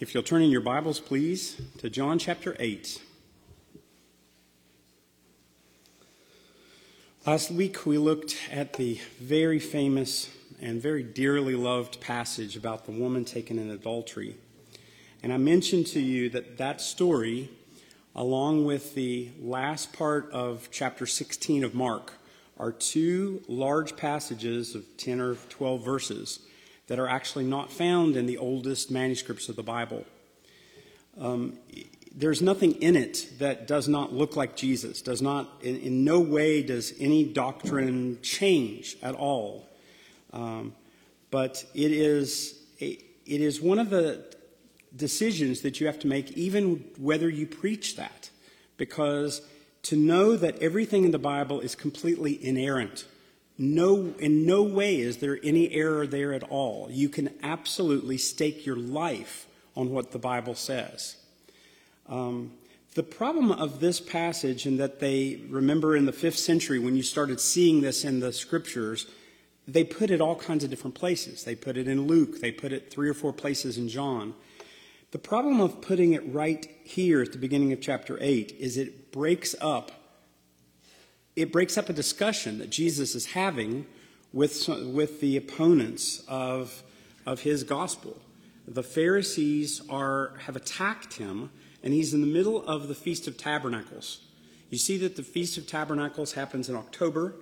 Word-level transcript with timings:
If 0.00 0.14
you'll 0.14 0.22
turn 0.22 0.40
in 0.40 0.50
your 0.50 0.62
Bibles, 0.62 0.98
please, 0.98 1.60
to 1.76 1.90
John 1.90 2.18
chapter 2.18 2.56
8. 2.58 3.02
Last 7.26 7.50
week 7.50 7.84
we 7.84 7.98
looked 7.98 8.34
at 8.50 8.72
the 8.72 8.98
very 9.20 9.58
famous 9.58 10.30
and 10.58 10.80
very 10.80 11.02
dearly 11.02 11.54
loved 11.54 12.00
passage 12.00 12.56
about 12.56 12.86
the 12.86 12.92
woman 12.92 13.26
taken 13.26 13.58
in 13.58 13.70
adultery. 13.70 14.36
And 15.22 15.34
I 15.34 15.36
mentioned 15.36 15.86
to 15.88 16.00
you 16.00 16.30
that 16.30 16.56
that 16.56 16.80
story, 16.80 17.50
along 18.16 18.64
with 18.64 18.94
the 18.94 19.28
last 19.38 19.92
part 19.92 20.30
of 20.32 20.70
chapter 20.70 21.04
16 21.04 21.62
of 21.62 21.74
Mark, 21.74 22.14
are 22.58 22.72
two 22.72 23.42
large 23.48 23.96
passages 23.98 24.74
of 24.74 24.96
10 24.96 25.20
or 25.20 25.34
12 25.34 25.84
verses 25.84 26.38
that 26.90 26.98
are 26.98 27.08
actually 27.08 27.44
not 27.44 27.70
found 27.70 28.16
in 28.16 28.26
the 28.26 28.36
oldest 28.36 28.90
manuscripts 28.90 29.48
of 29.48 29.54
the 29.54 29.62
Bible. 29.62 30.04
Um, 31.20 31.56
there's 32.12 32.42
nothing 32.42 32.72
in 32.82 32.96
it 32.96 33.28
that 33.38 33.68
does 33.68 33.86
not 33.86 34.12
look 34.12 34.34
like 34.34 34.56
Jesus, 34.56 35.00
does 35.00 35.22
not, 35.22 35.48
in, 35.62 35.76
in 35.76 36.04
no 36.04 36.18
way 36.18 36.64
does 36.64 36.92
any 36.98 37.22
doctrine 37.22 38.18
change 38.22 38.96
at 39.04 39.14
all. 39.14 39.68
Um, 40.32 40.74
but 41.30 41.64
it 41.74 41.92
is, 41.92 42.58
a, 42.80 42.98
it 43.24 43.40
is 43.40 43.60
one 43.60 43.78
of 43.78 43.90
the 43.90 44.24
decisions 44.96 45.60
that 45.60 45.80
you 45.80 45.86
have 45.86 46.00
to 46.00 46.08
make, 46.08 46.32
even 46.32 46.84
whether 46.98 47.28
you 47.28 47.46
preach 47.46 47.94
that, 47.94 48.30
because 48.78 49.42
to 49.84 49.94
know 49.94 50.34
that 50.36 50.60
everything 50.60 51.04
in 51.04 51.12
the 51.12 51.20
Bible 51.20 51.60
is 51.60 51.76
completely 51.76 52.44
inerrant 52.44 53.04
no, 53.60 54.14
in 54.18 54.46
no 54.46 54.62
way 54.62 55.00
is 55.00 55.18
there 55.18 55.38
any 55.42 55.70
error 55.74 56.06
there 56.06 56.32
at 56.32 56.42
all. 56.44 56.88
You 56.90 57.10
can 57.10 57.28
absolutely 57.42 58.16
stake 58.16 58.64
your 58.64 58.76
life 58.76 59.46
on 59.76 59.90
what 59.90 60.12
the 60.12 60.18
Bible 60.18 60.54
says. 60.54 61.16
Um, 62.08 62.52
the 62.94 63.02
problem 63.02 63.52
of 63.52 63.80
this 63.80 64.00
passage, 64.00 64.64
and 64.64 64.80
that 64.80 64.98
they 64.98 65.42
remember 65.50 65.94
in 65.94 66.06
the 66.06 66.12
fifth 66.12 66.38
century 66.38 66.78
when 66.78 66.96
you 66.96 67.02
started 67.02 67.38
seeing 67.38 67.82
this 67.82 68.02
in 68.02 68.20
the 68.20 68.32
scriptures, 68.32 69.06
they 69.68 69.84
put 69.84 70.10
it 70.10 70.22
all 70.22 70.36
kinds 70.36 70.64
of 70.64 70.70
different 70.70 70.94
places. 70.94 71.44
They 71.44 71.54
put 71.54 71.76
it 71.76 71.86
in 71.86 72.06
Luke, 72.06 72.40
they 72.40 72.52
put 72.52 72.72
it 72.72 72.90
three 72.90 73.10
or 73.10 73.14
four 73.14 73.34
places 73.34 73.76
in 73.76 73.90
John. 73.90 74.32
The 75.10 75.18
problem 75.18 75.60
of 75.60 75.82
putting 75.82 76.14
it 76.14 76.22
right 76.32 76.66
here 76.82 77.20
at 77.20 77.32
the 77.32 77.38
beginning 77.38 77.74
of 77.74 77.82
chapter 77.82 78.16
8 78.22 78.56
is 78.58 78.78
it 78.78 79.12
breaks 79.12 79.54
up 79.60 79.99
it 81.40 81.50
breaks 81.50 81.78
up 81.78 81.88
a 81.88 81.92
discussion 81.94 82.58
that 82.58 82.68
Jesus 82.68 83.14
is 83.14 83.26
having 83.26 83.86
with, 84.32 84.68
with 84.68 85.20
the 85.20 85.38
opponents 85.38 86.22
of, 86.28 86.82
of 87.24 87.40
his 87.40 87.64
gospel. 87.64 88.20
The 88.68 88.82
Pharisees 88.82 89.80
are, 89.88 90.34
have 90.44 90.54
attacked 90.54 91.14
him, 91.14 91.50
and 91.82 91.94
he's 91.94 92.12
in 92.12 92.20
the 92.20 92.26
middle 92.26 92.62
of 92.66 92.88
the 92.88 92.94
Feast 92.94 93.26
of 93.26 93.38
Tabernacles. 93.38 94.20
You 94.68 94.76
see 94.76 94.98
that 94.98 95.16
the 95.16 95.22
Feast 95.22 95.56
of 95.56 95.66
Tabernacles 95.66 96.34
happens 96.34 96.68
in 96.68 96.76
October, 96.76 97.34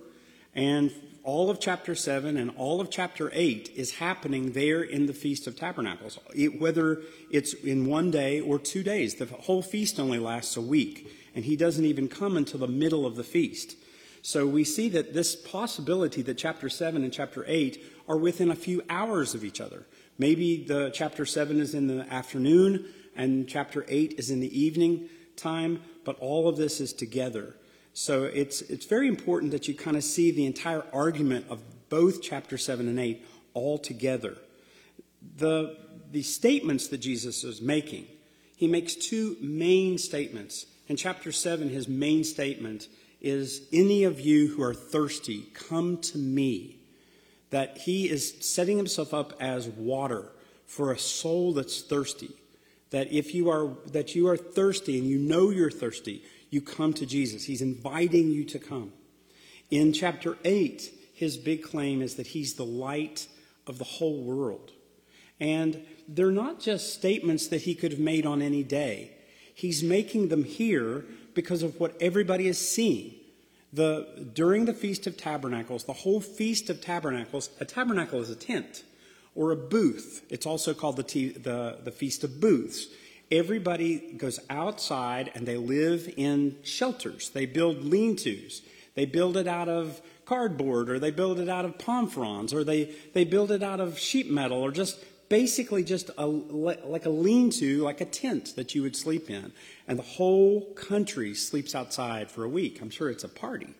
and 0.55 0.91
all 1.23 1.49
of 1.49 1.59
chapter 1.59 1.93
7 1.93 2.37
and 2.37 2.51
all 2.55 2.79
of 2.79 2.89
chapter 2.89 3.29
8 3.33 3.73
is 3.75 3.95
happening 3.95 4.53
there 4.53 4.81
in 4.81 5.07
the 5.07 5.13
Feast 5.13 5.45
of 5.45 5.57
Tabernacles, 5.57 6.17
it, 6.33 6.59
whether 6.59 7.01
it's 7.29 7.53
in 7.53 7.85
one 7.85 8.11
day 8.11 8.39
or 8.39 8.57
two 8.57 8.81
days. 8.81 9.15
The 9.15 9.25
whole 9.25 9.61
feast 9.61 9.99
only 9.99 10.19
lasts 10.19 10.55
a 10.55 10.61
week, 10.61 11.11
and 11.35 11.43
he 11.43 11.57
doesn't 11.57 11.85
even 11.85 12.07
come 12.07 12.37
until 12.37 12.61
the 12.61 12.67
middle 12.67 13.05
of 13.05 13.17
the 13.17 13.25
feast. 13.25 13.75
So 14.21 14.45
we 14.45 14.63
see 14.63 14.89
that 14.89 15.13
this 15.13 15.35
possibility 15.35 16.21
that 16.23 16.37
chapter 16.37 16.69
7 16.69 17.03
and 17.03 17.13
chapter 17.13 17.43
8 17.47 17.83
are 18.07 18.17
within 18.17 18.51
a 18.51 18.55
few 18.55 18.81
hours 18.89 19.33
of 19.33 19.43
each 19.43 19.61
other. 19.61 19.85
Maybe 20.17 20.63
the 20.63 20.91
chapter 20.93 21.25
7 21.25 21.59
is 21.59 21.73
in 21.73 21.87
the 21.87 22.01
afternoon 22.13 22.85
and 23.15 23.47
chapter 23.47 23.85
8 23.87 24.15
is 24.17 24.29
in 24.29 24.39
the 24.39 24.59
evening 24.59 25.09
time, 25.35 25.81
but 26.03 26.17
all 26.19 26.47
of 26.49 26.57
this 26.57 26.81
is 26.81 26.93
together. 26.93 27.55
So 27.93 28.23
it's, 28.23 28.61
it's 28.61 28.85
very 28.85 29.07
important 29.07 29.51
that 29.51 29.67
you 29.67 29.73
kind 29.73 29.97
of 29.97 30.03
see 30.03 30.31
the 30.31 30.45
entire 30.45 30.83
argument 30.93 31.45
of 31.49 31.61
both 31.89 32.21
chapter 32.21 32.57
7 32.57 32.87
and 32.87 32.99
8 32.99 33.25
all 33.53 33.77
together. 33.77 34.37
The, 35.37 35.77
the 36.11 36.23
statements 36.23 36.87
that 36.89 36.99
Jesus 36.99 37.43
is 37.43 37.61
making, 37.61 38.07
he 38.55 38.67
makes 38.67 38.95
two 38.95 39.37
main 39.41 39.97
statements. 39.97 40.65
In 40.87 40.95
chapter 40.95 41.31
7, 41.31 41.69
his 41.69 41.87
main 41.87 42.23
statement 42.23 42.87
is 43.21 43.67
any 43.73 44.03
of 44.03 44.19
you 44.19 44.47
who 44.47 44.63
are 44.63 44.73
thirsty, 44.73 45.47
come 45.53 45.97
to 45.97 46.17
me. 46.17 46.77
That 47.49 47.79
he 47.79 48.09
is 48.09 48.35
setting 48.41 48.77
himself 48.77 49.13
up 49.13 49.33
as 49.39 49.67
water 49.67 50.31
for 50.65 50.91
a 50.91 50.99
soul 50.99 51.53
that's 51.53 51.81
thirsty. 51.81 52.31
That 52.91 53.11
if 53.11 53.33
you 53.33 53.49
are 53.49 53.75
that 53.91 54.15
you 54.15 54.27
are 54.27 54.37
thirsty 54.37 54.97
and 54.99 55.07
you 55.07 55.17
know 55.17 55.49
you're 55.49 55.71
thirsty, 55.71 56.23
you 56.49 56.61
come 56.61 56.93
to 56.93 57.05
Jesus. 57.05 57.45
He's 57.45 57.61
inviting 57.61 58.29
you 58.29 58.43
to 58.45 58.59
come. 58.59 58.93
In 59.71 59.93
chapter 59.93 60.37
8, 60.43 60.91
his 61.13 61.37
big 61.37 61.63
claim 61.63 62.01
is 62.01 62.15
that 62.15 62.27
he's 62.27 62.53
the 62.53 62.65
light 62.65 63.27
of 63.67 63.77
the 63.77 63.83
whole 63.83 64.21
world. 64.23 64.71
And 65.39 65.85
they're 66.07 66.31
not 66.31 66.59
just 66.59 66.93
statements 66.93 67.47
that 67.47 67.61
he 67.61 67.75
could 67.75 67.91
have 67.91 67.99
made 67.99 68.25
on 68.25 68.41
any 68.41 68.63
day. 68.63 69.11
He's 69.53 69.83
making 69.83 70.29
them 70.29 70.43
here 70.43 71.05
because 71.33 71.63
of 71.63 71.79
what 71.79 71.95
everybody 72.01 72.47
is 72.47 72.57
seeing. 72.57 73.13
The, 73.71 74.29
during 74.33 74.65
the 74.65 74.73
Feast 74.73 75.05
of 75.05 75.15
Tabernacles, 75.15 75.83
the 75.83 75.93
whole 75.93 76.21
Feast 76.21 76.69
of 76.69 76.81
Tabernacles, 76.81 77.49
a 77.59 77.65
tabernacle 77.65 78.19
is 78.19 78.29
a 78.29 78.35
tent 78.35 78.83
or 79.35 79.51
a 79.51 79.55
booth. 79.55 80.25
It's 80.29 80.45
also 80.45 80.73
called 80.73 80.97
the, 80.97 81.29
the, 81.29 81.77
the 81.83 81.91
Feast 81.91 82.23
of 82.23 82.41
Booths. 82.41 82.87
Everybody 83.31 84.13
goes 84.17 84.39
outside 84.49 85.31
and 85.35 85.47
they 85.47 85.57
live 85.57 86.11
in 86.17 86.57
shelters. 86.63 87.29
They 87.29 87.45
build 87.45 87.83
lean 87.85 88.15
tos. 88.15 88.63
They 88.95 89.05
build 89.05 89.37
it 89.37 89.47
out 89.47 89.69
of 89.69 90.01
cardboard 90.25 90.89
or 90.89 90.99
they 90.99 91.11
build 91.11 91.39
it 91.39 91.49
out 91.49 91.65
of 91.65 91.77
palm 91.77 92.07
fronds 92.07 92.53
or 92.53 92.63
they, 92.63 92.93
they 93.13 93.23
build 93.23 93.51
it 93.51 93.63
out 93.63 93.79
of 93.79 93.99
sheet 93.99 94.31
metal 94.31 94.59
or 94.59 94.71
just 94.71 95.03
basically 95.29 95.83
just 95.83 96.09
a, 96.17 96.25
like 96.25 97.05
a 97.05 97.09
lean 97.09 97.51
to, 97.51 97.83
like 97.83 98.01
a 98.01 98.05
tent 98.05 98.55
that 98.55 98.75
you 98.75 98.81
would 98.81 98.95
sleep 98.95 99.29
in. 99.29 99.51
And 99.87 99.97
the 99.97 100.03
whole 100.03 100.73
country 100.73 101.33
sleeps 101.35 101.75
outside 101.75 102.29
for 102.29 102.43
a 102.43 102.49
week. 102.49 102.81
I'm 102.81 102.89
sure 102.89 103.09
it's 103.09 103.23
a 103.23 103.29
party. 103.29 103.75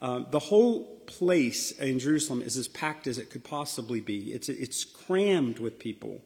Uh, 0.00 0.20
the 0.30 0.38
whole 0.38 0.84
place 1.06 1.70
in 1.72 1.98
Jerusalem 1.98 2.42
is 2.42 2.56
as 2.56 2.68
packed 2.68 3.06
as 3.06 3.16
it 3.16 3.30
could 3.30 3.44
possibly 3.44 4.00
be. 4.00 4.32
It's, 4.32 4.50
it's 4.50 4.84
crammed 4.84 5.58
with 5.58 5.78
people. 5.78 6.20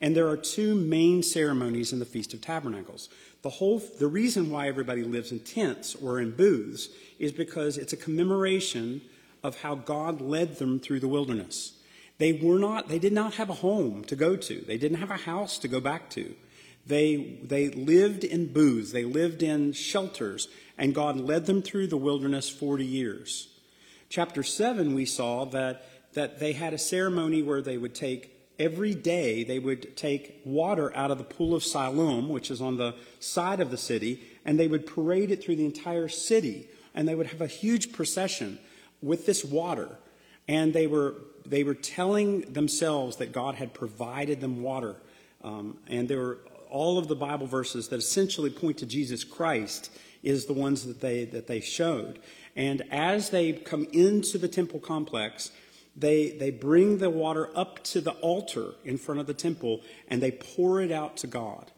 And 0.00 0.14
there 0.14 0.28
are 0.28 0.36
two 0.36 0.74
main 0.74 1.22
ceremonies 1.22 1.92
in 1.92 1.98
the 1.98 2.04
Feast 2.04 2.34
of 2.34 2.40
Tabernacles. 2.40 3.08
The, 3.42 3.50
whole, 3.50 3.82
the 3.98 4.06
reason 4.06 4.50
why 4.50 4.68
everybody 4.68 5.02
lives 5.02 5.32
in 5.32 5.40
tents 5.40 5.94
or 5.94 6.20
in 6.20 6.32
booths 6.32 6.90
is 7.18 7.32
because 7.32 7.78
it's 7.78 7.92
a 7.92 7.96
commemoration 7.96 9.00
of 9.42 9.62
how 9.62 9.74
God 9.74 10.20
led 10.20 10.58
them 10.58 10.78
through 10.78 11.00
the 11.00 11.08
wilderness. 11.08 11.75
They 12.18 12.32
were 12.32 12.58
not, 12.58 12.88
they 12.88 12.98
did 12.98 13.12
not 13.12 13.34
have 13.34 13.50
a 13.50 13.54
home 13.54 14.04
to 14.04 14.16
go 14.16 14.36
to. 14.36 14.64
They 14.66 14.78
didn't 14.78 14.98
have 14.98 15.10
a 15.10 15.16
house 15.16 15.58
to 15.58 15.68
go 15.68 15.80
back 15.80 16.08
to. 16.10 16.34
They, 16.86 17.38
they 17.42 17.68
lived 17.68 18.24
in 18.24 18.52
booths. 18.52 18.92
They 18.92 19.04
lived 19.04 19.42
in 19.42 19.72
shelters. 19.72 20.48
And 20.78 20.94
God 20.94 21.16
led 21.16 21.46
them 21.46 21.62
through 21.62 21.88
the 21.88 21.96
wilderness 21.96 22.48
40 22.48 22.84
years. 22.84 23.48
Chapter 24.08 24.42
7, 24.42 24.94
we 24.94 25.04
saw 25.04 25.44
that, 25.46 25.84
that 26.14 26.38
they 26.38 26.52
had 26.52 26.72
a 26.72 26.78
ceremony 26.78 27.42
where 27.42 27.60
they 27.60 27.76
would 27.76 27.94
take 27.94 28.36
every 28.58 28.94
day 28.94 29.44
they 29.44 29.58
would 29.58 29.96
take 29.96 30.40
water 30.44 30.94
out 30.96 31.10
of 31.10 31.18
the 31.18 31.24
pool 31.24 31.54
of 31.54 31.62
Siloam, 31.64 32.28
which 32.28 32.50
is 32.50 32.60
on 32.60 32.76
the 32.76 32.94
side 33.20 33.60
of 33.60 33.70
the 33.70 33.76
city, 33.76 34.22
and 34.44 34.58
they 34.58 34.68
would 34.68 34.86
parade 34.86 35.30
it 35.30 35.42
through 35.42 35.56
the 35.56 35.64
entire 35.64 36.08
city. 36.08 36.68
And 36.94 37.06
they 37.06 37.14
would 37.14 37.26
have 37.26 37.42
a 37.42 37.46
huge 37.46 37.92
procession 37.92 38.58
with 39.02 39.26
this 39.26 39.44
water. 39.44 39.98
And 40.48 40.72
they 40.72 40.86
were 40.86 41.16
they 41.50 41.64
were 41.64 41.74
telling 41.74 42.40
themselves 42.52 43.16
that 43.16 43.32
God 43.32 43.54
had 43.54 43.74
provided 43.74 44.40
them 44.40 44.62
water. 44.62 44.96
Um, 45.42 45.78
and 45.86 46.08
there 46.08 46.18
were 46.18 46.38
all 46.70 46.98
of 46.98 47.08
the 47.08 47.16
Bible 47.16 47.46
verses 47.46 47.88
that 47.88 47.96
essentially 47.96 48.50
point 48.50 48.78
to 48.78 48.86
Jesus 48.86 49.24
Christ 49.24 49.90
is 50.22 50.46
the 50.46 50.52
ones 50.52 50.84
that 50.86 51.00
they 51.00 51.24
that 51.26 51.46
they 51.46 51.60
showed. 51.60 52.18
And 52.54 52.82
as 52.90 53.30
they 53.30 53.52
come 53.52 53.86
into 53.92 54.38
the 54.38 54.48
temple 54.48 54.80
complex, 54.80 55.50
they 55.96 56.30
they 56.30 56.50
bring 56.50 56.98
the 56.98 57.10
water 57.10 57.50
up 57.54 57.82
to 57.84 58.00
the 58.00 58.12
altar 58.12 58.74
in 58.84 58.98
front 58.98 59.20
of 59.20 59.26
the 59.26 59.34
temple 59.34 59.82
and 60.08 60.22
they 60.22 60.32
pour 60.32 60.80
it 60.80 60.90
out 60.90 61.16
to 61.18 61.26
God. 61.26 61.70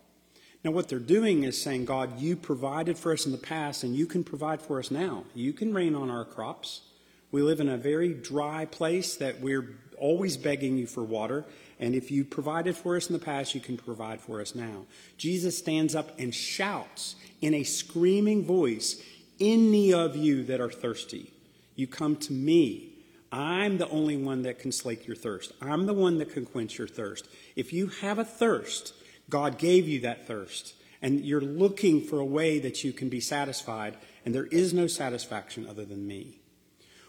Now 0.64 0.70
what 0.70 0.88
they're 0.88 0.98
doing 0.98 1.44
is 1.44 1.60
saying, 1.60 1.84
God, 1.84 2.18
you 2.20 2.34
provided 2.36 2.98
for 2.98 3.12
us 3.12 3.26
in 3.26 3.32
the 3.32 3.38
past 3.38 3.84
and 3.84 3.94
you 3.94 4.06
can 4.06 4.24
provide 4.24 4.60
for 4.60 4.78
us 4.78 4.90
now. 4.90 5.24
You 5.34 5.52
can 5.52 5.72
rain 5.72 5.94
on 5.94 6.10
our 6.10 6.24
crops. 6.24 6.82
We 7.30 7.42
live 7.42 7.60
in 7.60 7.68
a 7.68 7.76
very 7.76 8.14
dry 8.14 8.64
place 8.64 9.16
that 9.16 9.40
we're 9.40 9.76
always 9.98 10.36
begging 10.36 10.78
you 10.78 10.86
for 10.86 11.04
water. 11.04 11.44
And 11.78 11.94
if 11.94 12.10
you 12.10 12.24
provided 12.24 12.76
for 12.76 12.96
us 12.96 13.08
in 13.08 13.12
the 13.12 13.24
past, 13.24 13.54
you 13.54 13.60
can 13.60 13.76
provide 13.76 14.20
for 14.20 14.40
us 14.40 14.54
now. 14.54 14.86
Jesus 15.16 15.58
stands 15.58 15.94
up 15.94 16.18
and 16.18 16.34
shouts 16.34 17.16
in 17.40 17.54
a 17.54 17.64
screaming 17.64 18.44
voice 18.44 19.02
Any 19.40 19.92
of 19.92 20.16
you 20.16 20.42
that 20.44 20.60
are 20.60 20.70
thirsty, 20.70 21.32
you 21.76 21.86
come 21.86 22.16
to 22.16 22.32
me. 22.32 22.94
I'm 23.30 23.76
the 23.78 23.88
only 23.90 24.16
one 24.16 24.42
that 24.42 24.58
can 24.58 24.72
slake 24.72 25.06
your 25.06 25.14
thirst. 25.14 25.52
I'm 25.60 25.86
the 25.86 25.94
one 25.94 26.18
that 26.18 26.32
can 26.32 26.46
quench 26.46 26.78
your 26.78 26.88
thirst. 26.88 27.28
If 27.54 27.72
you 27.72 27.88
have 28.00 28.18
a 28.18 28.24
thirst, 28.24 28.94
God 29.28 29.58
gave 29.58 29.86
you 29.86 30.00
that 30.00 30.26
thirst, 30.26 30.74
and 31.02 31.24
you're 31.24 31.40
looking 31.40 32.00
for 32.00 32.18
a 32.18 32.24
way 32.24 32.58
that 32.58 32.82
you 32.82 32.92
can 32.92 33.10
be 33.10 33.20
satisfied, 33.20 33.96
and 34.24 34.34
there 34.34 34.46
is 34.46 34.72
no 34.72 34.86
satisfaction 34.86 35.66
other 35.68 35.84
than 35.84 36.06
me. 36.06 36.40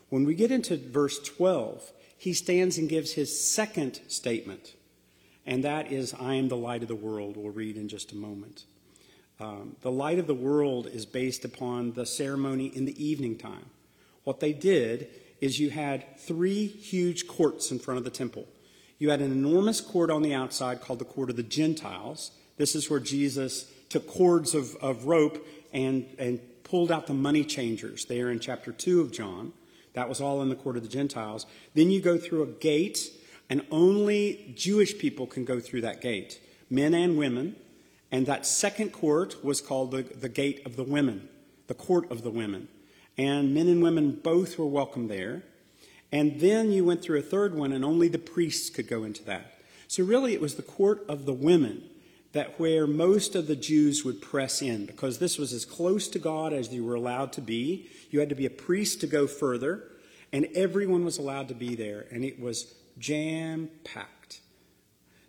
When 0.10 0.26
we 0.26 0.36
get 0.36 0.52
into 0.52 0.78
verse 0.78 1.20
12, 1.20 1.92
he 2.18 2.34
stands 2.34 2.78
and 2.78 2.90
gives 2.90 3.14
his 3.14 3.40
second 3.40 4.02
statement, 4.08 4.74
and 5.46 5.64
that 5.64 5.92
is, 5.92 6.14
I 6.14 6.34
am 6.34 6.50
the 6.50 6.58
light 6.58 6.82
of 6.82 6.88
the 6.88 6.96
world. 6.96 7.38
We'll 7.38 7.54
read 7.54 7.78
in 7.78 7.88
just 7.88 8.12
a 8.12 8.16
moment. 8.16 8.66
Um, 9.40 9.78
the 9.82 9.92
light 9.92 10.20
of 10.20 10.28
the 10.28 10.36
world 10.36 10.88
is 10.88 11.06
based 11.06 11.46
upon 11.46 11.94
the 11.94 12.06
ceremony 12.06 12.66
in 12.66 12.86
the 12.86 13.04
evening 13.04 13.38
time. 13.38 13.68
What 14.26 14.42
they 14.42 14.52
did 14.52 15.08
is 15.40 15.60
you 15.60 15.70
had 15.70 16.20
three 16.20 16.68
huge 16.68 17.26
courts 17.28 17.72
in 17.72 17.80
front 17.80 17.98
of 17.98 18.04
the 18.04 18.10
temple. 18.10 18.48
You 18.98 19.12
had 19.12 19.22
an 19.22 19.32
enormous 19.32 19.80
court 19.80 20.12
on 20.12 20.22
the 20.22 20.34
outside 20.34 20.82
called 20.82 21.00
the 21.00 21.06
court 21.06 21.30
of 21.30 21.38
the 21.38 21.44
Gentiles. 21.44 22.32
This 22.58 22.76
is 22.76 22.90
where 22.90 23.00
Jesus 23.00 23.72
took 23.88 24.08
cords 24.08 24.54
of, 24.54 24.76
of 24.82 25.06
rope 25.06 25.46
and, 25.72 26.06
and 26.20 26.42
pulled 26.64 26.92
out 26.92 27.08
the 27.08 27.14
money 27.14 27.46
changers 27.46 28.06
there 28.06 28.30
in 28.30 28.40
chapter 28.40 28.74
2 28.74 29.00
of 29.00 29.14
John. 29.14 29.54
That 30.00 30.08
was 30.08 30.22
all 30.22 30.42
in 30.42 30.48
the 30.48 30.56
court 30.56 30.78
of 30.78 30.84
the 30.84 30.88
Gentiles. 30.88 31.46
Then 31.74 31.92
you 31.92 32.00
go 32.00 32.18
through 32.18 32.44
a 32.44 32.48
gate, 32.48 33.12
and 33.50 33.66
only 33.70 34.54
Jewish 34.56 34.98
people 34.98 35.28
can 35.28 35.44
go 35.44 35.60
through 35.60 35.82
that 35.82 36.00
gate, 36.00 36.40
men 36.70 36.94
and 36.94 37.18
women. 37.18 37.58
And 38.10 38.26
that 38.26 38.46
second 38.46 38.94
court 38.94 39.44
was 39.44 39.60
called 39.60 39.92
the, 39.92 40.04
the 40.04 40.30
gate 40.30 40.66
of 40.66 40.78
the 40.78 40.86
women, 40.86 41.28
the 41.68 41.74
court 41.74 42.10
of 42.10 42.24
the 42.24 42.30
women. 42.32 42.70
And 43.18 43.54
men 43.54 43.68
and 43.68 43.84
women 43.84 44.22
both 44.24 44.58
were 44.58 44.68
welcome 44.68 45.10
there. 45.10 45.44
And 46.14 46.40
then 46.40 46.72
you 46.72 46.86
went 46.86 47.02
through 47.02 47.20
a 47.20 47.22
third 47.22 47.54
one, 47.54 47.74
and 47.74 47.84
only 47.84 48.08
the 48.08 48.18
priests 48.18 48.70
could 48.70 48.88
go 48.88 49.04
into 49.04 49.26
that. 49.26 49.60
So 49.90 50.06
really, 50.06 50.34
it 50.34 50.40
was 50.40 50.56
the 50.56 50.62
court 50.62 51.04
of 51.10 51.26
the 51.26 51.34
women 51.34 51.84
that 52.32 52.60
where 52.60 52.86
most 52.86 53.36
of 53.36 53.48
the 53.48 53.56
Jews 53.56 54.06
would 54.06 54.22
press 54.22 54.62
in, 54.62 54.86
because 54.86 55.20
this 55.20 55.38
was 55.38 55.52
as 55.52 55.66
close 55.66 56.08
to 56.10 56.20
God 56.20 56.54
as 56.54 56.72
you 56.72 56.86
were 56.86 56.96
allowed 56.96 57.34
to 57.34 57.42
be. 57.42 57.90
You 58.12 58.20
had 58.20 58.30
to 58.30 58.36
be 58.36 58.46
a 58.46 58.52
priest 58.52 59.02
to 59.02 59.08
go 59.08 59.26
further, 59.28 59.84
and 60.32 60.48
everyone 60.54 61.06
was 61.06 61.18
allowed 61.18 61.48
to 61.48 61.56
be 61.56 61.76
there, 61.76 62.06
and 62.12 62.24
it 62.24 62.40
was 62.40 62.74
jam 63.00 63.70
packed. 63.84 64.42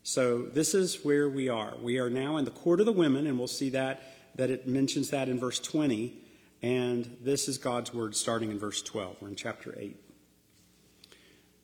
So 0.02 0.42
this 0.42 0.74
is 0.74 1.04
where 1.04 1.28
we 1.28 1.48
are. 1.48 1.74
We 1.80 1.98
are 1.98 2.10
now 2.10 2.36
in 2.36 2.44
the 2.44 2.50
court 2.50 2.80
of 2.80 2.86
the 2.86 2.92
women, 2.92 3.26
and 3.26 3.38
we'll 3.38 3.46
see 3.48 3.70
that 3.70 4.02
that 4.36 4.50
it 4.50 4.66
mentions 4.66 5.10
that 5.10 5.28
in 5.28 5.38
verse 5.38 5.58
20. 5.58 6.14
And 6.62 7.16
this 7.22 7.48
is 7.48 7.58
God's 7.58 7.92
word 7.92 8.14
starting 8.14 8.50
in 8.50 8.58
verse 8.58 8.82
12. 8.82 9.16
We're 9.20 9.28
in 9.28 9.36
chapter 9.36 9.74
8. 9.78 9.96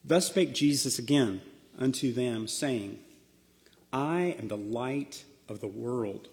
Thus 0.05 0.29
spake 0.29 0.55
Jesus 0.55 0.99
again 0.99 1.43
unto 1.79 2.13
them, 2.13 2.49
saying, 2.49 2.99
I 3.97 4.37
am 4.39 4.49
the 4.49 4.59
light 4.59 5.25
of 5.49 5.63
the 5.63 5.67
world. 5.67 6.29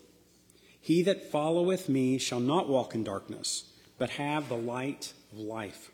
He 0.82 1.02
that 1.04 1.32
followeth 1.32 1.88
me 1.88 2.18
shall 2.18 2.42
not 2.42 2.68
walk 2.68 2.94
in 2.94 3.06
darkness, 3.06 3.72
but 3.98 4.10
have 4.10 4.50
the 4.50 4.58
light 4.58 5.14
of 5.32 5.38
life. 5.38 5.90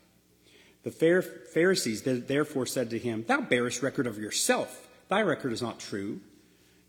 The 0.82 0.90
Pharisees 0.90 2.02
therefore 2.02 2.66
said 2.66 2.90
to 2.90 2.98
him, 2.98 3.24
Thou 3.28 3.42
bearest 3.42 3.84
record 3.84 4.08
of 4.08 4.18
yourself. 4.18 4.88
Thy 5.08 5.22
record 5.22 5.52
is 5.52 5.62
not 5.62 5.78
true. 5.78 6.18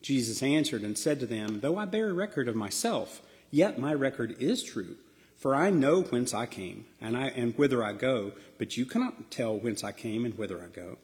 Jesus 0.02 0.42
answered 0.42 0.82
and 0.82 0.98
said 0.98 1.20
to 1.20 1.28
them, 1.28 1.60
Though 1.60 1.78
I 1.78 1.86
bear 1.86 2.12
record 2.12 2.48
of 2.48 2.56
myself, 2.56 3.22
yet 3.52 3.78
my 3.78 3.94
record 3.94 4.36
is 4.40 4.64
true. 4.64 4.96
For 5.38 5.54
I 5.54 5.70
know 5.70 6.02
whence 6.02 6.34
I 6.34 6.48
came, 6.48 6.86
and, 7.00 7.16
I, 7.16 7.28
and 7.28 7.56
whither 7.56 7.84
I 7.84 7.94
go, 7.94 8.32
but 8.58 8.78
you 8.78 8.88
cannot 8.88 9.30
tell 9.30 9.60
whence 9.60 9.84
I 9.84 9.92
came 9.92 10.26
and 10.26 10.36
whither 10.40 10.60
I 10.60 10.76
go. 10.76 10.98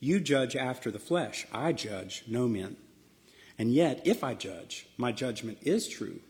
You 0.00 0.20
judge 0.20 0.54
after 0.54 0.90
the 0.90 0.98
flesh, 0.98 1.46
I 1.50 1.72
judge 1.72 2.24
no 2.28 2.46
men. 2.46 2.76
And 3.58 3.72
yet, 3.72 4.00
if 4.04 4.24
I 4.24 4.34
judge, 4.34 4.86
my 4.96 5.12
judgment 5.12 5.58
is 5.62 5.88
true. 5.88 6.20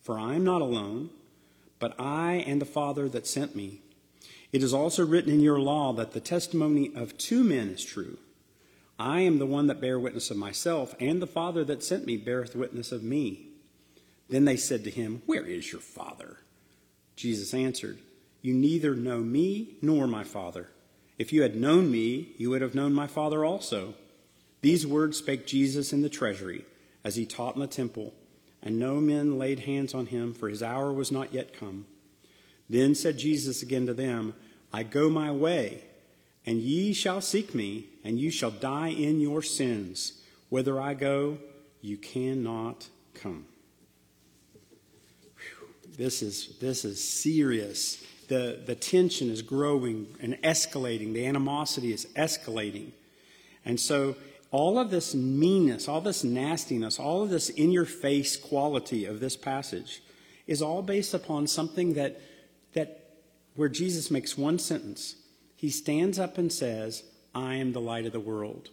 For 0.00 0.18
I 0.18 0.34
am 0.34 0.44
not 0.44 0.62
alone, 0.62 1.10
but 1.78 1.94
I 1.98 2.44
and 2.46 2.60
the 2.60 2.66
Father 2.66 3.08
that 3.08 3.26
sent 3.26 3.54
me. 3.54 3.80
It 4.52 4.62
is 4.62 4.74
also 4.74 5.06
written 5.06 5.32
in 5.32 5.40
your 5.40 5.60
law 5.60 5.92
that 5.92 6.12
the 6.12 6.20
testimony 6.20 6.90
of 6.94 7.16
two 7.18 7.44
men 7.44 7.68
is 7.68 7.84
true. 7.84 8.18
I 8.98 9.20
am 9.20 9.38
the 9.38 9.46
one 9.46 9.66
that 9.68 9.80
bear 9.80 9.98
witness 9.98 10.30
of 10.30 10.36
myself, 10.36 10.94
and 11.00 11.22
the 11.22 11.26
Father 11.26 11.64
that 11.64 11.82
sent 11.82 12.04
me 12.04 12.16
beareth 12.16 12.54
witness 12.54 12.92
of 12.92 13.02
me. 13.02 13.46
Then 14.28 14.44
they 14.44 14.56
said 14.56 14.84
to 14.84 14.90
him, 14.90 15.22
Where 15.26 15.44
is 15.44 15.72
your 15.72 15.80
Father? 15.80 16.38
Jesus 17.16 17.54
answered, 17.54 17.98
You 18.42 18.54
neither 18.54 18.94
know 18.94 19.20
me 19.20 19.76
nor 19.80 20.06
my 20.06 20.24
Father. 20.24 20.68
If 21.18 21.32
you 21.32 21.42
had 21.42 21.56
known 21.56 21.90
me, 21.90 22.32
you 22.36 22.50
would 22.50 22.62
have 22.62 22.74
known 22.74 22.92
my 22.92 23.06
Father 23.06 23.44
also. 23.44 23.94
These 24.60 24.86
words 24.86 25.18
spake 25.18 25.46
Jesus 25.46 25.92
in 25.92 26.02
the 26.02 26.08
treasury, 26.08 26.64
as 27.02 27.16
he 27.16 27.24
taught 27.24 27.54
in 27.54 27.60
the 27.60 27.66
temple, 27.66 28.12
and 28.62 28.78
no 28.78 29.00
men 29.00 29.38
laid 29.38 29.60
hands 29.60 29.94
on 29.94 30.06
him, 30.06 30.34
for 30.34 30.48
his 30.48 30.62
hour 30.62 30.92
was 30.92 31.10
not 31.10 31.32
yet 31.32 31.58
come. 31.58 31.86
Then 32.68 32.94
said 32.94 33.18
Jesus 33.18 33.62
again 33.62 33.86
to 33.86 33.94
them, 33.94 34.34
I 34.72 34.82
go 34.82 35.08
my 35.08 35.32
way, 35.32 35.82
and 36.46 36.58
ye 36.58 36.92
shall 36.92 37.20
seek 37.20 37.54
me, 37.54 37.86
and 38.04 38.18
you 38.18 38.30
shall 38.30 38.50
die 38.50 38.88
in 38.88 39.20
your 39.20 39.42
sins. 39.42 40.20
Whither 40.50 40.80
I 40.80 40.94
go, 40.94 41.38
you 41.80 41.96
cannot 41.96 42.88
come. 43.14 43.46
This 45.96 46.22
is, 46.22 46.56
this 46.60 46.84
is 46.84 47.02
serious. 47.02 48.02
The, 48.28 48.60
the 48.64 48.74
tension 48.74 49.28
is 49.28 49.42
growing 49.42 50.06
and 50.20 50.34
escalating. 50.42 51.12
The 51.12 51.26
animosity 51.26 51.92
is 51.92 52.06
escalating. 52.16 52.92
And 53.64 53.78
so, 53.78 54.16
all 54.50 54.78
of 54.78 54.90
this 54.90 55.14
meanness, 55.14 55.88
all 55.88 56.00
this 56.00 56.24
nastiness, 56.24 56.98
all 56.98 57.22
of 57.22 57.30
this 57.30 57.48
in 57.48 57.70
your 57.70 57.84
face 57.84 58.36
quality 58.36 59.04
of 59.04 59.20
this 59.20 59.36
passage 59.36 60.02
is 60.46 60.60
all 60.60 60.82
based 60.82 61.14
upon 61.14 61.46
something 61.46 61.94
that, 61.94 62.20
that 62.72 63.14
where 63.54 63.68
Jesus 63.68 64.10
makes 64.10 64.36
one 64.36 64.58
sentence. 64.58 65.14
He 65.54 65.70
stands 65.70 66.18
up 66.18 66.38
and 66.38 66.52
says, 66.52 67.04
I 67.34 67.56
am 67.56 67.72
the 67.72 67.80
light 67.80 68.06
of 68.06 68.12
the 68.12 68.20
world. 68.20 68.70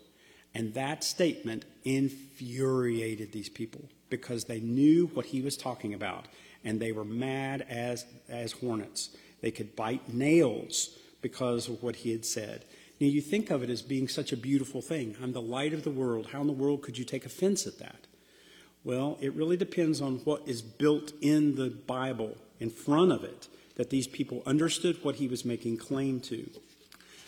And 0.56 0.74
that 0.74 1.03
statement 1.03 1.65
infuriated 1.83 3.31
these 3.31 3.50
people 3.50 3.89
because 4.09 4.45
they 4.45 4.59
knew 4.59 5.07
what 5.13 5.27
he 5.27 5.41
was 5.41 5.57
talking 5.57 5.94
about 5.94 6.27
and 6.63 6.79
they 6.79 6.91
were 6.91 7.06
mad 7.06 7.65
as, 7.69 8.06
as 8.27 8.53
hornets. 8.53 9.09
They 9.41 9.51
could 9.51 9.75
bite 9.75 10.12
nails 10.12 10.97
because 11.21 11.68
of 11.68 11.83
what 11.83 11.97
he 11.97 12.12
had 12.12 12.25
said. 12.25 12.65
Now, 12.99 13.07
you 13.07 13.21
think 13.21 13.51
of 13.51 13.61
it 13.61 13.69
as 13.69 13.81
being 13.81 14.07
such 14.07 14.31
a 14.31 14.38
beautiful 14.38 14.81
thing. 14.81 15.15
I'm 15.21 15.33
the 15.33 15.41
light 15.41 15.73
of 15.73 15.83
the 15.83 15.91
world. 15.91 16.27
How 16.31 16.41
in 16.41 16.47
the 16.47 16.53
world 16.53 16.81
could 16.81 16.97
you 16.97 17.05
take 17.05 17.25
offense 17.25 17.67
at 17.67 17.77
that? 17.77 18.07
Well, 18.83 19.17
it 19.21 19.33
really 19.33 19.57
depends 19.57 20.01
on 20.01 20.19
what 20.19 20.48
is 20.48 20.62
built 20.62 21.12
in 21.22 21.55
the 21.55 21.69
Bible 21.69 22.38
in 22.60 22.69
front 22.69 23.12
of 23.12 23.24
it 23.24 23.48
that 23.75 23.91
these 23.91 24.07
people 24.07 24.41
understood 24.45 25.03
what 25.03 25.15
he 25.15 25.27
was 25.27 25.45
making 25.45 25.77
claim 25.77 26.19
to. 26.22 26.50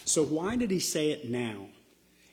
So, 0.05 0.23
why 0.23 0.55
did 0.55 0.71
he 0.71 0.79
say 0.79 1.11
it 1.11 1.29
now? 1.29 1.67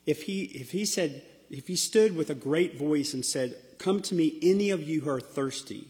If 0.06 0.22
he, 0.22 0.44
if 0.44 0.70
he 0.70 0.86
said, 0.86 1.22
if 1.50 1.66
he 1.66 1.76
stood 1.76 2.16
with 2.16 2.30
a 2.30 2.34
great 2.34 2.78
voice 2.78 3.12
and 3.12 3.24
said, 3.24 3.56
Come 3.78 4.00
to 4.02 4.14
me, 4.14 4.38
any 4.40 4.70
of 4.70 4.82
you 4.88 5.02
who 5.02 5.10
are 5.10 5.20
thirsty, 5.20 5.88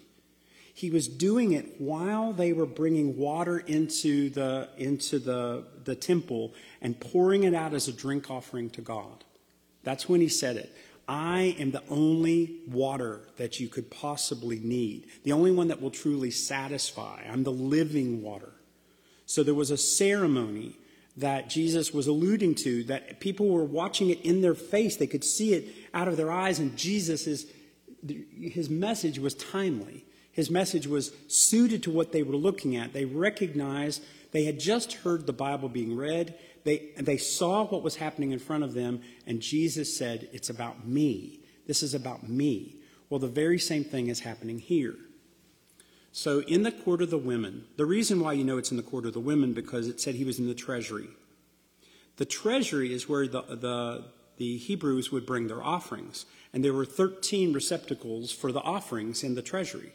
he 0.76 0.90
was 0.90 1.09
doing 1.09 1.52
it 1.52 1.80
while 1.80 2.35
they 2.35 2.52
were 2.52 2.66
bringing 2.66 3.16
water 3.16 3.61
into 3.61 4.28
the, 4.28 4.68
into 4.76 5.18
the, 5.18 5.64
the 5.85 5.95
temple 5.95 6.52
and 6.83 7.00
pouring 7.00 7.45
it 7.45 7.54
out 7.54 7.73
as 7.73 7.88
a 7.88 7.92
drink 7.95 8.30
offering 8.30 8.68
to 8.68 8.83
God. 8.83 9.25
That's 9.85 10.06
when 10.06 10.21
he 10.21 10.28
said 10.28 10.56
it. 10.56 10.76
I 11.09 11.56
am 11.59 11.71
the 11.71 11.83
only 11.88 12.59
water 12.68 13.23
that 13.38 13.59
you 13.59 13.68
could 13.68 13.90
possibly 13.90 14.59
need, 14.59 15.06
the 15.25 15.33
only 15.33 15.50
one 15.50 15.68
that 15.68 15.80
will 15.80 15.90
truly 15.90 16.30
satisfy. 16.30 17.23
I'm 17.26 17.45
the 17.45 17.50
living 17.50 18.21
water. 18.21 18.52
So 19.25 19.42
there 19.42 19.54
was 19.54 19.71
a 19.71 19.78
ceremony 19.78 20.76
that 21.16 21.49
Jesus 21.49 21.95
was 21.95 22.06
alluding 22.06 22.54
to 22.56 22.85
that 22.85 23.18
people 23.21 23.49
were 23.49 23.64
watching 23.64 24.11
it 24.11 24.21
in 24.21 24.42
their 24.42 24.54
face. 24.54 24.97
They 24.97 25.06
could 25.06 25.25
see 25.25 25.54
it 25.54 25.75
out 25.95 26.06
of 26.06 26.18
their 26.18 26.30
eyes, 26.30 26.59
and 26.59 26.76
Jesus 26.76 27.26
is, 27.26 27.50
his 28.38 28.68
message 28.68 29.18
was 29.18 29.33
timely. 29.33 30.04
His 30.37 30.50
message 30.50 30.87
was 30.87 31.12
suited 31.28 31.83
to 31.85 31.90
what 31.90 32.12
they 32.12 32.23
were 32.23 32.37
looking 32.37 32.76
at. 32.76 32.93
They 32.93 33.07
recognized 33.07 34.02
they 34.33 34.45
had 34.45 34.61
just 34.61 34.93
heard 34.93 35.26
the 35.26 35.33
Bible 35.33 35.71
being 35.71 35.97
read. 35.97 36.35
They, 36.62 36.90
they 36.99 37.16
saw 37.16 37.64
what 37.64 37.83
was 37.83 37.97
happening 37.97 38.33
in 38.33 38.38
front 38.38 38.62
of 38.62 38.75
them, 38.75 39.00
and 39.26 39.40
Jesus 39.40 39.97
said, 39.97 40.28
It's 40.35 40.50
about 40.50 40.87
me. 40.87 41.40
This 41.66 41.83
is 41.83 41.95
about 41.95 42.28
me. 42.28 42.76
Well, 43.09 43.19
the 43.19 43.28
very 43.28 43.59
same 43.59 43.83
thing 43.83 44.09
is 44.09 44.21
happening 44.21 44.59
here. 44.59 44.97
So, 46.12 46.40
in 46.40 46.64
the 46.64 46.73
court 46.73 47.00
of 47.00 47.09
the 47.09 47.16
women, 47.16 47.64
the 47.78 47.87
reason 47.87 48.21
why 48.21 48.35
you 48.35 48.45
know 48.45 48.59
it's 48.59 48.71
in 48.71 48.76
the 48.76 48.83
court 48.83 49.07
of 49.07 49.14
the 49.14 49.21
women 49.21 49.55
because 49.55 49.88
it 49.88 50.02
said 50.02 50.16
he 50.16 50.25
was 50.25 50.38
in 50.38 50.49
the 50.49 50.55
treasury. 50.55 51.09
The 52.19 52.26
treasury 52.26 52.93
is 52.93 53.09
where 53.09 53.26
the, 53.26 53.40
the, 53.40 54.05
the 54.37 54.59
Hebrews 54.59 55.11
would 55.11 55.25
bring 55.25 55.47
their 55.47 55.64
offerings, 55.64 56.26
and 56.52 56.62
there 56.62 56.75
were 56.75 56.85
13 56.85 57.55
receptacles 57.55 58.33
for 58.33 58.52
the 58.52 58.61
offerings 58.61 59.23
in 59.23 59.35
the 59.35 59.40
treasury. 59.40 59.95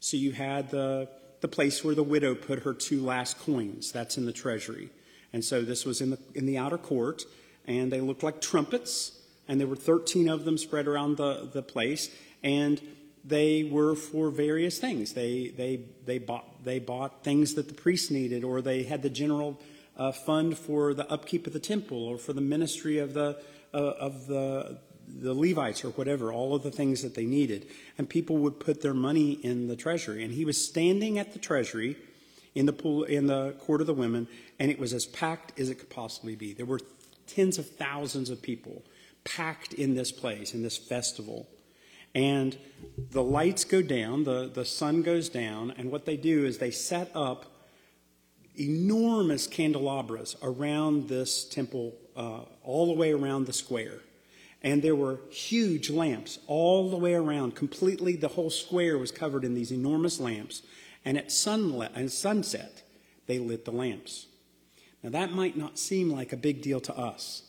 So 0.00 0.16
you 0.16 0.32
had 0.32 0.70
the, 0.70 1.08
the 1.40 1.48
place 1.48 1.82
where 1.82 1.94
the 1.94 2.02
widow 2.02 2.34
put 2.34 2.60
her 2.60 2.74
two 2.74 3.04
last 3.04 3.38
coins. 3.38 3.92
That's 3.92 4.18
in 4.18 4.26
the 4.26 4.32
treasury. 4.32 4.90
And 5.32 5.44
so 5.44 5.62
this 5.62 5.84
was 5.84 6.00
in 6.00 6.10
the, 6.10 6.18
in 6.34 6.46
the 6.46 6.58
outer 6.58 6.78
court, 6.78 7.24
and 7.66 7.92
they 7.92 8.00
looked 8.00 8.22
like 8.22 8.40
trumpets. 8.40 9.12
and 9.48 9.60
there 9.60 9.66
were 9.66 9.76
13 9.76 10.28
of 10.28 10.44
them 10.44 10.58
spread 10.58 10.86
around 10.86 11.16
the, 11.16 11.48
the 11.52 11.62
place, 11.62 12.10
and 12.42 12.80
they 13.24 13.64
were 13.64 13.94
for 13.94 14.30
various 14.30 14.78
things. 14.78 15.12
They, 15.12 15.48
they, 15.48 15.80
they, 16.04 16.18
bought, 16.18 16.64
they 16.64 16.78
bought 16.78 17.24
things 17.24 17.54
that 17.54 17.68
the 17.68 17.74
priests 17.74 18.10
needed, 18.10 18.44
or 18.44 18.62
they 18.62 18.84
had 18.84 19.02
the 19.02 19.10
general 19.10 19.60
uh, 19.96 20.12
fund 20.12 20.56
for 20.56 20.94
the 20.94 21.10
upkeep 21.10 21.46
of 21.46 21.52
the 21.52 21.60
temple, 21.60 22.04
or 22.04 22.18
for 22.18 22.32
the 22.32 22.40
ministry 22.40 22.98
of 22.98 23.14
the, 23.14 23.38
uh, 23.74 23.76
of 23.76 24.26
the, 24.26 24.78
the 25.08 25.34
Levites, 25.34 25.84
or 25.84 25.90
whatever, 25.90 26.32
all 26.32 26.54
of 26.54 26.62
the 26.62 26.70
things 26.70 27.02
that 27.02 27.14
they 27.14 27.24
needed. 27.24 27.66
And 27.96 28.08
people 28.08 28.38
would 28.38 28.58
put 28.58 28.82
their 28.82 28.94
money 28.94 29.32
in 29.32 29.68
the 29.68 29.76
treasury. 29.76 30.24
And 30.24 30.34
he 30.34 30.44
was 30.44 30.62
standing 30.62 31.18
at 31.18 31.32
the 31.32 31.38
treasury 31.38 31.96
in 32.54 32.66
the, 32.66 32.72
pool, 32.72 33.04
in 33.04 33.26
the 33.26 33.52
court 33.60 33.80
of 33.80 33.86
the 33.86 33.94
women, 33.94 34.26
and 34.58 34.70
it 34.70 34.78
was 34.78 34.92
as 34.92 35.04
packed 35.06 35.58
as 35.60 35.68
it 35.68 35.76
could 35.76 35.90
possibly 35.90 36.34
be. 36.34 36.54
There 36.54 36.66
were 36.66 36.80
tens 37.26 37.58
of 37.58 37.68
thousands 37.68 38.30
of 38.30 38.40
people 38.40 38.82
packed 39.24 39.74
in 39.74 39.94
this 39.94 40.10
place, 40.10 40.54
in 40.54 40.62
this 40.62 40.78
festival. 40.78 41.46
And 42.14 42.56
the 43.10 43.22
lights 43.22 43.64
go 43.64 43.82
down, 43.82 44.24
the, 44.24 44.50
the 44.52 44.64
sun 44.64 45.02
goes 45.02 45.28
down, 45.28 45.74
and 45.76 45.90
what 45.90 46.06
they 46.06 46.16
do 46.16 46.46
is 46.46 46.56
they 46.56 46.70
set 46.70 47.10
up 47.14 47.44
enormous 48.58 49.46
candelabras 49.46 50.34
around 50.42 51.08
this 51.08 51.44
temple, 51.44 51.94
uh, 52.16 52.40
all 52.64 52.86
the 52.86 52.98
way 52.98 53.12
around 53.12 53.46
the 53.46 53.52
square. 53.52 54.00
And 54.66 54.82
there 54.82 54.96
were 54.96 55.20
huge 55.30 55.90
lamps 55.90 56.40
all 56.48 56.90
the 56.90 56.96
way 56.96 57.14
around. 57.14 57.54
Completely, 57.54 58.16
the 58.16 58.26
whole 58.26 58.50
square 58.50 58.98
was 58.98 59.12
covered 59.12 59.44
in 59.44 59.54
these 59.54 59.70
enormous 59.70 60.18
lamps. 60.18 60.62
And 61.04 61.16
at 61.16 61.28
sunlet, 61.28 61.92
and 61.94 62.10
sunset, 62.10 62.82
they 63.28 63.38
lit 63.38 63.64
the 63.64 63.70
lamps. 63.70 64.26
Now, 65.04 65.10
that 65.10 65.30
might 65.30 65.56
not 65.56 65.78
seem 65.78 66.10
like 66.10 66.32
a 66.32 66.36
big 66.36 66.62
deal 66.62 66.80
to 66.80 66.98
us, 66.98 67.44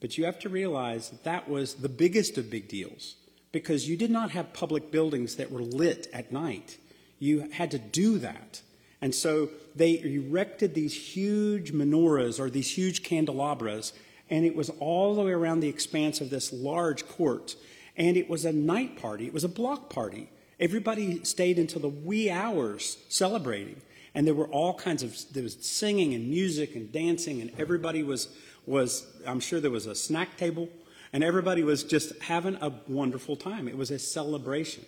but 0.00 0.16
you 0.16 0.24
have 0.24 0.38
to 0.38 0.48
realize 0.48 1.10
that, 1.10 1.24
that 1.24 1.46
was 1.46 1.74
the 1.74 1.90
biggest 1.90 2.38
of 2.38 2.48
big 2.48 2.68
deals 2.68 3.16
because 3.52 3.86
you 3.86 3.98
did 3.98 4.10
not 4.10 4.30
have 4.30 4.54
public 4.54 4.90
buildings 4.90 5.36
that 5.36 5.52
were 5.52 5.60
lit 5.60 6.08
at 6.14 6.32
night. 6.32 6.78
You 7.18 7.50
had 7.50 7.70
to 7.72 7.78
do 7.78 8.16
that. 8.20 8.62
And 9.02 9.14
so 9.14 9.50
they 9.74 10.00
erected 10.00 10.72
these 10.72 10.94
huge 10.94 11.74
menorahs 11.74 12.40
or 12.40 12.48
these 12.48 12.78
huge 12.78 13.02
candelabras, 13.02 13.92
and 14.30 14.44
it 14.44 14.56
was 14.56 14.70
all 14.80 15.14
the 15.14 15.22
way 15.22 15.32
around 15.32 15.60
the 15.60 15.68
expanse 15.68 16.20
of 16.20 16.30
this 16.30 16.52
large 16.52 17.06
court. 17.08 17.56
And 17.96 18.16
it 18.16 18.28
was 18.28 18.44
a 18.44 18.52
night 18.52 18.96
party, 18.96 19.26
it 19.26 19.32
was 19.32 19.44
a 19.44 19.48
block 19.48 19.90
party. 19.90 20.30
Everybody 20.58 21.22
stayed 21.24 21.58
until 21.58 21.82
the 21.82 21.88
wee 21.88 22.30
hours 22.30 22.96
celebrating. 23.08 23.82
And 24.14 24.26
there 24.26 24.34
were 24.34 24.48
all 24.48 24.72
kinds 24.72 25.02
of 25.02 25.14
there 25.32 25.42
was 25.42 25.58
singing 25.60 26.14
and 26.14 26.30
music 26.30 26.74
and 26.74 26.90
dancing, 26.90 27.42
and 27.42 27.50
everybody 27.58 28.02
was 28.02 28.28
was 28.64 29.06
I'm 29.26 29.40
sure 29.40 29.60
there 29.60 29.70
was 29.70 29.86
a 29.86 29.94
snack 29.94 30.38
table, 30.38 30.70
and 31.12 31.22
everybody 31.22 31.62
was 31.62 31.84
just 31.84 32.18
having 32.22 32.56
a 32.56 32.72
wonderful 32.88 33.36
time. 33.36 33.68
It 33.68 33.76
was 33.76 33.90
a 33.90 33.98
celebration. 33.98 34.86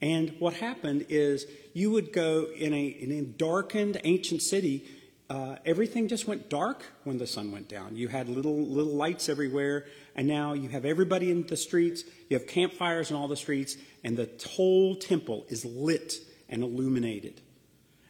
And 0.00 0.34
what 0.38 0.54
happened 0.54 1.06
is 1.08 1.46
you 1.72 1.90
would 1.90 2.12
go 2.12 2.46
in 2.54 2.74
a, 2.74 2.84
in 2.86 3.12
a 3.12 3.22
darkened 3.22 4.00
ancient 4.04 4.42
city, 4.42 4.84
uh, 5.28 5.56
everything 5.64 6.06
just 6.06 6.28
went 6.28 6.48
dark 6.48 6.84
when 7.04 7.18
the 7.18 7.26
sun 7.26 7.50
went 7.50 7.68
down. 7.68 7.96
You 7.96 8.08
had 8.08 8.28
little 8.28 8.64
little 8.64 8.92
lights 8.94 9.28
everywhere, 9.28 9.86
and 10.14 10.28
now 10.28 10.52
you 10.52 10.68
have 10.68 10.84
everybody 10.84 11.30
in 11.30 11.46
the 11.46 11.56
streets. 11.56 12.04
You 12.28 12.38
have 12.38 12.46
campfires 12.46 13.10
in 13.10 13.16
all 13.16 13.26
the 13.26 13.36
streets, 13.36 13.76
and 14.04 14.16
the 14.16 14.30
whole 14.50 14.94
temple 14.94 15.44
is 15.48 15.64
lit 15.64 16.14
and 16.48 16.62
illuminated. 16.62 17.40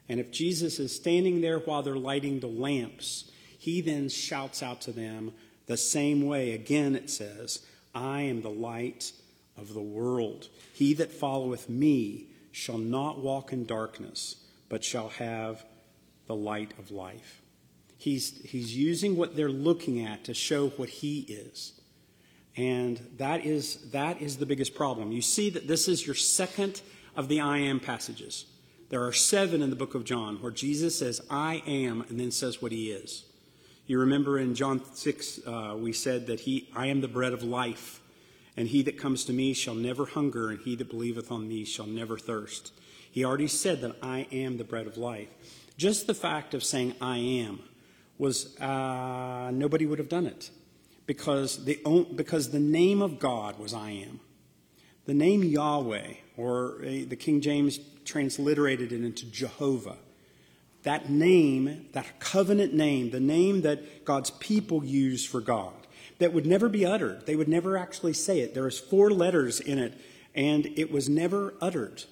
And 0.08 0.20
if 0.20 0.30
Jesus 0.30 0.78
is 0.78 0.94
standing 0.94 1.40
there 1.40 1.58
while 1.58 1.82
they're 1.82 1.96
lighting 1.96 2.40
the 2.40 2.46
lamps, 2.46 3.30
he 3.58 3.80
then 3.80 4.08
shouts 4.08 4.62
out 4.62 4.80
to 4.82 4.92
them 4.92 5.32
the 5.66 5.76
same 5.76 6.26
way. 6.26 6.52
Again, 6.52 6.94
it 6.94 7.11
says, 7.11 7.64
I 7.94 8.20
am 8.23 8.42
the 8.42 8.50
light 8.50 9.12
of 9.56 9.75
the 9.75 9.80
world. 9.80 10.49
He 10.75 10.94
that 10.94 11.11
followeth 11.11 11.68
me 11.68 12.26
shall 12.52 12.78
not 12.78 13.20
walk 13.20 13.52
in 13.52 13.64
darkness, 13.64 14.37
but 14.68 14.85
shall 14.85 15.08
have 15.08 15.64
the 16.26 16.35
light 16.35 16.73
of 16.78 16.90
life. 16.90 17.42
He's, 17.99 18.40
he's 18.45 18.76
using 18.76 19.16
what 19.16 19.37
they're 19.37 19.49
looking 19.49 20.04
at 20.04 20.25
to 20.25 20.35
show 20.35 20.68
what 20.71 20.88
he 20.88 21.21
is. 21.21 21.73
And 22.56 23.00
that 23.18 23.45
is, 23.45 23.90
that 23.90 24.21
is 24.21 24.37
the 24.37 24.47
biggest 24.47 24.75
problem. 24.75 25.12
You 25.12 25.23
see 25.23 25.50
that 25.50 25.68
this 25.68 25.88
is 25.88 26.06
your 26.06 26.14
second 26.14 26.80
of 27.14 27.28
the 27.28 27.40
I 27.40 27.59
am 27.59 27.80
passages. 27.80 28.47
There 28.88 29.04
are 29.04 29.12
seven 29.12 29.62
in 29.62 29.71
the 29.71 29.76
book 29.76 29.95
of 29.95 30.04
John 30.04 30.37
where 30.37 30.52
Jesus 30.52 30.99
says, 30.99 31.21
I 31.28 31.62
am, 31.66 32.02
and 32.09 32.21
then 32.21 32.30
says 32.30 32.62
what 32.62 32.73
he 32.73 32.90
is. 32.90 33.25
You 33.87 33.99
remember 34.00 34.38
in 34.38 34.54
John 34.54 34.83
6, 34.95 35.40
uh, 35.47 35.76
we 35.78 35.92
said 35.92 36.26
that 36.26 36.40
he, 36.40 36.68
I 36.75 36.87
am 36.87 37.00
the 37.00 37.09
bread 37.09 37.33
of 37.33 37.42
life, 37.42 38.00
and 38.56 38.68
he 38.68 38.83
that 38.83 38.99
comes 38.99 39.25
to 39.25 39.33
me 39.33 39.54
shall 39.54 39.75
never 39.75 40.06
hunger, 40.06 40.50
and 40.50 40.61
he 40.61 40.76
that 40.76 40.88
believeth 40.90 41.30
on 41.30 41.49
me 41.49 41.64
shall 41.64 41.87
never 41.87 42.18
thirst. 42.18 42.73
He 43.11 43.25
already 43.25 43.49
said 43.49 43.80
that 43.83 43.97
I 44.02 44.26
am 44.33 44.56
the 44.56 44.64
bread 44.64 44.87
of 44.87 44.97
life. 44.97 45.28
Just 45.76 46.06
the 46.06 46.14
fact 46.14 46.54
of 46.54 46.64
saying 46.64 46.95
I 47.00 47.18
am 47.18 47.62
was, 48.18 48.59
uh, 48.61 49.50
nobody 49.52 49.87
would 49.87 49.99
have 49.99 50.09
done 50.09 50.26
it 50.26 50.50
because 51.06 51.64
the, 51.64 51.78
because 52.14 52.50
the 52.50 52.61
name 52.61 53.02
of 53.02 53.18
God 53.18 53.59
was 53.59 53.75
I 53.75 53.90
am. 53.90 54.21
The 55.04 55.14
name 55.14 55.45
Yahweh, 55.45 56.14
or 56.37 56.78
uh, 56.80 57.04
the 57.06 57.16
King 57.16 57.40
James 57.40 57.78
transliterated 58.04 58.92
it 58.92 59.04
into 59.04 59.26
Jehovah, 59.26 59.99
that 60.83 61.11
name, 61.11 61.88
that 61.92 62.21
covenant 62.21 62.73
name, 62.73 63.11
the 63.11 63.21
name 63.21 63.62
that 63.62 64.04
God's 64.04 64.30
people 64.30 64.85
use 64.85 65.26
for 65.26 65.40
God, 65.40 65.75
that 66.18 66.33
would 66.33 66.47
never 66.47 66.68
be 66.68 66.87
uttered. 66.87 67.26
They 67.26 67.37
would 67.37 67.49
never 67.49 67.76
actually 67.76 68.14
say 68.14 68.40
it. 68.40 68.54
There 68.54 68.66
is 68.66 68.78
four 68.78 69.11
letters 69.11 69.61
in 69.61 69.78
it, 69.78 69.95
and 70.35 70.66
it 70.78 70.90
was 70.90 71.09
never 71.09 71.54
uttered. 71.61 72.04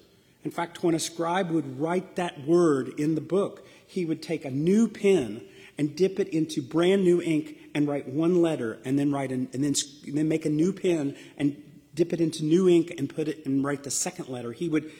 In 0.45 0.51
fact, 0.51 0.83
when 0.83 0.93
a 0.93 0.99
scribe 0.99 1.49
would 1.49 1.79
write 1.79 2.15
that 2.17 2.45
word 2.45 2.99
in 2.99 3.15
the 3.15 3.21
book, 3.21 3.67
he 3.87 4.05
would 4.05 4.21
take 4.21 4.45
a 4.45 4.51
new 4.51 4.87
pen 4.87 5.41
and 5.75 5.95
dip 5.95 6.19
it 6.19 6.27
into 6.29 6.61
brand 6.61 7.03
new 7.03 7.19
ink 7.19 7.57
and 7.73 7.87
write 7.87 8.07
one 8.07 8.43
letter 8.43 8.79
and 8.85 8.97
then 8.97 9.11
write 9.11 9.31
an, 9.31 9.49
and 9.53 9.63
then, 9.63 9.73
and 10.05 10.17
then 10.17 10.27
make 10.27 10.45
a 10.45 10.49
new 10.49 10.71
pen 10.71 11.15
and 11.35 11.61
dip 11.95 12.13
it 12.13 12.21
into 12.21 12.45
new 12.45 12.69
ink 12.69 12.93
and 12.95 13.09
put 13.09 13.27
it 13.27 13.43
and 13.45 13.63
write 13.63 13.83
the 13.83 13.89
second 13.89 14.29
letter. 14.29 14.51
He 14.51 14.69
would 14.69 14.91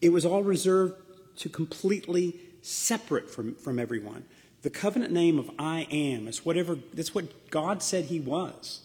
it 0.00 0.08
was 0.08 0.24
all 0.24 0.42
reserved 0.42 0.94
to 1.36 1.48
completely 1.48 2.40
separate 2.62 3.30
from, 3.30 3.54
from 3.56 3.78
everyone. 3.78 4.24
The 4.62 4.70
covenant 4.70 5.12
name 5.12 5.38
of 5.38 5.50
I 5.58 5.86
am 5.90 6.28
is 6.28 6.46
whatever 6.46 6.78
that's 6.94 7.14
what 7.14 7.50
God 7.50 7.82
said 7.82 8.06
he 8.06 8.20
was. 8.20 8.80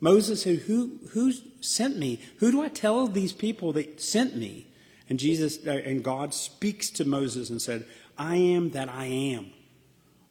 Moses 0.00 0.42
said, 0.42 0.58
Who 0.60 0.98
who 1.12 1.32
sent 1.62 1.96
me? 1.96 2.20
Who 2.38 2.50
do 2.50 2.60
I 2.62 2.68
tell 2.68 3.06
these 3.06 3.32
people 3.32 3.72
that 3.72 4.02
sent 4.02 4.36
me? 4.36 4.66
And 5.08 5.18
Jesus 5.18 5.58
uh, 5.66 5.70
and 5.70 6.02
God 6.02 6.34
speaks 6.34 6.90
to 6.90 7.04
Moses 7.04 7.50
and 7.50 7.60
said, 7.60 7.86
I 8.16 8.36
am 8.36 8.70
that 8.70 8.88
I 8.88 9.06
am. 9.06 9.52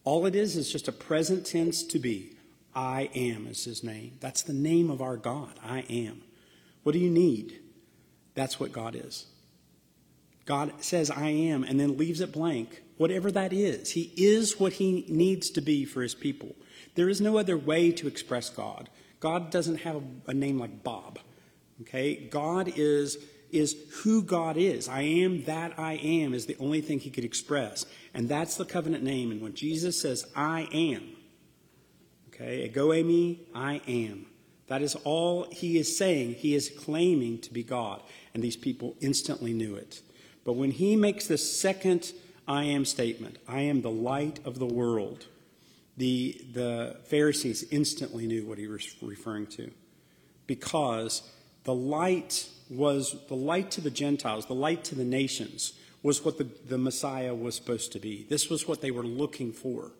All 0.03 0.25
it 0.25 0.35
is 0.35 0.55
is 0.55 0.71
just 0.71 0.87
a 0.87 0.93
present 0.93 1.45
tense 1.45 1.83
to 1.83 1.99
be. 1.99 2.37
I 2.73 3.09
am 3.13 3.47
is 3.47 3.65
his 3.65 3.83
name. 3.83 4.17
That's 4.19 4.41
the 4.41 4.53
name 4.53 4.89
of 4.89 5.01
our 5.01 5.17
God. 5.17 5.59
I 5.63 5.81
am. 5.89 6.21
What 6.83 6.93
do 6.93 6.99
you 6.99 7.09
need? 7.09 7.59
That's 8.33 8.59
what 8.59 8.71
God 8.71 8.95
is. 8.95 9.25
God 10.45 10.83
says, 10.83 11.11
I 11.11 11.29
am, 11.29 11.63
and 11.63 11.79
then 11.79 11.97
leaves 11.97 12.21
it 12.21 12.31
blank, 12.31 12.81
whatever 12.97 13.31
that 13.31 13.53
is. 13.53 13.91
He 13.91 14.11
is 14.17 14.59
what 14.59 14.73
he 14.73 15.05
needs 15.07 15.49
to 15.51 15.61
be 15.61 15.85
for 15.85 16.01
his 16.01 16.15
people. 16.15 16.55
There 16.95 17.09
is 17.09 17.21
no 17.21 17.37
other 17.37 17.57
way 17.57 17.91
to 17.91 18.07
express 18.07 18.49
God. 18.49 18.89
God 19.19 19.51
doesn't 19.51 19.77
have 19.77 20.01
a, 20.27 20.33
name 20.33 20.59
like 20.59 20.83
Bob. 20.83 21.19
Okay? 21.81 22.15
God 22.15 22.73
is, 22.75 23.17
is 23.51 23.75
who 24.03 24.23
God 24.23 24.57
is. 24.57 24.87
I 24.87 25.01
am 25.01 25.43
that 25.45 25.77
I 25.77 25.93
am 25.93 26.33
is 26.33 26.45
the 26.45 26.57
only 26.59 26.81
thing 26.81 26.99
he 26.99 27.09
could 27.09 27.25
express. 27.25 27.85
And 28.13 28.27
that's 28.27 28.55
the 28.55 28.65
covenant 28.65 29.03
name. 29.03 29.31
And 29.31 29.41
when 29.41 29.53
Jesus 29.53 29.99
says, 29.99 30.25
I 30.35 30.67
am, 30.71 31.15
okay, 32.29 32.65
ego 32.65 32.89
eimi, 32.89 33.39
I 33.53 33.81
am. 33.87 34.25
That 34.67 34.81
is 34.81 34.95
all 35.03 35.47
he 35.51 35.77
is 35.77 35.97
saying. 35.97 36.35
He 36.35 36.55
is 36.55 36.69
claiming 36.69 37.39
to 37.39 37.51
be 37.51 37.63
God. 37.63 38.01
And 38.33 38.41
these 38.41 38.55
people 38.55 38.95
instantly 39.01 39.53
knew 39.53 39.75
it. 39.75 40.01
But 40.45 40.53
when 40.53 40.71
he 40.71 40.95
makes 40.95 41.27
the 41.27 41.37
second 41.37 42.13
I 42.47 42.63
am 42.63 42.85
statement, 42.85 43.37
I 43.47 43.61
am 43.61 43.81
the 43.81 43.91
light 43.91 44.39
of 44.45 44.59
the 44.59 44.65
world, 44.65 45.27
the, 45.97 46.41
the 46.53 46.97
Pharisees 47.05 47.63
instantly 47.69 48.27
knew 48.27 48.45
what 48.45 48.57
he 48.57 48.67
was 48.67 48.95
referring 49.01 49.47
to. 49.47 49.71
Because 50.47 51.21
the 51.63 51.73
light 51.73 52.47
was 52.69 53.15
the 53.27 53.35
light 53.35 53.71
to 53.71 53.81
the 53.81 53.91
Gentiles, 53.91 54.45
the 54.45 54.53
light 54.53 54.83
to 54.85 54.95
the 54.95 55.03
nations, 55.03 55.73
was 56.03 56.23
what 56.23 56.37
the, 56.37 56.47
the 56.67 56.77
Messiah 56.77 57.35
was 57.35 57.55
supposed 57.55 57.91
to 57.91 57.99
be. 57.99 58.25
This 58.29 58.49
was 58.49 58.67
what 58.67 58.81
they 58.81 58.91
were 58.91 59.03
looking 59.03 59.51
for. 59.51 59.91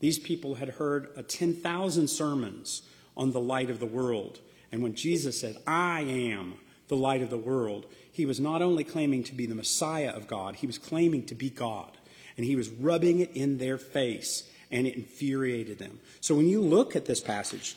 These 0.00 0.18
people 0.18 0.56
had 0.56 0.70
heard 0.70 1.10
a 1.16 1.22
10,000 1.22 2.08
sermons 2.08 2.82
on 3.16 3.32
the 3.32 3.40
light 3.40 3.70
of 3.70 3.80
the 3.80 3.86
world. 3.86 4.40
And 4.70 4.82
when 4.82 4.94
Jesus 4.94 5.40
said, 5.40 5.56
I 5.66 6.00
am 6.02 6.54
the 6.88 6.96
light 6.96 7.22
of 7.22 7.30
the 7.30 7.38
world, 7.38 7.86
he 8.10 8.26
was 8.26 8.40
not 8.40 8.62
only 8.62 8.84
claiming 8.84 9.24
to 9.24 9.34
be 9.34 9.46
the 9.46 9.54
Messiah 9.54 10.10
of 10.10 10.26
God, 10.26 10.56
he 10.56 10.66
was 10.66 10.78
claiming 10.78 11.24
to 11.26 11.34
be 11.34 11.50
God. 11.50 11.96
And 12.36 12.46
he 12.46 12.56
was 12.56 12.68
rubbing 12.68 13.20
it 13.20 13.30
in 13.34 13.58
their 13.58 13.78
face, 13.78 14.48
and 14.70 14.86
it 14.86 14.96
infuriated 14.96 15.78
them. 15.78 16.00
So 16.20 16.34
when 16.34 16.48
you 16.48 16.60
look 16.60 16.96
at 16.96 17.04
this 17.04 17.20
passage, 17.20 17.76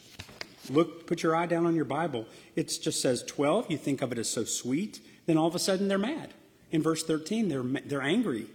Look, 0.69 1.07
put 1.07 1.24
your 1.24 1.36
eye 1.36 1.45
down 1.45 1.65
on 1.65 1.75
your 1.75 1.86
Bible. 1.86 2.25
It 2.55 2.77
just 2.81 3.01
says 3.01 3.24
12. 3.24 3.69
You 3.69 3.77
think 3.77 4.01
of 4.01 4.12
it 4.12 4.17
as 4.17 4.29
so 4.29 4.43
sweet. 4.43 5.00
Then 5.25 5.38
all 5.38 5.48
of 5.48 5.55
a 5.55 5.60
sudden 5.60 5.88
they're 5.88 5.98
mad. 5.98 6.34
In 6.72 6.81
verse 6.81 7.03
13, 7.03 7.50
they're, 7.50 7.63
they're 7.63 8.01
angry. 8.01 8.48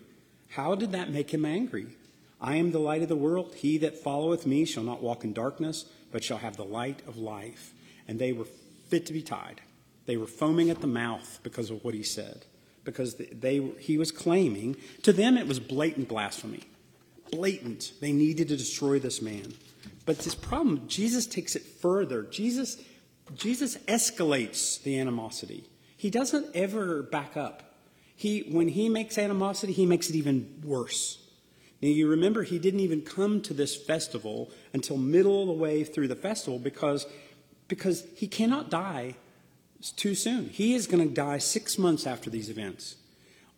How 0.51 0.75
did 0.75 0.93
that 0.93 1.11
make 1.11 1.33
him 1.33 1.45
angry? 1.45 1.87
I 2.41 2.57
am 2.57 2.73
the 2.73 2.79
light 2.79 3.03
of 3.03 3.09
the 3.09 3.17
world. 3.17 3.55
He 3.55 3.79
that 3.79 3.99
followeth 3.99 4.47
me 4.47 4.65
shall 4.65 4.83
not 4.83 5.03
walk 5.03 5.25
in 5.25 5.33
darkness, 5.33 5.85
but 6.11 6.25
shall 6.25 6.39
have 6.39 6.57
the 6.57 6.65
light 6.65 7.01
of 7.07 7.17
life. 7.17 7.73
And 8.09 8.19
they 8.19 8.33
were 8.33 8.47
fit 8.89 9.07
to 9.07 9.13
be 9.13 9.23
tied. 9.23 9.61
They 10.07 10.17
were 10.17 10.27
foaming 10.27 10.71
at 10.71 10.81
the 10.81 10.87
mouth 10.87 11.39
because 11.43 11.71
of 11.71 11.85
what 11.85 11.95
he 11.95 12.03
said, 12.03 12.47
because 12.85 13.15
they, 13.15 13.61
he 13.79 13.99
was 13.99 14.11
claiming, 14.11 14.77
to 15.03 15.13
them 15.13 15.37
it 15.37 15.47
was 15.47 15.61
blatant 15.61 16.09
blasphemy. 16.09 16.65
Blatant. 17.31 17.93
They 18.01 18.13
needed 18.13 18.49
to 18.49 18.57
destroy 18.57 18.99
this 18.99 19.23
man. 19.23 19.55
But 20.07 20.19
this 20.21 20.35
problem, 20.35 20.89
Jesus 20.89 21.27
takes 21.27 21.55
it 21.57 21.63
further. 21.63 22.23
Jesus, 22.23 22.83
Jesus 23.35 23.77
escalates 23.89 24.83
the 24.83 24.99
animosity. 24.99 25.69
He 25.97 26.11
doesn't 26.11 26.55
ever 26.55 27.03
back 27.03 27.37
up. 27.37 27.75
He, 28.17 28.41
when 28.51 28.69
he 28.69 28.89
makes 28.89 29.19
animosity, 29.19 29.73
he 29.73 29.87
makes 29.87 30.11
it 30.11 30.17
even 30.17 30.61
worse. 30.65 31.27
Now, 31.83 31.89
you 31.89 32.09
remember 32.09 32.43
he 32.43 32.59
didn't 32.59 32.81
even 32.81 33.03
come 33.03 33.41
to 33.43 33.55
this 33.55 33.75
festival 33.75 34.51
until 34.75 34.99
middle 34.99 35.43
of 35.43 35.47
the 35.47 35.55
way 35.55 35.85
through 35.85 36.09
the 36.09 36.17
festival 36.17 36.59
because, 36.59 37.07
because 37.69 38.05
he 38.15 38.29
cannot 38.29 38.71
die 38.71 39.17
too 39.97 40.15
soon. 40.15 40.51
He 40.51 40.75
is 40.75 40.87
going 40.87 41.07
to 41.07 41.15
die 41.15 41.39
six 41.39 41.79
months 41.79 42.07
after 42.07 42.29
these 42.29 42.51
events. 42.51 42.97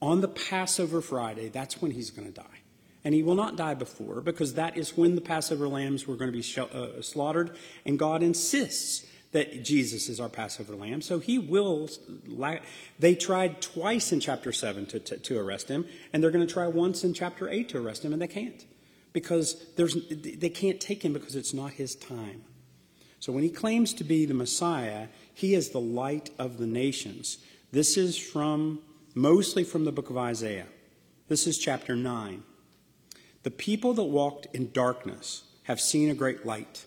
On 0.01 0.21
the 0.21 0.29
Passover 0.29 1.01
Friday, 1.01 1.49
that's 1.49 1.83
when 1.83 1.93
he's 1.93 2.11
going 2.11 2.27
to 2.27 2.35
die. 2.41 2.62
And 3.05 3.15
he 3.15 3.23
will 3.23 3.35
not 3.35 3.57
die 3.57 3.75
before 3.75 4.21
because 4.21 4.55
that 4.55 4.77
is 4.77 4.97
when 4.97 5.17
the 5.17 5.21
Passover 5.21 5.69
lambs 5.69 6.07
were 6.07 6.15
going 6.15 6.31
to 6.31 6.37
be 6.37 6.43
sh- 6.43 6.59
uh, 6.59 7.03
slaughtered. 7.03 7.57
And 7.85 7.99
God 7.99 8.23
insists 8.23 9.07
that 9.33 9.65
Jesus 9.65 10.09
is 10.09 10.21
our 10.21 10.29
Passover 10.29 10.77
lamb. 10.77 11.01
So 11.01 11.19
he 11.19 11.39
will. 11.39 11.89
They 12.99 13.15
tried 13.15 13.61
twice 13.61 14.13
in 14.13 14.21
chapter 14.21 14.53
7 14.53 14.87
to, 14.87 15.01
to, 15.01 15.17
to 15.17 15.39
arrest 15.39 15.69
him, 15.69 15.87
and 16.13 16.23
they're 16.23 16.31
going 16.31 16.47
to 16.47 16.53
try 16.53 16.67
once 16.67 17.03
in 17.03 17.15
chapter 17.15 17.49
8 17.49 17.69
to 17.71 17.79
arrest 17.79 18.05
him, 18.05 18.13
and 18.13 18.23
they 18.23 18.29
can't. 18.29 18.65
Because 19.13 19.67
there's, 19.77 19.97
they 20.09 20.49
can't 20.49 20.81
take 20.81 21.05
him 21.05 21.13
because 21.13 21.35
it's 21.35 21.53
not 21.53 21.73
his 21.73 21.95
time. 21.95 22.45
So 23.21 23.33
when 23.33 23.43
he 23.43 23.51
claims 23.51 23.95
to 23.95 24.05
be 24.05 24.27
the 24.27 24.35
Messiah, 24.35 25.09
he 25.33 25.55
is 25.55 25.71
the 25.71 25.81
light 25.81 26.31
of 26.39 26.59
the 26.59 26.67
nations. 26.67 27.39
This 27.71 27.97
is 27.97 28.19
from 28.19 28.81
mostly 29.15 29.65
from 29.65 29.85
the 29.85 29.93
book 29.93 30.11
of 30.11 30.17
Isaiah. 30.17 30.67
This 31.29 31.47
is 31.47 31.59
chapter 31.59 31.95
9. 31.95 32.43
The 33.43 33.51
people 33.51 33.95
that 33.95 34.05
walked 34.05 34.47
in 34.55 34.71
darkness 34.73 35.45
have 35.65 35.81
seen 35.81 36.11
a 36.11 36.15
great 36.15 36.47
light. 36.47 36.87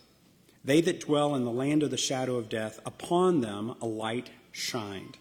They 0.64 0.82
that 0.82 1.02
dwell 1.02 1.36
in 1.36 1.44
the 1.44 1.52
land 1.52 1.84
of 1.84 1.92
the 1.92 1.98
shadow 1.98 2.36
of 2.36 2.50
death, 2.50 2.80
upon 2.86 3.42
them 3.42 3.76
a 3.82 3.86
light 3.86 4.30
shined. 4.52 5.18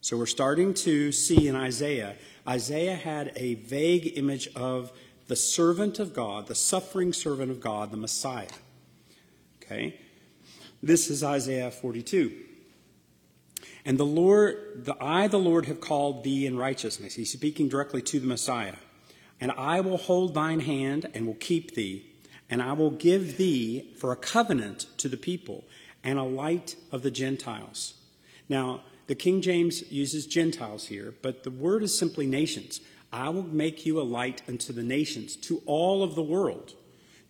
So 0.00 0.16
we're 0.16 0.26
starting 0.26 0.74
to 0.74 1.12
see 1.12 1.48
in 1.48 1.56
Isaiah, 1.56 2.16
Isaiah 2.46 2.96
had 2.96 3.32
a 3.36 3.54
vague 3.54 4.16
image 4.16 4.48
of 4.56 4.92
the 5.26 5.36
servant 5.36 5.98
of 5.98 6.14
God, 6.14 6.46
the 6.46 6.54
suffering 6.54 7.12
servant 7.12 7.50
of 7.50 7.60
God, 7.60 7.90
the 7.90 7.96
Messiah. 7.96 8.48
Okay? 9.62 10.00
This 10.82 11.10
is 11.10 11.22
Isaiah 11.22 11.70
42. 11.70 12.32
And 13.84 13.98
the 13.98 14.06
Lord, 14.06 14.84
the 14.84 14.96
I, 15.00 15.28
the 15.28 15.38
Lord, 15.38 15.66
have 15.66 15.80
called 15.80 16.24
thee 16.24 16.46
in 16.46 16.56
righteousness. 16.56 17.14
He's 17.14 17.32
speaking 17.32 17.68
directly 17.68 18.02
to 18.02 18.20
the 18.20 18.26
Messiah. 18.26 18.74
And 19.40 19.52
I 19.52 19.80
will 19.80 19.98
hold 19.98 20.34
thine 20.34 20.60
hand 20.60 21.08
and 21.14 21.26
will 21.26 21.34
keep 21.34 21.74
thee, 21.74 22.06
and 22.50 22.62
I 22.62 22.72
will 22.72 22.90
give 22.90 23.36
thee 23.36 23.94
for 23.96 24.12
a 24.12 24.16
covenant 24.16 24.86
to 24.98 25.08
the 25.08 25.16
people 25.16 25.64
and 26.02 26.18
a 26.18 26.24
light 26.24 26.76
of 26.90 27.02
the 27.02 27.10
Gentiles. 27.10 27.94
Now, 28.48 28.82
the 29.06 29.14
King 29.14 29.40
James 29.40 29.90
uses 29.90 30.26
Gentiles 30.26 30.86
here, 30.86 31.14
but 31.22 31.44
the 31.44 31.50
word 31.50 31.82
is 31.82 31.98
simply 31.98 32.26
nations. 32.26 32.80
I 33.12 33.30
will 33.30 33.42
make 33.42 33.86
you 33.86 34.00
a 34.00 34.02
light 34.02 34.42
unto 34.46 34.72
the 34.72 34.82
nations, 34.82 35.34
to 35.36 35.62
all 35.64 36.02
of 36.02 36.14
the 36.14 36.22
world, 36.22 36.74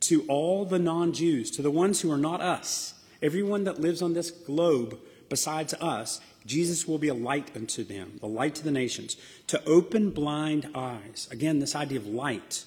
to 0.00 0.24
all 0.28 0.64
the 0.64 0.78
non 0.78 1.12
Jews, 1.12 1.50
to 1.52 1.62
the 1.62 1.70
ones 1.70 2.00
who 2.00 2.10
are 2.10 2.18
not 2.18 2.40
us. 2.40 2.94
Everyone 3.22 3.64
that 3.64 3.80
lives 3.80 4.02
on 4.02 4.14
this 4.14 4.30
globe 4.30 4.98
besides 5.28 5.74
us, 5.74 6.20
Jesus 6.48 6.88
will 6.88 6.98
be 6.98 7.08
a 7.08 7.14
light 7.14 7.54
unto 7.54 7.84
them, 7.84 8.18
a 8.22 8.26
light 8.26 8.54
to 8.56 8.64
the 8.64 8.70
nations, 8.70 9.16
to 9.46 9.62
open 9.64 10.10
blind 10.10 10.68
eyes. 10.74 11.28
Again, 11.30 11.58
this 11.58 11.76
idea 11.76 11.98
of 11.98 12.06
light, 12.06 12.64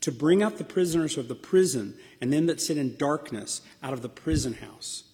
to 0.00 0.12
bring 0.12 0.42
out 0.42 0.58
the 0.58 0.64
prisoners 0.64 1.18
of 1.18 1.28
the 1.28 1.34
prison 1.34 1.94
and 2.20 2.32
them 2.32 2.46
that 2.46 2.60
sit 2.60 2.78
in 2.78 2.96
darkness 2.96 3.60
out 3.82 3.92
of 3.92 4.02
the 4.02 4.08
prison 4.08 4.54
house. 4.54 5.04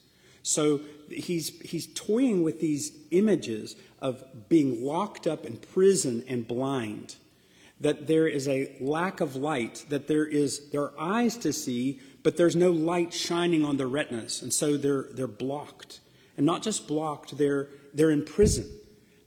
So 0.43 0.81
he's, 1.09 1.61
he's 1.61 1.87
toying 1.95 2.43
with 2.43 2.61
these 2.61 2.93
images 3.11 3.77
of 4.01 4.23
being 4.49 4.85
locked 4.85 5.27
up 5.27 5.45
in 5.45 5.57
prison 5.57 6.25
and 6.29 6.47
blind. 6.47 7.17
That 7.81 8.07
there 8.07 8.29
is 8.29 8.47
a 8.47 8.77
lack 8.81 9.21
of 9.21 9.37
light, 9.37 9.87
that 9.89 10.07
there 10.07 10.27
is 10.27 10.69
there 10.69 10.83
are 10.83 11.01
eyes 11.01 11.39
to 11.39 11.53
see, 11.53 11.99
but 12.23 12.37
there's 12.37 12.55
no 12.55 12.71
light 12.71 13.15
shining 13.15 13.65
on 13.65 13.79
their 13.79 13.89
retinas, 13.89 14.43
and 14.43 14.53
so 14.53 14.77
they're 14.77 15.07
they're 15.15 15.27
blocked. 15.27 16.01
And 16.37 16.45
not 16.47 16.63
just 16.63 16.87
blocked, 16.87 17.37
they're, 17.37 17.69
they're 17.95 18.11
in 18.11 18.25
prison, 18.25 18.69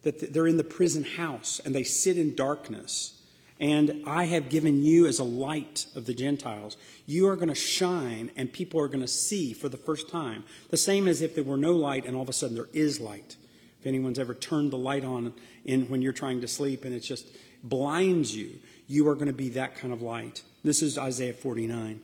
that 0.04 0.34
they're 0.34 0.48
in 0.48 0.58
the 0.58 0.64
prison 0.64 1.04
house 1.04 1.62
and 1.64 1.74
they 1.74 1.84
sit 1.84 2.18
in 2.18 2.36
darkness. 2.36 3.22
And 3.60 4.04
I 4.06 4.26
have 4.26 4.50
given 4.50 4.84
you 4.84 5.06
as 5.06 5.20
a 5.20 5.24
light 5.24 5.86
of 5.96 6.06
the 6.06 6.14
Gentiles. 6.14 6.76
You 7.06 7.28
are 7.30 7.36
going 7.36 7.50
to 7.50 7.56
shine 7.56 8.32
and 8.36 8.52
people 8.52 8.80
are 8.80 8.88
going 8.88 9.02
to 9.02 9.08
see 9.08 9.54
for 9.54 9.70
the 9.70 9.78
first 9.78 10.10
time. 10.10 10.44
The 10.70 10.78
same 10.78 11.08
as 11.08 11.22
if 11.22 11.36
there 11.36 11.44
were 11.44 11.58
no 11.58 11.74
light 11.74 12.06
and 12.06 12.16
all 12.16 12.24
of 12.24 12.30
a 12.30 12.34
sudden 12.34 12.56
there 12.56 12.70
is 12.74 13.00
light. 13.00 13.38
If 13.80 13.88
anyone's 13.88 14.20
ever 14.20 14.34
turned 14.34 14.72
the 14.72 14.78
light 14.78 15.06
on 15.06 15.34
in 15.66 15.90
when 15.90 16.02
you're 16.02 16.14
trying 16.14 16.42
to 16.42 16.48
sleep 16.48 16.84
and 16.86 16.94
it 16.94 17.02
just 17.02 17.28
blinds 17.64 18.36
you, 18.36 18.52
you 18.88 19.08
are 19.08 19.16
going 19.16 19.28
to 19.28 19.34
be 19.34 19.50
that 19.50 19.76
kind 19.76 19.94
of 19.94 20.02
light. 20.02 20.42
This 20.64 20.82
is 20.82 20.98
Isaiah 20.98 21.34
49. 21.34 22.02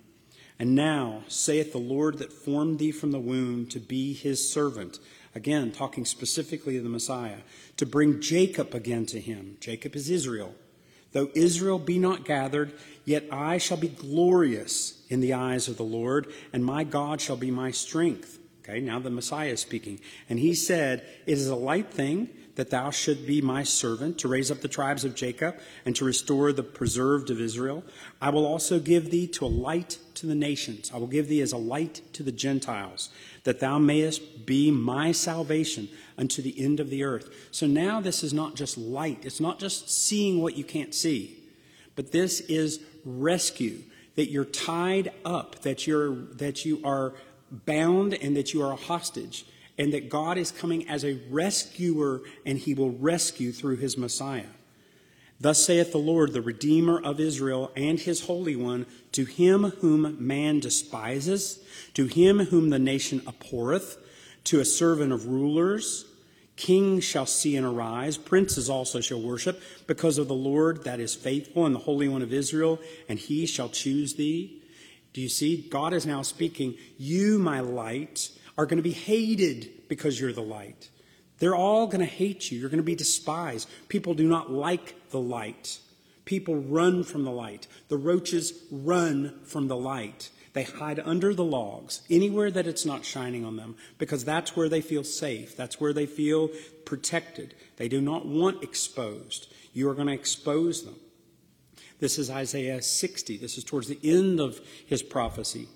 And 0.59 0.75
now, 0.75 1.23
saith 1.29 1.71
the 1.71 1.77
Lord 1.77 2.17
that 2.17 2.33
formed 2.33 2.79
thee 2.79 2.91
from 2.91 3.11
the 3.11 3.19
womb 3.19 3.65
to 3.67 3.79
be 3.79 4.13
his 4.13 4.51
servant. 4.51 4.99
Again, 5.35 5.71
talking 5.71 6.05
specifically 6.05 6.77
of 6.77 6.83
the 6.83 6.89
Messiah, 6.89 7.39
to 7.77 7.85
bring 7.85 8.21
Jacob 8.21 8.73
again 8.73 9.05
to 9.07 9.19
him. 9.19 9.57
Jacob 9.59 9.95
is 9.95 10.09
Israel. 10.09 10.55
Though 11.11 11.29
Israel 11.33 11.79
be 11.79 11.97
not 11.97 12.25
gathered, 12.25 12.73
yet 13.05 13.25
I 13.31 13.57
shall 13.57 13.77
be 13.77 13.87
glorious 13.87 15.01
in 15.09 15.21
the 15.21 15.33
eyes 15.33 15.67
of 15.67 15.77
the 15.77 15.83
Lord, 15.83 16.31
and 16.53 16.63
my 16.63 16.83
God 16.83 17.19
shall 17.21 17.37
be 17.37 17.51
my 17.51 17.71
strength. 17.71 18.39
Okay, 18.63 18.79
now 18.79 18.99
the 18.99 19.09
Messiah 19.09 19.49
is 19.49 19.61
speaking. 19.61 19.99
And 20.29 20.37
he 20.37 20.53
said, 20.53 21.05
It 21.25 21.33
is 21.33 21.47
a 21.47 21.55
light 21.55 21.91
thing 21.91 22.29
that 22.59 22.69
thou 22.69 22.91
should 22.91 23.25
be 23.25 23.41
my 23.41 23.63
servant 23.63 24.17
to 24.19 24.27
raise 24.27 24.51
up 24.51 24.59
the 24.59 24.67
tribes 24.67 25.05
of 25.05 25.15
Jacob 25.15 25.57
and 25.85 25.95
to 25.95 26.05
restore 26.05 26.51
the 26.51 26.61
preserved 26.61 27.29
of 27.29 27.39
Israel. 27.39 27.83
I 28.21 28.29
will 28.31 28.45
also 28.45 28.79
give 28.79 29.09
thee 29.09 29.27
to 29.27 29.45
a 29.45 29.47
light 29.47 29.97
to 30.15 30.27
the 30.27 30.35
nations. 30.35 30.91
I 30.93 30.97
will 30.97 31.07
give 31.07 31.29
thee 31.29 31.41
as 31.41 31.53
a 31.53 31.57
light 31.57 32.01
to 32.13 32.21
the 32.21 32.33
Gentiles, 32.33 33.09
that 33.49 33.59
thou 33.59 33.79
mayest 33.79 34.45
be 34.45 34.69
my 34.69 35.11
salvation 35.11 35.89
unto 36.19 36.39
the 36.39 36.63
end 36.63 36.79
of 36.79 36.91
the 36.91 37.03
earth. 37.03 37.47
So 37.49 37.65
now 37.65 37.99
this 37.99 38.23
is 38.23 38.31
not 38.31 38.53
just 38.53 38.77
light. 38.77 39.21
It's 39.23 39.39
not 39.39 39.57
just 39.57 39.89
seeing 39.89 40.39
what 40.39 40.55
you 40.55 40.63
can't 40.63 40.93
see, 40.93 41.35
but 41.95 42.11
this 42.11 42.41
is 42.41 42.79
rescue, 43.03 43.79
that 44.17 44.29
you're 44.29 44.45
tied 44.45 45.11
up, 45.25 45.63
that 45.63 45.87
you're, 45.87 46.13
that 46.35 46.63
you 46.63 46.79
are 46.85 47.15
bound 47.49 48.13
and 48.13 48.37
that 48.37 48.53
you 48.53 48.61
are 48.61 48.73
a 48.73 48.75
hostage 48.75 49.47
and 49.79 49.93
that 49.93 50.09
God 50.09 50.37
is 50.37 50.51
coming 50.51 50.87
as 50.87 51.03
a 51.03 51.19
rescuer 51.31 52.21
and 52.45 52.55
he 52.55 52.75
will 52.75 52.91
rescue 52.91 53.51
through 53.51 53.77
his 53.77 53.97
Messiah. 53.97 54.45
Thus 55.41 55.65
saith 55.65 55.91
the 55.91 55.97
Lord, 55.97 56.33
the 56.33 56.41
Redeemer 56.41 57.01
of 57.01 57.19
Israel 57.19 57.71
and 57.75 57.97
his 57.97 58.25
Holy 58.25 58.55
One, 58.55 58.85
to 59.13 59.23
him 59.23 59.71
whom 59.79 60.17
man 60.19 60.59
despises, 60.59 61.63
to 61.93 62.07
him 62.07 62.39
whom 62.39 62.69
the 62.69 62.79
nation 62.79 63.21
abhorreth, 63.25 63.97
to 64.45 64.59
a 64.59 64.65
servant 64.65 65.13
of 65.13 65.27
rulers, 65.27 66.05
kings 66.57 67.05
shall 67.05 67.25
see 67.25 67.55
and 67.55 67.65
arise, 67.65 68.17
princes 68.17 68.69
also 68.69 68.99
shall 68.99 69.21
worship, 69.21 69.61
because 69.87 70.17
of 70.17 70.27
the 70.27 70.35
Lord 70.35 70.83
that 70.83 70.99
is 70.99 71.15
faithful 71.15 71.65
and 71.65 71.73
the 71.73 71.79
Holy 71.79 72.09
One 72.09 72.21
of 72.21 72.33
Israel, 72.33 72.79
and 73.07 73.17
he 73.17 73.45
shall 73.45 73.69
choose 73.69 74.15
thee. 74.15 74.61
Do 75.13 75.21
you 75.21 75.29
see? 75.29 75.67
God 75.69 75.93
is 75.93 76.05
now 76.05 76.21
speaking, 76.21 76.75
You, 76.97 77.39
my 77.39 77.61
light, 77.61 78.29
are 78.57 78.65
going 78.65 78.77
to 78.77 78.83
be 78.83 78.91
hated 78.91 79.87
because 79.87 80.19
you're 80.19 80.33
the 80.33 80.41
light. 80.41 80.89
They're 81.39 81.55
all 81.55 81.87
going 81.87 81.99
to 81.99 82.05
hate 82.05 82.51
you. 82.51 82.59
You're 82.59 82.69
going 82.69 82.77
to 82.77 82.83
be 82.83 82.95
despised. 82.95 83.69
People 83.87 84.13
do 84.13 84.27
not 84.27 84.51
like 84.51 85.09
the 85.09 85.19
light. 85.19 85.79
People 86.25 86.57
run 86.57 87.03
from 87.03 87.23
the 87.23 87.31
light. 87.31 87.67
The 87.87 87.97
roaches 87.97 88.53
run 88.71 89.39
from 89.43 89.67
the 89.67 89.77
light. 89.77 90.29
They 90.53 90.63
hide 90.63 90.99
under 90.99 91.33
the 91.33 91.43
logs, 91.43 92.01
anywhere 92.09 92.51
that 92.51 92.67
it's 92.67 92.85
not 92.85 93.05
shining 93.05 93.45
on 93.45 93.55
them, 93.55 93.75
because 93.97 94.25
that's 94.25 94.55
where 94.55 94.67
they 94.67 94.81
feel 94.81 95.03
safe. 95.03 95.55
That's 95.55 95.79
where 95.79 95.93
they 95.93 96.05
feel 96.05 96.49
protected. 96.85 97.53
They 97.77 97.87
do 97.87 98.01
not 98.01 98.25
want 98.25 98.63
exposed. 98.63 99.51
You 99.73 99.89
are 99.89 99.93
going 99.93 100.07
to 100.07 100.13
expose 100.13 100.83
them. 100.83 100.95
This 101.99 102.17
is 102.17 102.29
Isaiah 102.29 102.81
60. 102.81 103.37
This 103.37 103.57
is 103.57 103.63
towards 103.63 103.87
the 103.87 103.99
end 104.03 104.39
of 104.39 104.59
his 104.85 105.03
prophecy. 105.03 105.67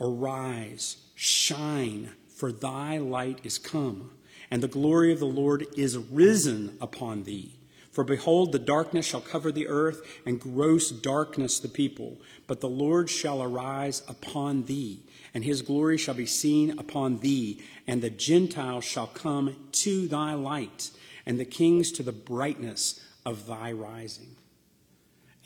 Arise, 0.00 0.96
shine, 1.14 2.10
for 2.28 2.52
thy 2.52 2.98
light 2.98 3.40
is 3.44 3.58
come, 3.58 4.10
and 4.52 4.62
the 4.62 4.68
glory 4.68 5.10
of 5.10 5.18
the 5.18 5.24
Lord 5.24 5.66
is 5.78 5.96
risen 5.96 6.76
upon 6.78 7.22
thee. 7.22 7.54
For 7.90 8.04
behold, 8.04 8.52
the 8.52 8.58
darkness 8.58 9.06
shall 9.06 9.22
cover 9.22 9.50
the 9.50 9.66
earth, 9.66 10.02
and 10.26 10.38
gross 10.38 10.90
darkness 10.90 11.58
the 11.58 11.68
people. 11.68 12.20
But 12.46 12.60
the 12.60 12.68
Lord 12.68 13.08
shall 13.08 13.42
arise 13.42 14.02
upon 14.06 14.66
thee, 14.66 15.04
and 15.32 15.42
his 15.42 15.62
glory 15.62 15.96
shall 15.96 16.12
be 16.12 16.26
seen 16.26 16.78
upon 16.78 17.20
thee, 17.20 17.62
and 17.86 18.02
the 18.02 18.10
Gentiles 18.10 18.84
shall 18.84 19.06
come 19.06 19.56
to 19.72 20.06
thy 20.06 20.34
light, 20.34 20.90
and 21.24 21.40
the 21.40 21.46
kings 21.46 21.90
to 21.92 22.02
the 22.02 22.12
brightness 22.12 23.02
of 23.24 23.46
thy 23.46 23.72
rising. 23.72 24.36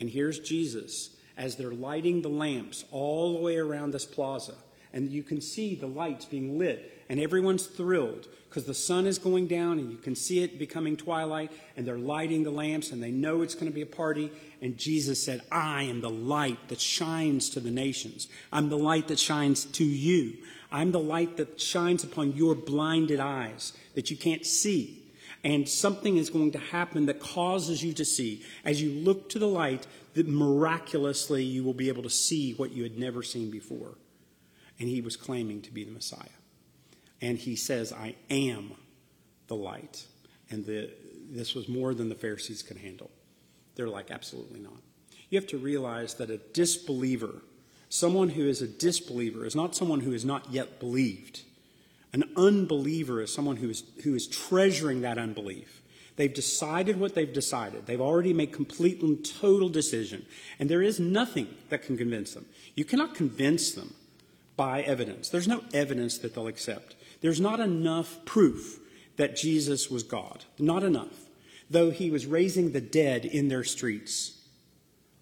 And 0.01 0.09
here's 0.09 0.39
Jesus 0.39 1.11
as 1.37 1.55
they're 1.55 1.71
lighting 1.71 2.23
the 2.23 2.29
lamps 2.29 2.83
all 2.91 3.35
the 3.35 3.39
way 3.39 3.55
around 3.55 3.91
this 3.91 4.05
plaza. 4.05 4.55
And 4.97 5.11
you 5.11 5.21
can 5.21 5.41
see 5.41 5.75
the 5.75 5.85
lights 5.85 6.25
being 6.25 6.57
lit, 6.57 7.03
and 7.07 7.19
everyone's 7.19 7.67
thrilled 7.67 8.27
because 8.49 8.65
the 8.65 8.73
sun 8.73 9.05
is 9.05 9.19
going 9.19 9.45
down 9.45 9.77
and 9.77 9.91
you 9.91 9.97
can 9.97 10.15
see 10.15 10.41
it 10.41 10.57
becoming 10.57 10.97
twilight, 10.97 11.51
and 11.75 11.85
they're 11.85 11.99
lighting 11.99 12.43
the 12.43 12.49
lamps, 12.49 12.89
and 12.91 13.03
they 13.03 13.11
know 13.11 13.43
it's 13.43 13.53
going 13.53 13.67
to 13.67 13.71
be 13.71 13.83
a 13.83 13.85
party. 13.85 14.31
And 14.59 14.75
Jesus 14.75 15.23
said, 15.23 15.43
I 15.51 15.83
am 15.83 16.01
the 16.01 16.09
light 16.09 16.69
that 16.69 16.81
shines 16.81 17.51
to 17.51 17.59
the 17.59 17.69
nations. 17.69 18.27
I'm 18.51 18.69
the 18.69 18.77
light 18.79 19.07
that 19.09 19.19
shines 19.19 19.65
to 19.65 19.85
you. 19.85 20.37
I'm 20.71 20.91
the 20.91 20.99
light 20.99 21.37
that 21.37 21.61
shines 21.61 22.03
upon 22.03 22.35
your 22.35 22.55
blinded 22.55 23.19
eyes 23.19 23.73
that 23.93 24.09
you 24.09 24.17
can't 24.17 24.47
see. 24.47 25.03
And 25.43 25.69
something 25.69 26.17
is 26.17 26.31
going 26.31 26.53
to 26.53 26.57
happen 26.57 27.05
that 27.05 27.19
causes 27.19 27.83
you 27.83 27.93
to 27.93 28.03
see. 28.03 28.41
As 28.65 28.81
you 28.81 28.89
look 28.89 29.29
to 29.29 29.37
the 29.37 29.47
light, 29.47 29.85
that 30.15 30.27
miraculously 30.27 31.43
you 31.43 31.63
will 31.63 31.75
be 31.75 31.87
able 31.87 32.01
to 32.01 32.09
see 32.09 32.55
what 32.55 32.71
you 32.71 32.81
had 32.81 32.97
never 32.97 33.21
seen 33.21 33.51
before. 33.51 33.93
And 34.79 34.87
he 34.87 35.01
was 35.01 35.15
claiming 35.15 35.61
to 35.63 35.71
be 35.71 35.83
the 35.83 35.91
Messiah. 35.91 36.37
And 37.21 37.37
he 37.37 37.55
says, 37.55 37.91
I 37.91 38.15
am 38.29 38.73
the 39.47 39.55
light. 39.55 40.05
And 40.49 40.65
the, 40.65 40.91
this 41.29 41.55
was 41.55 41.67
more 41.67 41.93
than 41.93 42.09
the 42.09 42.15
Pharisees 42.15 42.61
could 42.61 42.77
handle. 42.77 43.09
They're 43.75 43.87
like, 43.87 44.11
absolutely 44.11 44.59
not. 44.59 44.81
You 45.29 45.39
have 45.39 45.47
to 45.49 45.57
realize 45.57 46.13
that 46.15 46.29
a 46.29 46.37
disbeliever, 46.37 47.41
someone 47.89 48.29
who 48.29 48.47
is 48.47 48.61
a 48.61 48.67
disbeliever, 48.67 49.45
is 49.45 49.55
not 49.55 49.75
someone 49.75 50.01
who 50.01 50.11
has 50.11 50.23
not 50.23 50.51
yet 50.51 50.79
believed. 50.79 51.41
An 52.13 52.23
unbeliever 52.35 53.21
is 53.21 53.33
someone 53.33 53.57
who 53.57 53.69
is, 53.69 53.83
who 54.03 54.15
is 54.15 54.27
treasuring 54.27 55.01
that 55.01 55.17
unbelief. 55.17 55.81
They've 56.15 56.33
decided 56.33 56.99
what 56.99 57.13
they've 57.13 57.31
decided. 57.31 57.85
They've 57.85 58.01
already 58.01 58.33
made 58.33 58.51
complete 58.51 59.01
and 59.01 59.23
total 59.23 59.69
decision. 59.69 60.25
And 60.57 60.67
there 60.69 60.81
is 60.81 60.99
nothing 60.99 61.47
that 61.69 61.83
can 61.83 61.97
convince 61.97 62.33
them. 62.33 62.47
You 62.73 62.85
cannot 62.85 63.13
convince 63.13 63.71
them 63.73 63.93
by 64.57 64.81
evidence. 64.81 65.29
There's 65.29 65.47
no 65.47 65.63
evidence 65.73 66.17
that 66.17 66.35
they'll 66.35 66.47
accept. 66.47 66.95
There's 67.21 67.39
not 67.39 67.59
enough 67.59 68.25
proof 68.25 68.79
that 69.15 69.35
Jesus 69.35 69.89
was 69.89 70.03
God. 70.03 70.43
Not 70.59 70.83
enough. 70.83 71.29
Though 71.69 71.91
he 71.91 72.11
was 72.11 72.25
raising 72.25 72.71
the 72.71 72.81
dead 72.81 73.23
in 73.23 73.47
their 73.47 73.63
streets. 73.63 74.39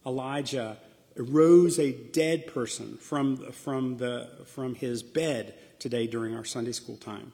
Elijah 0.05 0.77
rose 1.15 1.79
a 1.79 1.91
dead 1.91 2.47
person 2.47 2.97
from, 2.97 3.37
from, 3.51 3.97
the, 3.97 4.29
from 4.45 4.75
his 4.75 5.03
bed 5.03 5.55
today 5.79 6.07
during 6.07 6.35
our 6.35 6.43
Sunday 6.45 6.71
school 6.71 6.97
time. 6.97 7.31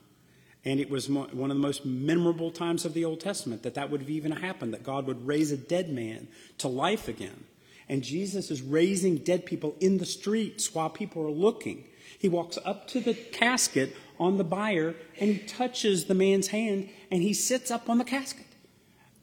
And 0.63 0.79
it 0.79 0.89
was 0.89 1.09
one 1.09 1.29
of 1.31 1.49
the 1.49 1.55
most 1.55 1.85
memorable 1.85 2.51
times 2.51 2.85
of 2.85 2.93
the 2.93 3.05
Old 3.05 3.19
Testament 3.19 3.63
that 3.63 3.73
that 3.73 3.89
would 3.89 4.01
have 4.01 4.09
even 4.11 4.31
happened, 4.31 4.73
that 4.73 4.83
God 4.83 5.07
would 5.07 5.25
raise 5.25 5.51
a 5.51 5.57
dead 5.57 5.89
man 5.89 6.27
to 6.59 6.67
life 6.67 7.07
again. 7.07 7.45
And 7.89 8.03
Jesus 8.03 8.51
is 8.51 8.61
raising 8.61 9.17
dead 9.17 9.45
people 9.45 9.75
in 9.79 9.97
the 9.97 10.05
streets 10.05 10.73
while 10.73 10.89
people 10.89 11.23
are 11.23 11.31
looking. 11.31 11.85
He 12.19 12.29
walks 12.29 12.57
up 12.63 12.87
to 12.89 12.99
the 12.99 13.13
casket 13.13 13.95
on 14.19 14.37
the 14.37 14.43
bier 14.43 14.95
and 15.19 15.31
he 15.31 15.39
touches 15.39 16.05
the 16.05 16.13
man's 16.13 16.47
hand 16.47 16.89
and 17.09 17.21
he 17.21 17.33
sits 17.33 17.71
up 17.71 17.89
on 17.89 17.97
the 17.97 18.03
casket, 18.03 18.45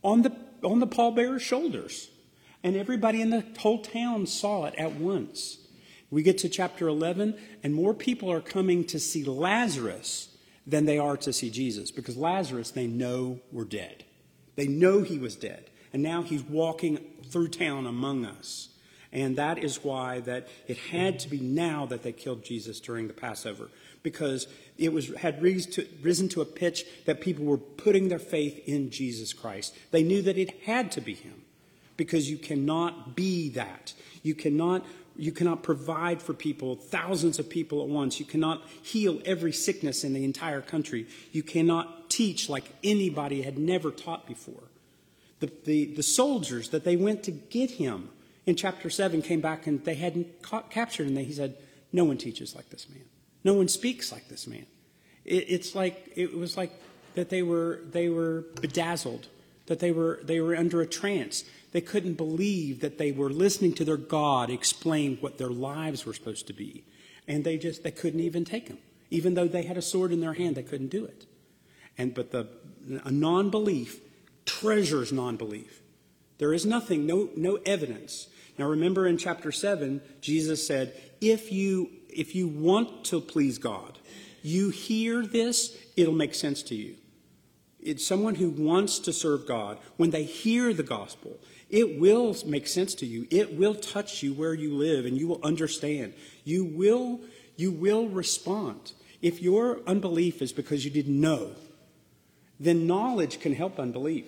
on 0.03 0.23
the, 0.23 0.35
on 0.63 0.81
the 0.81 0.87
pallbearer's 0.87 1.43
shoulders. 1.43 2.11
And 2.63 2.77
everybody 2.77 3.23
in 3.23 3.31
the 3.31 3.45
whole 3.59 3.83
town 3.83 4.27
saw 4.27 4.65
it 4.65 4.75
at 4.77 4.95
once. 4.95 5.59
We 6.11 6.23
get 6.23 6.39
to 6.39 6.49
chapter 6.49 6.89
11, 6.89 7.39
and 7.63 7.75
more 7.75 7.93
people 7.93 8.33
are 8.33 8.41
coming 8.41 8.85
to 8.87 8.99
see 8.99 9.25
Lazarus 9.25 10.37
than 10.67 10.87
they 10.87 10.99
are 10.99 11.17
to 11.19 11.33
see 11.33 11.51
Jesus 11.51 11.91
because 11.91 12.17
Lazarus, 12.17 12.71
they 12.71 12.87
know, 12.87 13.41
were 13.53 13.65
dead. 13.65 14.05
They 14.57 14.67
know 14.67 15.03
he 15.03 15.19
was 15.19 15.37
dead. 15.37 15.71
And 15.93 16.03
now 16.03 16.23
he's 16.23 16.43
walking 16.43 16.99
through 17.27 17.49
town 17.49 17.87
among 17.87 18.25
us. 18.25 18.69
And 19.13 19.37
that 19.37 19.59
is 19.59 19.83
why 19.83 20.21
that 20.21 20.49
it 20.67 20.77
had 20.77 21.19
to 21.21 21.29
be 21.29 21.39
now 21.41 21.87
that 21.87 22.03
they 22.03 22.13
killed 22.13 22.45
Jesus 22.45 22.79
during 22.79 23.09
the 23.09 23.15
Passover 23.15 23.71
because 24.03 24.47
it 24.77 24.93
was 24.93 25.15
had 25.17 25.43
risen 25.43 25.73
to, 25.73 25.87
risen 26.03 26.29
to 26.31 26.41
a 26.41 26.45
pitch 26.45 26.85
that 27.07 27.21
people 27.21 27.45
were 27.45 27.57
putting 27.57 28.09
their 28.09 28.19
faith 28.19 28.63
in 28.67 28.91
Jesus 28.91 29.33
Christ. 29.33 29.75
They 29.91 30.03
knew 30.03 30.23
that 30.23 30.37
it 30.37 30.63
had 30.63 30.93
to 30.93 31.01
be 31.01 31.15
him 31.15 31.43
because 31.97 32.31
you 32.31 32.37
cannot 32.37 33.17
be 33.17 33.49
that. 33.51 33.95
You 34.23 34.35
cannot 34.35 34.85
you 35.17 35.33
cannot 35.33 35.65
provide 35.65 36.23
for 36.23 36.33
people, 36.33 36.77
thousands 36.77 37.41
of 37.41 37.51
people 37.51 37.83
at 37.83 37.89
once. 37.89 38.21
You 38.21 38.27
cannot 38.27 38.63
heal 38.83 39.21
every 39.25 39.53
sickness 39.53 40.05
in 40.05 40.13
the 40.13 40.25
entire 40.25 40.61
country. 40.61 41.09
You 41.33 41.43
cannot 41.43 42.09
teach 42.09 42.49
like 42.49 42.73
anybody 42.85 43.43
had 43.43 43.59
never 43.59 43.91
taught 43.91 44.29
before. 44.29 44.63
The, 45.41 45.51
the, 45.65 45.87
the 45.87 46.05
soldiers 46.05 46.69
that 46.69 46.85
they 46.85 46.95
went 46.95 47.25
to 47.25 47.33
get 47.33 47.73
him 47.73 48.11
in 48.49 48.57
chapter 48.57 48.89
7 48.89 49.21
came 49.21 49.43
back 49.43 49.67
and 49.67 49.85
they 49.85 49.95
hadn't 49.95 50.41
caught, 50.41 50.71
captured 50.71 51.07
him. 51.07 51.17
He 51.17 51.35
said, 51.35 51.55
No 51.93 52.05
one 52.05 52.17
teaches 52.17 52.57
like 52.57 52.71
this 52.71 52.89
man. 52.89 53.05
No 53.45 53.53
one 53.53 53.69
speaks 53.69 54.11
like 54.11 54.29
this 54.29 54.47
man. 54.47 54.65
It, 55.27 55.45
it's 55.49 55.75
like, 55.75 56.11
it 56.17 56.35
was 56.35 56.57
like 56.57 56.73
that 57.15 57.29
they 57.29 57.43
were, 57.43 57.81
they 57.91 58.09
were 58.09 58.47
bedazzled, 58.63 59.29
that 59.67 59.81
they 59.81 59.91
were, 59.91 60.21
they 60.23 60.41
were 60.41 60.57
under 60.57 60.81
a 60.81 60.87
trance. 60.87 61.45
They 61.73 61.83
couldn't 61.83 62.15
believe 62.15 62.81
that 62.81 62.97
they 62.97 63.13
were 63.13 63.29
listening 63.29 63.75
to 63.75 63.85
their 63.85 63.99
God 63.99 64.49
explain 64.49 65.19
what 65.21 65.37
their 65.37 65.51
lives 65.51 66.07
were 66.07 66.15
supposed 66.15 66.47
to 66.47 66.55
be. 66.55 66.85
And 67.27 67.45
they 67.45 67.59
just, 67.59 67.83
they 67.83 67.91
couldn't 67.91 68.21
even 68.21 68.47
take 68.47 68.69
him. 68.69 68.79
Even 69.11 69.35
though 69.35 69.47
they 69.47 69.65
had 69.65 69.77
a 69.77 69.83
sword 69.83 70.11
in 70.11 70.21
their 70.21 70.33
hand, 70.33 70.57
they 70.57 70.63
couldn't 70.63 70.89
do 70.89 71.05
it. 71.05 71.27
And, 71.99 72.15
but 72.15 72.31
the, 72.31 72.49
a 73.05 73.11
non-belief 73.11 74.01
treasures 74.47 75.13
non-belief. 75.13 75.83
There 76.39 76.53
is 76.53 76.65
nothing, 76.65 77.07
no, 77.07 77.31
no 77.37 77.57
evidence. 77.67 78.29
Now 78.59 78.69
remember 78.69 79.07
in 79.07 79.19
chapter 79.19 79.53
7, 79.53 80.01
Jesus 80.21 80.67
said, 80.67 80.95
if 81.21 81.53
you, 81.53 81.91
if 82.09 82.35
you 82.35 82.49
want 82.49 83.05
to 83.07 83.21
please 83.21 83.59
God, 83.59 83.99
you 84.43 84.71
hear 84.71 85.27
this, 85.27 85.77
it'll 85.97 86.15
make 86.15 86.35
sense 86.35 86.63
to 86.65 86.75
you. 86.75 86.97
It's 87.81 88.07
someone 88.07 88.37
who 88.37 88.51
wants 88.51 88.99
to 89.01 89.13
serve 89.13 89.47
God. 89.47 89.79
When 89.97 90.11
they 90.11 90.25
hear 90.25 90.73
the 90.73 90.83
gospel, 90.83 91.39
it 91.71 92.01
will 92.01 92.37
make 92.47 92.67
sense 92.67 92.95
to 92.97 93.07
you. 93.07 93.27
It 93.31 93.55
will 93.55 93.75
touch 93.75 94.23
you 94.23 94.33
where 94.33 94.55
you 94.55 94.75
live 94.75 95.07
and 95.07 95.17
you 95.17 95.29
will 95.29 95.41
understand. 95.43 96.15
You 96.45 96.65
will, 96.65 97.21
you 97.57 97.71
will 97.71 98.09
respond. 98.09 98.93
If 99.23 99.43
your 99.43 99.81
unbelief 99.87 100.41
is 100.43 100.53
because 100.53 100.85
you 100.85 100.91
didn't 100.91 101.21
know, 101.21 101.53
then 102.59 102.87
knowledge 102.87 103.41
can 103.41 103.55
help 103.55 103.79
unbelief. 103.79 104.27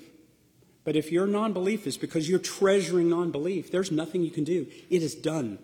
But 0.85 0.97
if 0.97 1.13
your 1.13 1.27
non 1.27 1.53
belief 1.53 1.87
is 1.87 1.97
because 1.97 2.29
you're 2.29 2.39
treasuring 2.39 3.11
non 3.11 3.31
belief, 3.31 3.71
there's 3.71 3.91
nothing 3.91 4.23
you 4.23 4.31
can 4.31 4.45
do. 4.45 4.67
It 4.89 5.03
is 5.03 5.15
done. 5.15 5.59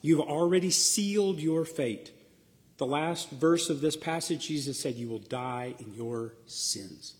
You've 0.00 0.20
already 0.20 0.70
sealed 0.70 1.40
your 1.40 1.64
fate. 1.64 2.12
The 2.78 2.86
last 2.86 3.30
verse 3.30 3.70
of 3.70 3.80
this 3.80 3.96
passage, 3.96 4.48
Jesus 4.48 4.78
said, 4.78 4.94
You 4.94 5.08
will 5.08 5.18
die 5.18 5.74
in 5.78 5.94
your 5.94 6.34
sins. 6.46 7.14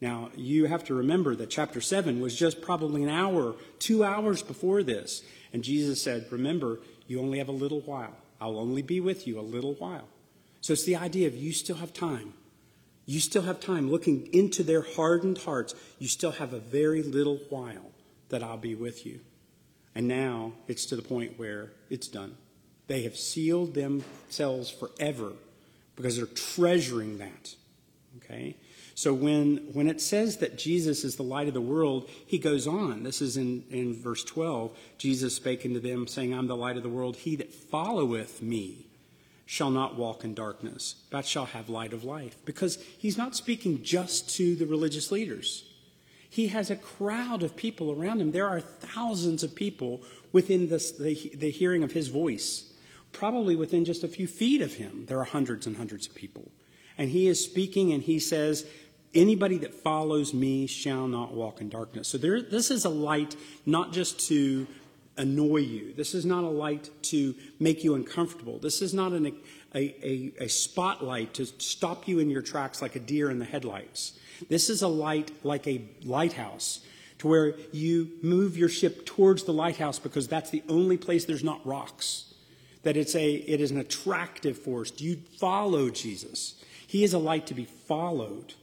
Now, 0.00 0.30
you 0.36 0.66
have 0.66 0.84
to 0.84 0.94
remember 0.94 1.34
that 1.36 1.50
chapter 1.50 1.80
7 1.80 2.20
was 2.20 2.36
just 2.36 2.60
probably 2.60 3.02
an 3.02 3.08
hour, 3.08 3.54
two 3.78 4.04
hours 4.04 4.42
before 4.42 4.82
this. 4.82 5.22
And 5.52 5.62
Jesus 5.62 6.02
said, 6.02 6.26
Remember, 6.30 6.80
you 7.06 7.20
only 7.20 7.38
have 7.38 7.48
a 7.48 7.52
little 7.52 7.80
while. 7.80 8.16
I'll 8.40 8.58
only 8.58 8.82
be 8.82 9.00
with 9.00 9.26
you 9.26 9.38
a 9.38 9.42
little 9.42 9.74
while. 9.74 10.08
So 10.60 10.72
it's 10.72 10.84
the 10.84 10.96
idea 10.96 11.28
of 11.28 11.36
you 11.36 11.52
still 11.52 11.76
have 11.76 11.92
time. 11.92 12.34
You 13.06 13.20
still 13.20 13.42
have 13.42 13.60
time 13.60 13.90
looking 13.90 14.28
into 14.32 14.62
their 14.62 14.82
hardened 14.82 15.38
hearts. 15.38 15.74
You 15.98 16.08
still 16.08 16.32
have 16.32 16.52
a 16.52 16.58
very 16.58 17.02
little 17.02 17.38
while 17.50 17.92
that 18.30 18.42
I'll 18.42 18.56
be 18.56 18.74
with 18.74 19.04
you. 19.04 19.20
And 19.94 20.08
now 20.08 20.52
it's 20.66 20.86
to 20.86 20.96
the 20.96 21.02
point 21.02 21.38
where 21.38 21.72
it's 21.90 22.08
done. 22.08 22.36
They 22.86 23.02
have 23.02 23.16
sealed 23.16 23.74
themselves 23.74 24.70
forever 24.70 25.32
because 25.96 26.16
they're 26.16 26.26
treasuring 26.26 27.18
that. 27.18 27.54
Okay? 28.16 28.56
So 28.94 29.12
when, 29.12 29.56
when 29.72 29.88
it 29.88 30.00
says 30.00 30.38
that 30.38 30.56
Jesus 30.56 31.04
is 31.04 31.16
the 31.16 31.22
light 31.22 31.48
of 31.48 31.54
the 31.54 31.60
world, 31.60 32.08
he 32.26 32.38
goes 32.38 32.66
on. 32.66 33.02
This 33.02 33.20
is 33.20 33.36
in, 33.36 33.64
in 33.70 33.94
verse 33.94 34.24
12. 34.24 34.76
Jesus 34.98 35.34
spake 35.34 35.64
unto 35.64 35.80
them, 35.80 36.06
saying, 36.06 36.32
I'm 36.32 36.46
the 36.46 36.56
light 36.56 36.76
of 36.76 36.82
the 36.82 36.88
world. 36.88 37.16
He 37.16 37.36
that 37.36 37.52
followeth 37.52 38.40
me 38.40 38.86
shall 39.46 39.70
not 39.70 39.96
walk 39.96 40.24
in 40.24 40.34
darkness, 40.34 40.96
but 41.10 41.26
shall 41.26 41.46
have 41.46 41.68
light 41.68 41.92
of 41.92 42.04
life. 42.04 42.36
Because 42.44 42.78
he's 42.98 43.18
not 43.18 43.36
speaking 43.36 43.82
just 43.82 44.30
to 44.36 44.56
the 44.56 44.66
religious 44.66 45.12
leaders. 45.12 45.64
He 46.28 46.48
has 46.48 46.70
a 46.70 46.76
crowd 46.76 47.42
of 47.42 47.54
people 47.54 47.92
around 47.92 48.20
him. 48.20 48.32
There 48.32 48.48
are 48.48 48.60
thousands 48.60 49.42
of 49.42 49.54
people 49.54 50.02
within 50.32 50.68
the, 50.68 51.32
the 51.34 51.50
hearing 51.50 51.82
of 51.82 51.92
his 51.92 52.08
voice 52.08 52.74
probably 53.14 53.56
within 53.56 53.86
just 53.86 54.04
a 54.04 54.08
few 54.08 54.26
feet 54.26 54.60
of 54.60 54.74
him, 54.74 55.06
there 55.06 55.18
are 55.18 55.24
hundreds 55.24 55.66
and 55.66 55.76
hundreds 55.76 56.06
of 56.06 56.14
people. 56.14 56.50
And 56.98 57.08
he 57.08 57.28
is 57.28 57.42
speaking 57.42 57.92
and 57.92 58.02
he 58.02 58.18
says, 58.18 58.66
Anybody 59.14 59.58
that 59.58 59.72
follows 59.72 60.34
me 60.34 60.66
shall 60.66 61.06
not 61.06 61.32
walk 61.32 61.60
in 61.60 61.68
darkness. 61.68 62.08
So 62.08 62.18
there, 62.18 62.42
this 62.42 62.68
is 62.72 62.84
a 62.84 62.88
light 62.88 63.36
not 63.64 63.92
just 63.92 64.18
to 64.26 64.66
annoy 65.16 65.58
you. 65.58 65.94
This 65.94 66.14
is 66.14 66.24
not 66.24 66.44
a 66.44 66.48
light 66.48 66.90
to 67.02 67.34
make 67.60 67.84
you 67.84 67.94
uncomfortable. 67.94 68.58
This 68.58 68.82
is 68.82 68.92
not 68.92 69.12
an, 69.12 69.26
a, 69.74 69.78
a, 69.78 70.32
a 70.44 70.48
spotlight 70.48 71.34
to 71.34 71.46
stop 71.46 72.08
you 72.08 72.18
in 72.18 72.30
your 72.30 72.42
tracks 72.42 72.82
like 72.82 72.96
a 72.96 73.00
deer 73.00 73.30
in 73.30 73.38
the 73.38 73.44
headlights. 73.44 74.18
This 74.48 74.68
is 74.68 74.82
a 74.82 74.88
light 74.88 75.30
like 75.44 75.66
a 75.66 75.82
lighthouse 76.04 76.80
to 77.18 77.28
where 77.28 77.54
you 77.72 78.10
move 78.22 78.56
your 78.56 78.68
ship 78.68 79.06
towards 79.06 79.44
the 79.44 79.52
lighthouse 79.52 79.98
because 79.98 80.28
that's 80.28 80.50
the 80.50 80.62
only 80.68 80.96
place 80.96 81.24
there's 81.24 81.44
not 81.44 81.64
rocks. 81.66 82.34
That 82.82 82.96
it's 82.96 83.14
a, 83.14 83.32
it 83.34 83.60
is 83.60 83.70
an 83.70 83.78
attractive 83.78 84.58
force. 84.58 84.92
You 84.98 85.18
follow 85.38 85.90
Jesus. 85.90 86.62
He 86.86 87.02
is 87.02 87.14
a 87.14 87.18
light 87.18 87.46
to 87.46 87.54
be 87.54 87.64
followed. 87.64 88.54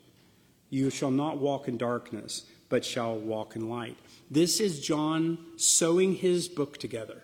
You 0.69 0.89
shall 0.89 1.11
not 1.11 1.37
walk 1.37 1.67
in 1.67 1.77
darkness, 1.77 2.45
but 2.69 2.85
shall 2.85 3.17
walk 3.17 3.55
in 3.55 3.69
light. 3.69 3.97
This 4.31 4.61
is 4.61 4.79
John 4.79 5.39
sewing 5.57 6.15
his 6.15 6.47
book 6.47 6.77
together. 6.77 7.23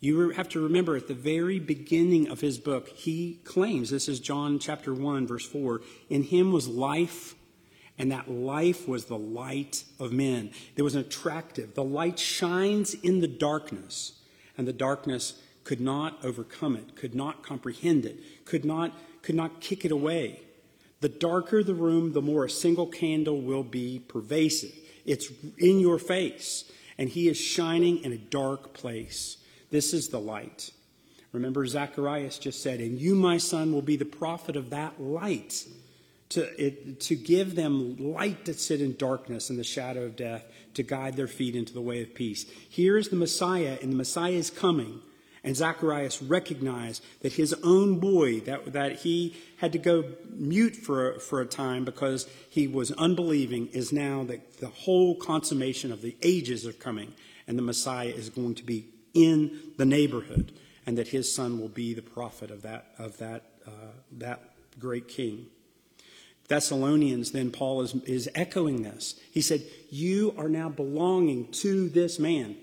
You 0.00 0.30
have 0.30 0.48
to 0.48 0.62
remember 0.62 0.96
at 0.96 1.06
the 1.06 1.12
very 1.12 1.58
beginning 1.58 2.28
of 2.28 2.40
his 2.40 2.58
book, 2.58 2.88
he 2.88 3.40
claims 3.44 3.90
this 3.90 4.08
is 4.08 4.18
John 4.18 4.58
chapter 4.58 4.94
1, 4.94 5.26
verse 5.26 5.44
4 5.44 5.82
in 6.08 6.22
him 6.22 6.50
was 6.50 6.66
life, 6.66 7.34
and 7.98 8.10
that 8.10 8.30
life 8.30 8.88
was 8.88 9.04
the 9.04 9.18
light 9.18 9.84
of 10.00 10.10
men. 10.10 10.52
There 10.74 10.86
was 10.86 10.94
an 10.94 11.02
attractive. 11.02 11.74
The 11.74 11.84
light 11.84 12.18
shines 12.18 12.94
in 12.94 13.20
the 13.20 13.28
darkness, 13.28 14.12
and 14.56 14.66
the 14.66 14.72
darkness 14.72 15.34
could 15.64 15.82
not 15.82 16.24
overcome 16.24 16.76
it, 16.76 16.96
could 16.96 17.14
not 17.14 17.42
comprehend 17.42 18.06
it, 18.06 18.46
could 18.46 18.64
not, 18.64 18.96
could 19.20 19.34
not 19.34 19.60
kick 19.60 19.84
it 19.84 19.92
away. 19.92 20.40
The 21.02 21.10
darker 21.10 21.62
the 21.62 21.74
room, 21.74 22.12
the 22.14 22.22
more 22.22 22.46
a 22.46 22.50
single 22.50 22.86
candle 22.86 23.42
will 23.42 23.64
be 23.64 23.98
pervasive. 23.98 24.81
It's 25.04 25.28
in 25.58 25.80
your 25.80 25.98
face, 25.98 26.70
and 26.98 27.08
he 27.08 27.28
is 27.28 27.36
shining 27.36 28.02
in 28.04 28.12
a 28.12 28.18
dark 28.18 28.72
place. 28.72 29.38
This 29.70 29.92
is 29.92 30.08
the 30.08 30.20
light. 30.20 30.70
Remember, 31.32 31.66
Zacharias 31.66 32.38
just 32.38 32.62
said, 32.62 32.80
And 32.80 32.98
you, 33.00 33.14
my 33.14 33.38
son, 33.38 33.72
will 33.72 33.82
be 33.82 33.96
the 33.96 34.04
prophet 34.04 34.54
of 34.54 34.70
that 34.70 35.00
light, 35.00 35.66
to, 36.30 36.42
it, 36.62 37.00
to 37.00 37.16
give 37.16 37.54
them 37.54 37.96
light 37.98 38.44
to 38.44 38.54
sit 38.54 38.80
in 38.80 38.96
darkness 38.96 39.50
and 39.50 39.58
the 39.58 39.64
shadow 39.64 40.04
of 40.04 40.16
death, 40.16 40.44
to 40.74 40.82
guide 40.82 41.16
their 41.16 41.26
feet 41.26 41.56
into 41.56 41.72
the 41.72 41.80
way 41.80 42.02
of 42.02 42.14
peace. 42.14 42.44
Here 42.68 42.98
is 42.98 43.08
the 43.08 43.16
Messiah, 43.16 43.78
and 43.80 43.92
the 43.92 43.96
Messiah 43.96 44.32
is 44.32 44.50
coming 44.50 45.00
and 45.44 45.56
Zacharias 45.56 46.22
recognized 46.22 47.02
that 47.20 47.32
his 47.32 47.52
own 47.64 47.98
boy, 47.98 48.40
that, 48.40 48.72
that 48.72 49.00
he 49.00 49.36
had 49.56 49.72
to 49.72 49.78
go 49.78 50.04
mute 50.30 50.76
for 50.76 51.18
for 51.18 51.40
a 51.40 51.46
time 51.46 51.84
because 51.84 52.28
he 52.48 52.68
was 52.68 52.92
unbelieving, 52.92 53.66
is 53.68 53.92
now 53.92 54.22
that 54.24 54.58
the 54.58 54.68
whole 54.68 55.16
consummation 55.16 55.90
of 55.90 56.00
the 56.00 56.16
ages 56.22 56.64
are 56.66 56.72
coming. 56.72 57.12
And 57.48 57.58
the 57.58 57.62
Messiah 57.62 58.08
is 58.08 58.30
going 58.30 58.54
to 58.56 58.62
be 58.62 58.86
in 59.14 59.72
the 59.78 59.84
neighborhood, 59.84 60.52
and 60.86 60.96
that 60.96 61.08
his 61.08 61.34
son 61.34 61.60
will 61.60 61.68
be 61.68 61.92
the 61.92 62.02
prophet 62.02 62.50
of 62.50 62.62
that, 62.62 62.86
of 62.98 63.18
that, 63.18 63.42
uh, 63.66 63.90
that 64.12 64.54
great 64.78 65.08
king. 65.08 65.46
Thessalonians, 66.46 67.32
then 67.32 67.50
Paul 67.50 67.82
is, 67.82 67.94
is 68.04 68.28
echoing 68.34 68.82
this. 68.82 69.18
He 69.32 69.42
said, 69.42 69.64
You 69.90 70.34
are 70.38 70.48
now 70.48 70.68
belonging 70.68 71.50
to 71.52 71.88
this 71.88 72.18
man. 72.20 72.56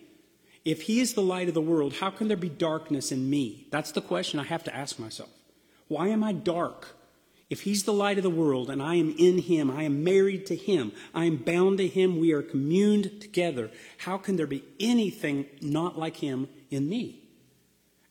If 0.66 0.84
he 0.84 1.00
is 1.00 1.14
the 1.14 1.22
light 1.22 1.48
of 1.48 1.54
the 1.54 1.62
world, 1.62 1.94
how 1.96 2.10
can 2.10 2.28
there 2.28 2.38
be 2.38 2.50
darkness 2.50 3.12
in 3.12 3.30
me? 3.30 3.68
That's 3.72 3.92
the 3.92 4.02
question 4.02 4.40
I 4.40 4.44
have 4.44 4.64
to 4.66 4.76
ask 4.76 5.00
myself. 5.00 5.30
Why 5.88 6.10
am 6.10 6.24
I 6.24 6.34
dark? 6.34 6.96
If 7.50 7.62
he's 7.62 7.84
the 7.84 7.94
light 7.94 8.18
of 8.18 8.24
the 8.24 8.30
world 8.30 8.70
and 8.70 8.82
I 8.82 8.96
am 8.96 9.16
in 9.18 9.40
him, 9.40 9.72
I 9.72 9.84
am 9.84 10.04
married 10.04 10.46
to 10.48 10.56
him, 10.56 10.92
I 11.16 11.26
am 11.26 11.38
bound 11.38 11.80
to 11.80 11.88
him, 11.88 12.20
we 12.20 12.32
are 12.32 12.44
communed 12.44 13.22
together, 13.22 13.72
how 14.00 14.18
can 14.18 14.36
there 14.36 14.46
be 14.46 14.64
anything 14.80 15.48
not 15.60 15.98
like 15.98 16.18
him 16.18 16.48
in 16.70 16.88
me? 16.88 17.24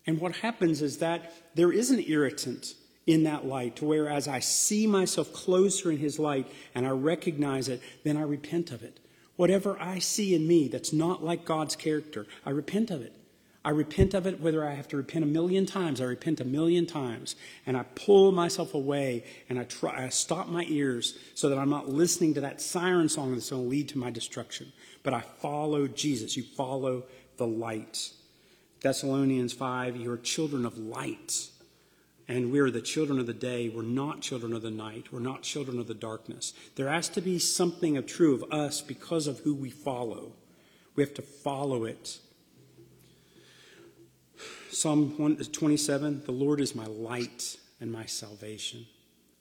And 0.07 0.19
what 0.21 0.37
happens 0.37 0.83
is 0.83 0.99
that 0.99 1.33
there 1.55 1.71
is 1.71 1.91
an 1.91 2.01
irritant 2.01 2.75
in 3.07 3.23
that 3.25 3.47
light 3.47 3.77
to 3.77 3.85
where 3.85 4.09
as 4.09 4.27
I 4.27 4.41
see 4.41 4.87
myself 4.87 5.33
closer 5.33 5.91
in 5.91 5.99
his 5.99 6.19
light 6.19 6.51
and 6.75 6.87
I 6.87 6.91
recognize 6.91 7.69
it, 7.69 7.81
then 8.05 8.17
I 8.17 8.23
repent 8.23 8.73
of 8.73 8.83
it. 8.83 8.99
Whatever 9.39 9.81
I 9.81 10.01
see 10.01 10.35
in 10.35 10.49
me 10.49 10.67
that's 10.67 10.93
not 10.93 11.25
like 11.25 11.45
God's 11.45 11.77
character, 11.77 12.27
I 12.45 12.51
repent 12.51 12.91
of 12.91 13.03
it. 13.03 13.15
I 13.65 13.71
repent 13.71 14.13
of 14.13 14.27
it 14.27 14.41
whether 14.41 14.67
I 14.67 14.75
have 14.75 14.89
to 14.89 14.97
repent 14.97 15.25
a 15.25 15.29
million 15.29 15.65
times. 15.65 16.01
I 16.01 16.07
repent 16.07 16.41
a 16.41 16.45
million 16.45 16.87
times. 16.87 17.37
And 17.65 17.77
I 17.77 17.85
pull 17.95 18.33
myself 18.33 18.75
away 18.75 19.23
and 19.49 19.57
I, 19.57 19.63
try, 19.63 20.07
I 20.07 20.09
stop 20.09 20.49
my 20.49 20.65
ears 20.67 21.17
so 21.37 21.49
that 21.51 21.59
I'm 21.59 21.71
not 21.71 21.89
listening 21.89 22.35
to 22.35 22.41
that 22.41 22.61
siren 22.61 23.09
song 23.09 23.33
that's 23.33 23.51
going 23.51 23.63
to 23.63 23.69
lead 23.69 23.89
to 23.91 23.99
my 23.99 24.11
destruction. 24.11 24.73
But 25.05 25.15
I 25.15 25.21
follow 25.21 25.87
Jesus. 25.87 26.37
You 26.37 26.43
follow 26.43 27.05
the 27.37 27.47
light. 27.47 28.11
Thessalonians 28.81 29.53
5, 29.53 29.97
you 29.97 30.11
are 30.11 30.19
children 30.19 30.67
of 30.67 30.77
light 30.79 31.51
and 32.29 32.53
we're 32.53 32.71
the 32.71 32.83
children 32.83 33.19
of 33.19 33.27
the 33.27 33.33
day. 33.33 33.71
We're 33.71 33.83
not 33.83 34.21
children 34.21 34.53
of 34.53 34.61
the 34.61 34.71
night. 34.71 35.07
We're 35.11 35.19
not 35.19 35.43
children 35.43 35.79
of 35.79 35.87
the 35.87 35.95
darkness. 35.95 36.53
There 36.77 36.89
has 36.89 37.09
to 37.11 37.23
be 37.23 37.39
something 37.39 37.97
of 37.97 38.07
true 38.07 38.35
of 38.35 38.53
us 38.53 38.83
because 38.83 39.27
of 39.27 39.41
who 39.41 39.55
we 39.55 39.71
follow. 39.71 40.33
We 40.95 41.03
have 41.03 41.15
to 41.15 41.23
follow 41.23 41.85
it. 41.85 42.19
Psalm 44.71 45.37
27 45.53 46.25
The 46.27 46.33
Lord 46.33 46.61
is 46.61 46.75
my 46.75 46.87
light 46.87 47.57
and 47.81 47.91
my 47.91 48.05
salvation. 48.05 48.87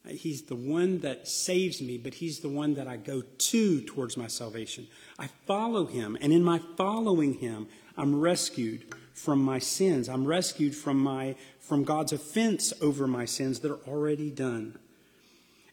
He's 0.08 0.43
the 0.43 0.56
one 0.56 1.00
that 1.00 1.28
saves 1.28 1.82
me, 1.82 1.97
but 1.97 2.13
He's 2.13 2.39
the 2.39 2.50
one 2.50 2.76
that 2.76 2.88
I 2.88 2.95
go 2.95 3.21
to 3.21 3.82
towards 3.82 4.15
my 4.15 4.28
salvation. 4.28 4.88
I 5.19 5.28
follow 5.45 5.86
Him, 5.86 6.17
and 6.21 6.32
in 6.32 6.43
my 6.43 6.62
following 6.78 7.34
Him, 7.34 7.67
I'm 7.97 8.19
rescued 8.19 8.86
from 9.17 9.41
my 9.41 9.58
sins. 9.58 10.08
I'm 10.08 10.25
rescued 10.25 10.75
from 10.75 10.99
my 10.99 11.36
from 11.60 11.84
God's 11.84 12.13
offense 12.13 12.71
over 12.82 13.08
my 13.08 13.25
sins 13.25 13.60
that 13.60 13.71
are 13.71 13.88
already 13.88 14.30
done. 14.30 14.77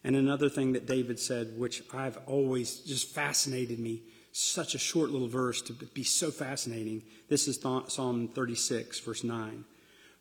And 0.02 0.16
another 0.16 0.48
thing 0.48 0.72
that 0.72 0.87
David 0.87 1.20
said, 1.20 1.59
which 1.59 1.83
I've 1.92 2.18
always 2.26 2.78
just 2.78 3.09
fascinated 3.14 3.78
me, 3.78 4.02
such 4.33 4.74
a 4.74 4.78
short 4.78 5.11
little 5.11 5.28
verse 5.28 5.62
to 5.62 5.72
be 5.72 6.04
so 6.04 6.30
fascinating. 6.30 7.02
This 7.28 7.46
is 7.46 7.61
Psalm 7.61 8.28
36, 8.28 9.00
verse 9.00 9.22
9. 9.22 9.64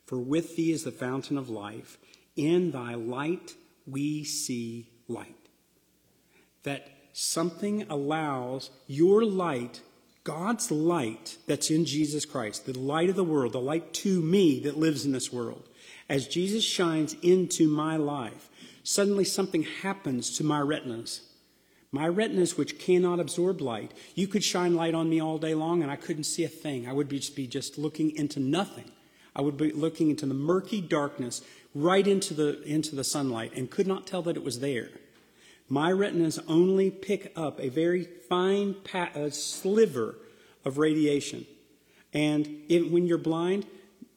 For 0.06 0.18
with 0.18 0.56
thee 0.56 0.72
is 0.72 0.84
the 0.84 0.92
fountain 0.92 1.38
of 1.38 1.48
life. 1.48 1.98
In 2.36 2.70
thy 2.72 2.94
light 2.94 3.54
we 3.86 4.22
see 4.24 4.90
light. 5.08 5.48
That 6.62 6.88
something 7.12 7.86
allows 7.90 8.70
your 8.86 9.24
light 9.24 9.80
God's 10.24 10.70
light 10.70 11.36
that's 11.46 11.70
in 11.70 11.84
Jesus 11.84 12.24
Christ, 12.24 12.64
the 12.64 12.78
light 12.78 13.10
of 13.10 13.16
the 13.16 13.22
world, 13.22 13.52
the 13.52 13.60
light 13.60 13.92
to 13.94 14.22
me 14.22 14.58
that 14.60 14.78
lives 14.78 15.04
in 15.04 15.12
this 15.12 15.30
world, 15.30 15.68
as 16.08 16.26
Jesus 16.26 16.64
shines 16.64 17.14
into 17.22 17.68
my 17.68 17.96
life, 17.96 18.48
suddenly 18.82 19.24
something 19.24 19.62
happens 19.82 20.36
to 20.38 20.44
my 20.44 20.60
retinas. 20.60 21.20
My 21.92 22.08
retinas, 22.08 22.56
which 22.56 22.78
cannot 22.78 23.20
absorb 23.20 23.60
light, 23.60 23.92
you 24.14 24.26
could 24.26 24.42
shine 24.42 24.74
light 24.74 24.94
on 24.94 25.08
me 25.08 25.20
all 25.20 25.38
day 25.38 25.54
long 25.54 25.82
and 25.82 25.90
I 25.90 25.96
couldn't 25.96 26.24
see 26.24 26.42
a 26.42 26.48
thing. 26.48 26.88
I 26.88 26.92
would 26.92 27.08
be 27.08 27.18
just, 27.18 27.36
be 27.36 27.46
just 27.46 27.78
looking 27.78 28.10
into 28.16 28.40
nothing. 28.40 28.90
I 29.36 29.42
would 29.42 29.56
be 29.56 29.72
looking 29.72 30.10
into 30.10 30.26
the 30.26 30.34
murky 30.34 30.80
darkness 30.80 31.42
right 31.74 32.06
into 32.06 32.34
the, 32.34 32.62
into 32.62 32.96
the 32.96 33.04
sunlight 33.04 33.52
and 33.54 33.70
could 33.70 33.86
not 33.86 34.06
tell 34.06 34.22
that 34.22 34.36
it 34.36 34.42
was 34.42 34.60
there. 34.60 34.88
My 35.68 35.90
retinas 35.90 36.38
only 36.46 36.90
pick 36.90 37.32
up 37.36 37.58
a 37.58 37.68
very 37.68 38.04
fine 38.28 38.74
pa- 38.74 39.10
sliver 39.30 40.16
of 40.64 40.78
radiation. 40.78 41.46
And 42.12 42.48
it, 42.68 42.90
when 42.90 43.06
you're 43.06 43.18
blind, 43.18 43.66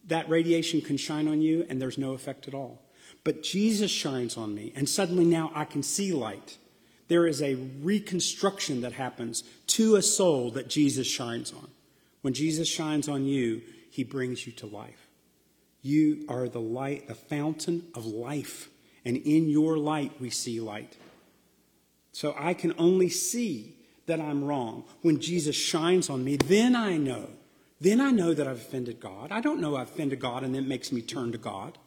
that 0.07 0.29
radiation 0.29 0.81
can 0.81 0.97
shine 0.97 1.27
on 1.27 1.41
you 1.41 1.65
and 1.69 1.81
there's 1.81 1.97
no 1.97 2.13
effect 2.13 2.47
at 2.47 2.53
all. 2.53 2.81
But 3.23 3.43
Jesus 3.43 3.91
shines 3.91 4.37
on 4.37 4.55
me, 4.55 4.71
and 4.75 4.87
suddenly 4.87 5.25
now 5.25 5.51
I 5.53 5.65
can 5.65 5.83
see 5.83 6.13
light. 6.13 6.57
There 7.07 7.27
is 7.27 7.41
a 7.41 7.55
reconstruction 7.55 8.81
that 8.81 8.93
happens 8.93 9.43
to 9.67 9.95
a 9.95 10.01
soul 10.01 10.51
that 10.51 10.69
Jesus 10.69 11.07
shines 11.07 11.51
on. 11.51 11.67
When 12.21 12.33
Jesus 12.33 12.67
shines 12.67 13.07
on 13.07 13.25
you, 13.25 13.61
he 13.89 14.03
brings 14.03 14.45
you 14.45 14.53
to 14.53 14.65
life. 14.65 15.07
You 15.81 16.25
are 16.27 16.47
the 16.47 16.61
light, 16.61 17.07
the 17.07 17.15
fountain 17.15 17.87
of 17.95 18.05
life. 18.05 18.69
And 19.05 19.17
in 19.17 19.49
your 19.49 19.77
light, 19.77 20.19
we 20.19 20.29
see 20.29 20.59
light. 20.59 20.95
So 22.17 22.33
I 22.35 22.55
can 22.55 22.73
only 22.79 23.09
see 23.09 23.75
that 24.07 24.19
I'm 24.19 24.43
wrong. 24.43 24.85
When 25.03 25.19
Jesus 25.19 25.55
shines 25.55 26.09
on 26.09 26.23
me, 26.23 26.37
then 26.37 26.75
I 26.75 26.97
know. 26.97 27.29
Then 27.79 28.01
I 28.01 28.09
know 28.09 28.33
that 28.33 28.47
I've 28.47 28.57
offended 28.57 28.99
God. 28.99 29.31
I 29.31 29.39
don't 29.39 29.61
know 29.61 29.75
I've 29.75 29.89
offended 29.89 30.19
God 30.19 30.43
and 30.43 30.55
it 30.55 30.65
makes 30.65 30.91
me 30.91 31.03
turn 31.03 31.31
to 31.33 31.37
God. 31.37 31.77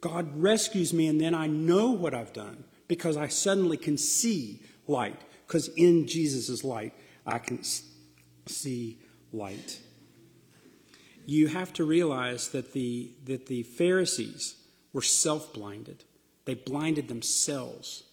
God 0.00 0.30
rescues 0.40 0.92
me 0.94 1.08
and 1.08 1.20
then 1.20 1.34
I 1.34 1.48
know 1.48 1.90
what 1.90 2.14
I've 2.14 2.32
done 2.32 2.62
because 2.86 3.16
I 3.16 3.26
suddenly 3.26 3.76
can 3.76 3.98
see 3.98 4.62
light. 4.86 5.20
Because 5.44 5.66
in 5.70 6.06
Jesus' 6.06 6.62
light, 6.62 6.94
I 7.26 7.40
can 7.40 7.64
see 8.46 9.00
light. 9.32 9.80
you 11.26 11.48
have 11.48 11.72
to 11.72 11.84
realize 11.84 12.50
that 12.50 12.74
the, 12.74 13.10
that 13.24 13.46
the 13.46 13.64
Pharisees 13.64 14.54
were 14.92 15.02
self 15.02 15.52
blinded. 15.52 16.04
They 16.44 16.54
blinded 16.54 17.08
themselves. 17.08 18.04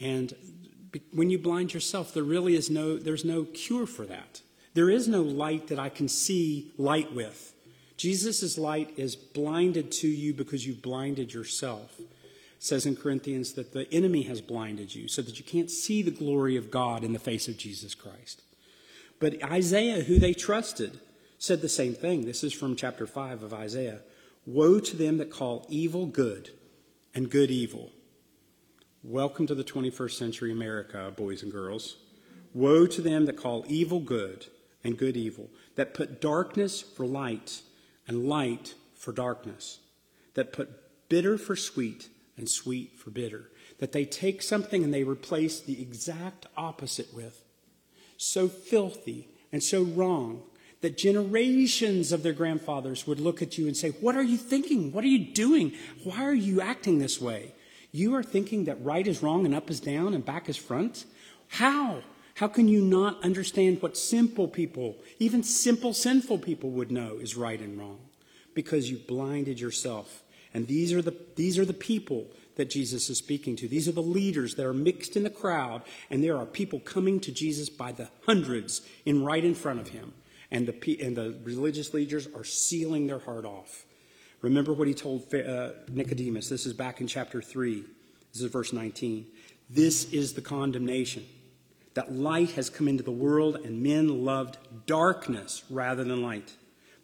And 0.00 0.34
when 1.12 1.30
you 1.30 1.38
blind 1.38 1.74
yourself, 1.74 2.14
there 2.14 2.22
really 2.22 2.54
is 2.54 2.70
no, 2.70 2.96
there's 2.96 3.24
no 3.24 3.44
cure 3.44 3.86
for 3.86 4.06
that. 4.06 4.40
There 4.74 4.90
is 4.90 5.08
no 5.08 5.22
light 5.22 5.68
that 5.68 5.78
I 5.78 5.88
can 5.88 6.08
see 6.08 6.72
light 6.78 7.12
with. 7.12 7.52
Jesus' 7.96 8.56
light 8.56 8.94
is 8.96 9.14
blinded 9.14 9.92
to 9.92 10.08
you 10.08 10.32
because 10.32 10.66
you've 10.66 10.80
blinded 10.80 11.34
yourself. 11.34 12.00
It 12.00 12.08
says 12.58 12.86
in 12.86 12.96
Corinthians 12.96 13.52
that 13.52 13.72
the 13.72 13.92
enemy 13.92 14.22
has 14.22 14.40
blinded 14.40 14.94
you 14.94 15.06
so 15.08 15.22
that 15.22 15.38
you 15.38 15.44
can't 15.44 15.70
see 15.70 16.02
the 16.02 16.10
glory 16.10 16.56
of 16.56 16.70
God 16.70 17.04
in 17.04 17.12
the 17.12 17.18
face 17.18 17.46
of 17.46 17.58
Jesus 17.58 17.94
Christ. 17.94 18.42
But 19.18 19.42
Isaiah, 19.44 20.02
who 20.02 20.18
they 20.18 20.32
trusted, 20.32 20.98
said 21.38 21.60
the 21.60 21.68
same 21.68 21.94
thing. 21.94 22.24
This 22.24 22.42
is 22.42 22.52
from 22.52 22.76
chapter 22.76 23.06
5 23.06 23.42
of 23.42 23.52
Isaiah. 23.52 24.00
Woe 24.46 24.80
to 24.80 24.96
them 24.96 25.18
that 25.18 25.30
call 25.30 25.66
evil 25.68 26.06
good 26.06 26.50
and 27.14 27.30
good 27.30 27.50
evil. 27.50 27.90
Welcome 29.02 29.46
to 29.46 29.54
the 29.54 29.64
21st 29.64 30.10
century 30.10 30.52
America, 30.52 31.10
boys 31.16 31.42
and 31.42 31.50
girls. 31.50 31.96
Woe 32.52 32.86
to 32.86 33.00
them 33.00 33.24
that 33.24 33.38
call 33.38 33.64
evil 33.66 33.98
good 33.98 34.44
and 34.84 34.98
good 34.98 35.16
evil, 35.16 35.48
that 35.76 35.94
put 35.94 36.20
darkness 36.20 36.82
for 36.82 37.06
light 37.06 37.62
and 38.06 38.28
light 38.28 38.74
for 38.94 39.12
darkness, 39.12 39.78
that 40.34 40.52
put 40.52 41.08
bitter 41.08 41.38
for 41.38 41.56
sweet 41.56 42.10
and 42.36 42.46
sweet 42.46 42.98
for 42.98 43.08
bitter, 43.08 43.48
that 43.78 43.92
they 43.92 44.04
take 44.04 44.42
something 44.42 44.84
and 44.84 44.92
they 44.92 45.02
replace 45.04 45.60
the 45.60 45.80
exact 45.80 46.44
opposite 46.54 47.14
with. 47.14 47.42
So 48.18 48.48
filthy 48.48 49.28
and 49.50 49.62
so 49.62 49.82
wrong 49.82 50.42
that 50.82 50.98
generations 50.98 52.12
of 52.12 52.22
their 52.22 52.34
grandfathers 52.34 53.06
would 53.06 53.18
look 53.18 53.40
at 53.40 53.56
you 53.56 53.66
and 53.66 53.74
say, 53.74 53.92
What 53.92 54.14
are 54.14 54.22
you 54.22 54.36
thinking? 54.36 54.92
What 54.92 55.04
are 55.04 55.08
you 55.08 55.32
doing? 55.32 55.72
Why 56.04 56.22
are 56.22 56.34
you 56.34 56.60
acting 56.60 56.98
this 56.98 57.18
way? 57.18 57.54
You 57.92 58.14
are 58.14 58.22
thinking 58.22 58.64
that 58.64 58.82
right 58.84 59.06
is 59.06 59.22
wrong 59.22 59.44
and 59.46 59.54
up 59.54 59.70
is 59.70 59.80
down 59.80 60.14
and 60.14 60.24
back 60.24 60.48
is 60.48 60.56
front? 60.56 61.04
How? 61.48 62.02
How 62.34 62.48
can 62.48 62.68
you 62.68 62.80
not 62.80 63.22
understand 63.24 63.82
what 63.82 63.96
simple 63.96 64.48
people, 64.48 64.96
even 65.18 65.42
simple 65.42 65.92
sinful 65.92 66.38
people, 66.38 66.70
would 66.70 66.90
know 66.90 67.18
is 67.18 67.36
right 67.36 67.60
and 67.60 67.78
wrong? 67.78 67.98
Because 68.54 68.90
you 68.90 68.98
blinded 68.98 69.60
yourself. 69.60 70.22
And 70.54 70.66
these 70.66 70.92
are 70.92 71.02
the, 71.02 71.14
these 71.36 71.58
are 71.58 71.64
the 71.64 71.72
people 71.72 72.26
that 72.56 72.70
Jesus 72.70 73.10
is 73.10 73.18
speaking 73.18 73.56
to. 73.56 73.68
These 73.68 73.88
are 73.88 73.92
the 73.92 74.02
leaders 74.02 74.54
that 74.54 74.66
are 74.66 74.74
mixed 74.74 75.16
in 75.16 75.22
the 75.22 75.30
crowd, 75.30 75.82
and 76.10 76.22
there 76.22 76.36
are 76.36 76.46
people 76.46 76.80
coming 76.80 77.20
to 77.20 77.32
Jesus 77.32 77.68
by 77.68 77.92
the 77.92 78.08
hundreds 78.26 78.82
in 79.04 79.24
right 79.24 79.44
in 79.44 79.54
front 79.54 79.80
of 79.80 79.88
him 79.88 80.12
and 80.50 80.66
the, 80.66 81.00
and 81.00 81.16
the 81.16 81.36
religious 81.44 81.94
leaders 81.94 82.28
are 82.34 82.44
sealing 82.44 83.06
their 83.06 83.20
heart 83.20 83.44
off. 83.44 83.86
Remember 84.42 84.72
what 84.72 84.88
he 84.88 84.94
told 84.94 85.32
uh, 85.34 85.70
Nicodemus. 85.90 86.48
This 86.48 86.66
is 86.66 86.72
back 86.72 87.00
in 87.00 87.06
chapter 87.06 87.42
3. 87.42 87.84
This 88.32 88.42
is 88.42 88.50
verse 88.50 88.72
19. 88.72 89.26
This 89.68 90.12
is 90.12 90.34
the 90.34 90.40
condemnation 90.40 91.26
that 91.94 92.12
light 92.12 92.52
has 92.52 92.70
come 92.70 92.88
into 92.88 93.02
the 93.02 93.10
world, 93.10 93.56
and 93.56 93.82
men 93.82 94.24
loved 94.24 94.58
darkness 94.86 95.64
rather 95.68 96.04
than 96.04 96.22
light, 96.22 96.54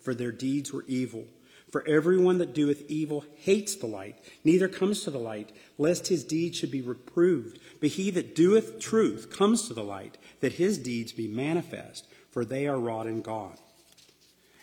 for 0.01 0.15
their 0.15 0.33
deeds 0.33 0.73
were 0.73 0.85
evil. 0.87 1.25
For 1.73 1.87
everyone 1.89 2.39
that 2.39 2.55
doeth 2.55 2.89
evil 2.89 3.25
hates 3.35 3.75
the 3.75 3.87
light, 3.87 4.17
neither 4.45 4.69
comes 4.69 5.03
to 5.03 5.11
the 5.11 5.19
light, 5.19 5.51
lest 5.77 6.07
his 6.07 6.25
deeds 6.25 6.57
should 6.57 6.71
be 6.71 6.81
reproved. 6.81 7.59
But 7.81 7.91
he 7.91 8.11
that 8.13 8.37
doeth 8.37 8.79
truth 8.79 9.31
comes 9.37 9.67
to 9.67 9.75
the 9.75 9.83
light, 9.83 10.17
that 10.41 10.53
his 10.53 10.79
deeds 10.79 11.13
be 11.13 11.27
manifest 11.27 12.07
for 12.37 12.45
they 12.45 12.67
are 12.67 12.79
wrought 12.79 13.07
in 13.07 13.23
God. 13.23 13.59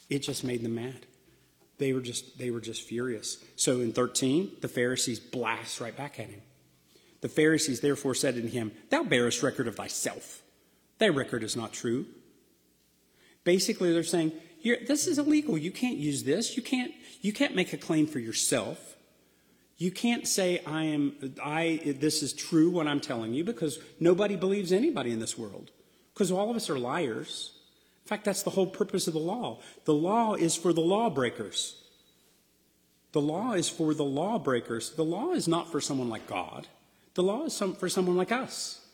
It 0.07 0.19
just 0.19 0.43
made 0.43 0.63
them 0.63 0.75
mad. 0.75 1.07
They 1.83 1.91
were 1.91 1.99
just 1.99 2.37
they 2.37 2.49
were 2.49 2.61
just 2.61 2.83
furious. 2.83 3.43
So 3.57 3.81
in 3.81 3.91
13, 3.91 4.53
the 4.61 4.69
Pharisees 4.69 5.19
blast 5.19 5.81
right 5.81 5.95
back 5.95 6.17
at 6.17 6.29
him. 6.29 6.41
The 7.19 7.27
Pharisees 7.27 7.81
therefore 7.81 8.15
said 8.15 8.35
unto 8.35 8.47
him, 8.47 8.71
Thou 8.89 9.03
bearest 9.03 9.43
record 9.43 9.67
of 9.67 9.75
thyself. 9.75 10.43
Thy 10.97 11.09
record 11.09 11.43
is 11.43 11.57
not 11.57 11.73
true. 11.73 12.05
Basically, 13.43 13.91
they're 13.91 14.05
saying, 14.05 14.31
this 14.63 15.07
is 15.07 15.17
illegal. 15.17 15.57
You 15.57 15.71
can't 15.71 15.97
use 15.97 16.23
this. 16.23 16.55
You 16.55 16.63
can't, 16.63 16.93
you 17.19 17.33
can't 17.33 17.53
make 17.53 17.73
a 17.73 17.77
claim 17.77 18.07
for 18.07 18.19
yourself. 18.19 18.95
You 19.75 19.91
can't 19.91 20.25
say 20.25 20.61
I 20.65 20.83
am 20.83 21.33
I 21.43 21.81
this 21.99 22.23
is 22.23 22.31
true 22.31 22.69
what 22.69 22.87
I'm 22.87 23.01
telling 23.01 23.33
you 23.33 23.43
because 23.43 23.79
nobody 23.99 24.37
believes 24.37 24.71
anybody 24.71 25.11
in 25.11 25.19
this 25.19 25.37
world. 25.37 25.71
Because 26.13 26.31
all 26.31 26.49
of 26.49 26.55
us 26.55 26.69
are 26.69 26.79
liars. 26.79 27.52
Fact, 28.13 28.25
that's 28.25 28.43
the 28.43 28.51
whole 28.51 28.67
purpose 28.67 29.07
of 29.07 29.13
the 29.13 29.19
law. 29.19 29.57
The 29.85 29.93
law 29.95 30.35
is 30.35 30.55
for 30.55 30.71
the 30.71 30.81
lawbreakers. 30.81 31.81
The 33.11 33.19
law 33.19 33.53
is 33.53 33.69
for 33.69 33.95
the 33.95 34.05
lawbreakers. 34.05 34.91
The 34.91 35.03
law 35.03 35.31
is 35.31 35.47
not 35.47 35.71
for 35.71 35.81
someone 35.81 36.09
like 36.09 36.27
God. 36.27 36.67
The 37.15 37.23
law 37.23 37.45
is 37.45 37.53
some, 37.53 37.73
for 37.73 37.89
someone 37.89 38.15
like 38.15 38.31
us. 38.31 38.85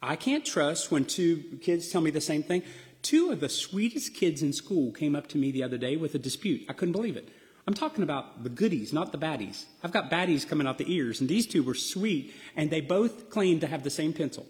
I 0.00 0.14
can't 0.14 0.44
trust 0.44 0.92
when 0.92 1.06
two 1.06 1.58
kids 1.60 1.88
tell 1.88 2.00
me 2.00 2.12
the 2.12 2.20
same 2.20 2.44
thing. 2.44 2.62
Two 3.02 3.32
of 3.32 3.40
the 3.40 3.48
sweetest 3.48 4.14
kids 4.14 4.42
in 4.42 4.52
school 4.52 4.92
came 4.92 5.16
up 5.16 5.26
to 5.30 5.38
me 5.38 5.50
the 5.50 5.64
other 5.64 5.76
day 5.76 5.96
with 5.96 6.14
a 6.14 6.20
dispute. 6.20 6.64
I 6.68 6.72
couldn't 6.72 6.92
believe 6.92 7.16
it. 7.16 7.30
I'm 7.66 7.74
talking 7.74 8.04
about 8.04 8.44
the 8.44 8.48
goodies, 8.48 8.92
not 8.92 9.10
the 9.10 9.18
baddies. 9.18 9.64
I've 9.82 9.90
got 9.90 10.08
baddies 10.08 10.48
coming 10.48 10.68
out 10.68 10.78
the 10.78 10.94
ears, 10.94 11.20
and 11.20 11.28
these 11.28 11.48
two 11.48 11.64
were 11.64 11.74
sweet, 11.74 12.32
and 12.54 12.70
they 12.70 12.80
both 12.80 13.28
claimed 13.28 13.62
to 13.62 13.66
have 13.66 13.82
the 13.82 13.90
same 13.90 14.12
pencil 14.12 14.46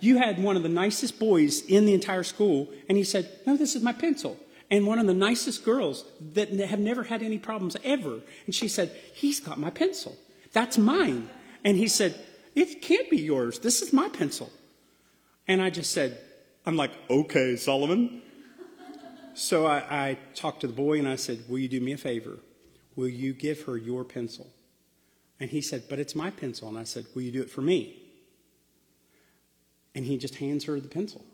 you 0.00 0.18
had 0.18 0.42
one 0.42 0.56
of 0.56 0.62
the 0.62 0.68
nicest 0.68 1.18
boys 1.18 1.62
in 1.62 1.86
the 1.86 1.94
entire 1.94 2.22
school, 2.22 2.68
and 2.88 2.98
he 2.98 3.04
said, 3.04 3.30
No, 3.46 3.56
this 3.56 3.74
is 3.74 3.82
my 3.82 3.92
pencil. 3.92 4.38
And 4.70 4.86
one 4.86 4.98
of 4.98 5.06
the 5.06 5.14
nicest 5.14 5.64
girls 5.64 6.04
that 6.32 6.50
have 6.52 6.80
never 6.80 7.04
had 7.04 7.22
any 7.22 7.38
problems 7.38 7.76
ever. 7.84 8.20
And 8.46 8.54
she 8.54 8.68
said, 8.68 8.90
He's 9.14 9.40
got 9.40 9.58
my 9.58 9.70
pencil. 9.70 10.16
That's 10.52 10.76
mine. 10.76 11.28
And 11.64 11.76
he 11.76 11.88
said, 11.88 12.18
It 12.54 12.82
can't 12.82 13.08
be 13.10 13.18
yours. 13.18 13.60
This 13.60 13.82
is 13.82 13.92
my 13.92 14.08
pencil. 14.08 14.50
And 15.46 15.62
I 15.62 15.70
just 15.70 15.92
said, 15.92 16.18
I'm 16.64 16.76
like, 16.76 16.90
Okay, 17.08 17.56
Solomon. 17.56 18.22
So 19.34 19.66
I, 19.66 19.84
I 19.90 20.18
talked 20.34 20.62
to 20.62 20.66
the 20.66 20.72
boy 20.72 20.98
and 20.98 21.06
I 21.06 21.16
said, 21.16 21.44
Will 21.48 21.58
you 21.58 21.68
do 21.68 21.80
me 21.80 21.92
a 21.92 21.98
favor? 21.98 22.38
Will 22.96 23.08
you 23.08 23.34
give 23.34 23.62
her 23.62 23.76
your 23.76 24.02
pencil? 24.02 24.48
And 25.38 25.50
he 25.50 25.60
said, 25.60 25.84
But 25.88 25.98
it's 25.98 26.14
my 26.14 26.30
pencil. 26.30 26.68
And 26.68 26.78
I 26.78 26.84
said, 26.84 27.06
Will 27.14 27.22
you 27.22 27.30
do 27.30 27.42
it 27.42 27.50
for 27.50 27.60
me? 27.60 28.05
And 29.96 30.04
he 30.04 30.16
just 30.16 30.36
hands 30.36 30.64
her 30.64 30.78
the 30.78 30.88
pencil. 30.88 31.24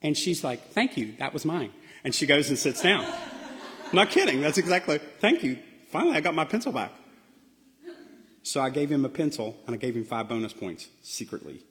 And 0.00 0.16
she's 0.16 0.42
like, 0.42 0.70
Thank 0.70 0.96
you, 0.96 1.12
that 1.18 1.34
was 1.34 1.44
mine. 1.44 1.72
And 2.04 2.14
she 2.14 2.24
goes 2.24 2.48
and 2.48 2.58
sits 2.58 2.82
down. 2.82 3.04
Not 3.92 4.08
kidding, 4.08 4.40
that's 4.40 4.56
exactly, 4.56 4.98
thank 5.20 5.42
you. 5.42 5.58
Finally, 5.90 6.16
I 6.16 6.20
got 6.20 6.34
my 6.34 6.44
pencil 6.46 6.72
back. 6.72 6.92
So 8.42 8.62
I 8.62 8.70
gave 8.70 8.90
him 8.90 9.04
a 9.04 9.10
pencil 9.10 9.56
and 9.66 9.74
I 9.74 9.78
gave 9.78 9.94
him 9.94 10.04
five 10.04 10.28
bonus 10.28 10.54
points 10.54 10.88
secretly 11.02 11.64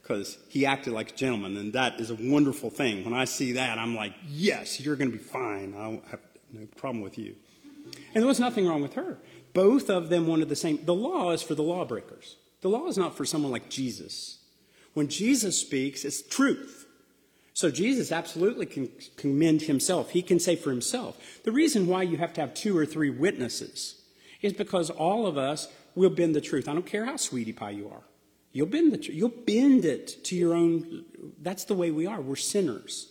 because 0.00 0.38
he 0.48 0.66
acted 0.66 0.92
like 0.92 1.12
a 1.12 1.14
gentleman, 1.14 1.56
and 1.56 1.72
that 1.72 1.98
is 1.98 2.10
a 2.10 2.14
wonderful 2.14 2.68
thing. 2.68 3.04
When 3.04 3.14
I 3.14 3.24
see 3.24 3.52
that, 3.52 3.78
I'm 3.78 3.96
like, 3.96 4.12
yes, 4.28 4.78
you're 4.78 4.96
going 4.96 5.10
to 5.10 5.16
be 5.16 5.22
fine. 5.22 5.74
I 5.74 5.98
have 6.10 6.20
no 6.52 6.66
problem 6.76 7.00
with 7.00 7.16
you. 7.16 7.34
And 8.14 8.22
there 8.22 8.26
was 8.26 8.38
nothing 8.38 8.66
wrong 8.66 8.82
with 8.82 8.94
her. 8.94 9.18
Both 9.54 9.88
of 9.88 10.10
them 10.10 10.26
wanted 10.26 10.50
the 10.50 10.56
same. 10.56 10.84
The 10.84 10.94
law 10.94 11.30
is 11.30 11.42
for 11.42 11.54
the 11.54 11.62
lawbreakers. 11.62 12.36
The 12.60 12.68
law 12.68 12.86
is 12.86 12.98
not 12.98 13.16
for 13.16 13.24
someone 13.24 13.50
like 13.50 13.70
Jesus. 13.70 14.38
When 14.94 15.08
Jesus 15.08 15.60
speaks, 15.60 16.04
it's 16.04 16.22
truth. 16.22 16.86
So 17.52 17.70
Jesus 17.70 18.10
absolutely 18.10 18.66
can 18.66 18.90
commend 19.16 19.62
himself. 19.62 20.10
He 20.10 20.22
can 20.22 20.40
say 20.40 20.56
for 20.56 20.70
himself. 20.70 21.40
The 21.44 21.52
reason 21.52 21.86
why 21.86 22.02
you 22.02 22.16
have 22.16 22.32
to 22.34 22.40
have 22.40 22.54
two 22.54 22.76
or 22.76 22.86
three 22.86 23.10
witnesses 23.10 24.02
is 24.42 24.52
because 24.52 24.90
all 24.90 25.26
of 25.26 25.38
us 25.38 25.68
will 25.94 26.10
bend 26.10 26.34
the 26.34 26.40
truth. 26.40 26.68
I 26.68 26.72
don't 26.72 26.86
care 26.86 27.04
how 27.04 27.16
sweetie 27.16 27.52
pie 27.52 27.70
you 27.70 27.88
are. 27.88 28.02
You'll 28.52 28.66
bend 28.66 28.92
the 28.92 29.12
you'll 29.12 29.28
bend 29.28 29.84
it 29.84 30.24
to 30.24 30.36
your 30.36 30.54
own 30.54 31.04
that's 31.40 31.64
the 31.64 31.74
way 31.74 31.90
we 31.90 32.06
are. 32.06 32.20
We're 32.20 32.36
sinners. 32.36 33.10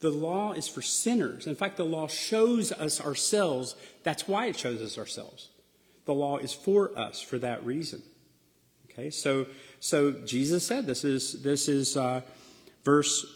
The 0.00 0.10
law 0.10 0.52
is 0.52 0.68
for 0.68 0.82
sinners. 0.82 1.46
In 1.46 1.54
fact, 1.54 1.76
the 1.76 1.84
law 1.84 2.06
shows 2.06 2.70
us 2.70 3.00
ourselves. 3.00 3.74
That's 4.02 4.28
why 4.28 4.46
it 4.46 4.58
shows 4.58 4.82
us 4.82 4.98
ourselves. 4.98 5.50
The 6.04 6.14
law 6.14 6.36
is 6.36 6.52
for 6.52 6.96
us 6.96 7.20
for 7.20 7.38
that 7.38 7.64
reason. 7.64 8.02
Okay, 8.90 9.10
so 9.10 9.46
so 9.80 10.12
Jesus 10.12 10.66
said, 10.66 10.86
this 10.86 11.04
is, 11.04 11.42
this 11.42 11.68
is 11.68 11.96
uh, 11.96 12.22
verse 12.84 13.26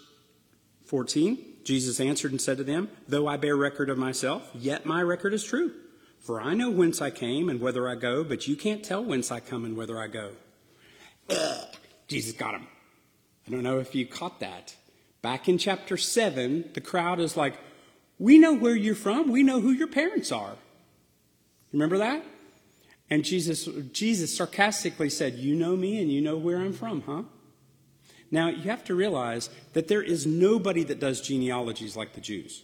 14. 0.86 1.38
Jesus 1.64 2.00
answered 2.00 2.32
and 2.32 2.40
said 2.40 2.58
to 2.58 2.64
them, 2.64 2.88
Though 3.08 3.26
I 3.26 3.36
bear 3.36 3.56
record 3.56 3.90
of 3.90 3.98
myself, 3.98 4.48
yet 4.54 4.86
my 4.86 5.02
record 5.02 5.34
is 5.34 5.44
true. 5.44 5.72
For 6.20 6.40
I 6.40 6.54
know 6.54 6.70
whence 6.70 7.00
I 7.00 7.10
came 7.10 7.48
and 7.48 7.60
whither 7.60 7.88
I 7.88 7.94
go, 7.94 8.24
but 8.24 8.46
you 8.46 8.56
can't 8.56 8.84
tell 8.84 9.04
whence 9.04 9.30
I 9.30 9.40
come 9.40 9.64
and 9.64 9.76
whither 9.76 9.98
I 9.98 10.08
go. 10.08 10.32
Jesus 12.08 12.32
got 12.32 12.54
him. 12.54 12.66
I 13.46 13.50
don't 13.50 13.62
know 13.62 13.78
if 13.78 13.94
you 13.94 14.06
caught 14.06 14.40
that. 14.40 14.74
Back 15.22 15.48
in 15.48 15.58
chapter 15.58 15.96
7, 15.96 16.70
the 16.74 16.80
crowd 16.80 17.20
is 17.20 17.36
like, 17.36 17.54
We 18.18 18.38
know 18.38 18.54
where 18.54 18.74
you're 18.74 18.94
from. 18.94 19.30
We 19.30 19.42
know 19.42 19.60
who 19.60 19.70
your 19.70 19.88
parents 19.88 20.32
are. 20.32 20.56
Remember 21.72 21.98
that? 21.98 22.24
And 23.10 23.24
Jesus, 23.24 23.68
Jesus 23.92 24.34
sarcastically 24.34 25.10
said, 25.10 25.34
You 25.34 25.56
know 25.56 25.76
me 25.76 26.00
and 26.00 26.10
you 26.10 26.20
know 26.20 26.36
where 26.36 26.58
I'm 26.58 26.72
from, 26.72 27.02
huh? 27.02 27.22
Now, 28.30 28.48
you 28.48 28.70
have 28.70 28.84
to 28.84 28.94
realize 28.94 29.50
that 29.72 29.88
there 29.88 30.02
is 30.02 30.24
nobody 30.24 30.84
that 30.84 31.00
does 31.00 31.20
genealogies 31.20 31.96
like 31.96 32.12
the 32.12 32.20
Jews. 32.20 32.62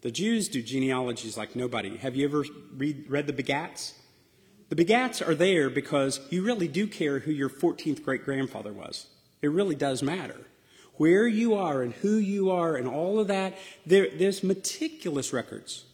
The 0.00 0.10
Jews 0.10 0.48
do 0.48 0.62
genealogies 0.62 1.36
like 1.36 1.54
nobody. 1.54 1.98
Have 1.98 2.16
you 2.16 2.24
ever 2.24 2.44
read, 2.74 3.04
read 3.10 3.26
the 3.26 3.32
Begats? 3.34 3.92
The 4.70 4.76
Begats 4.76 5.26
are 5.26 5.34
there 5.34 5.68
because 5.68 6.20
you 6.30 6.42
really 6.42 6.68
do 6.68 6.86
care 6.86 7.18
who 7.18 7.32
your 7.32 7.50
14th 7.50 8.02
great 8.02 8.24
grandfather 8.24 8.72
was. 8.72 9.08
It 9.42 9.50
really 9.50 9.74
does 9.74 10.02
matter. 10.02 10.46
Where 10.94 11.26
you 11.26 11.54
are 11.54 11.82
and 11.82 11.92
who 11.94 12.16
you 12.16 12.50
are 12.50 12.76
and 12.76 12.88
all 12.88 13.18
of 13.18 13.28
that, 13.28 13.58
there, 13.84 14.08
there's 14.16 14.42
meticulous 14.42 15.32
records. 15.32 15.84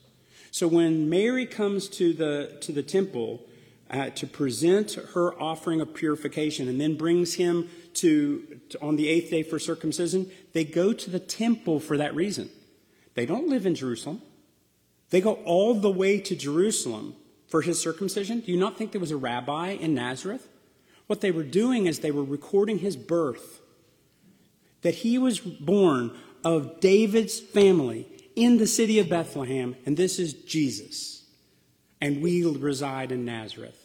So 0.50 0.68
when 0.68 1.08
Mary 1.08 1.46
comes 1.46 1.88
to 1.90 2.12
the, 2.12 2.56
to 2.60 2.72
the 2.72 2.82
temple 2.82 3.42
uh, 3.90 4.10
to 4.10 4.26
present 4.26 4.92
her 5.14 5.40
offering 5.40 5.80
of 5.80 5.94
purification 5.94 6.68
and 6.68 6.80
then 6.80 6.96
brings 6.96 7.34
him 7.34 7.68
to, 7.94 8.60
to 8.70 8.80
on 8.80 8.96
the 8.96 9.08
eighth 9.08 9.30
day 9.30 9.42
for 9.42 9.58
circumcision, 9.58 10.30
they 10.52 10.64
go 10.64 10.92
to 10.92 11.10
the 11.10 11.18
temple 11.18 11.80
for 11.80 11.96
that 11.96 12.14
reason. 12.14 12.50
They 13.14 13.26
don't 13.26 13.48
live 13.48 13.66
in 13.66 13.74
Jerusalem. 13.74 14.22
They 15.10 15.20
go 15.20 15.34
all 15.44 15.74
the 15.74 15.90
way 15.90 16.18
to 16.20 16.34
Jerusalem 16.34 17.14
for 17.48 17.62
his 17.62 17.80
circumcision. 17.80 18.40
Do 18.40 18.50
you 18.50 18.58
not 18.58 18.76
think 18.76 18.92
there 18.92 19.00
was 19.00 19.12
a 19.12 19.16
rabbi 19.16 19.70
in 19.70 19.94
Nazareth? 19.94 20.48
What 21.06 21.20
they 21.20 21.30
were 21.30 21.44
doing 21.44 21.86
is 21.86 21.98
they 21.98 22.10
were 22.10 22.24
recording 22.24 22.78
his 22.78 22.96
birth, 22.96 23.60
that 24.82 24.96
he 24.96 25.18
was 25.18 25.38
born 25.38 26.16
of 26.42 26.80
David's 26.80 27.38
family 27.38 28.08
in 28.34 28.56
the 28.58 28.66
city 28.66 28.98
of 28.98 29.08
Bethlehem, 29.08 29.76
and 29.86 29.96
this 29.96 30.18
is 30.18 30.32
Jesus. 30.32 31.13
And 32.00 32.22
we 32.22 32.44
reside 32.44 33.12
in 33.12 33.24
Nazareth. 33.24 33.80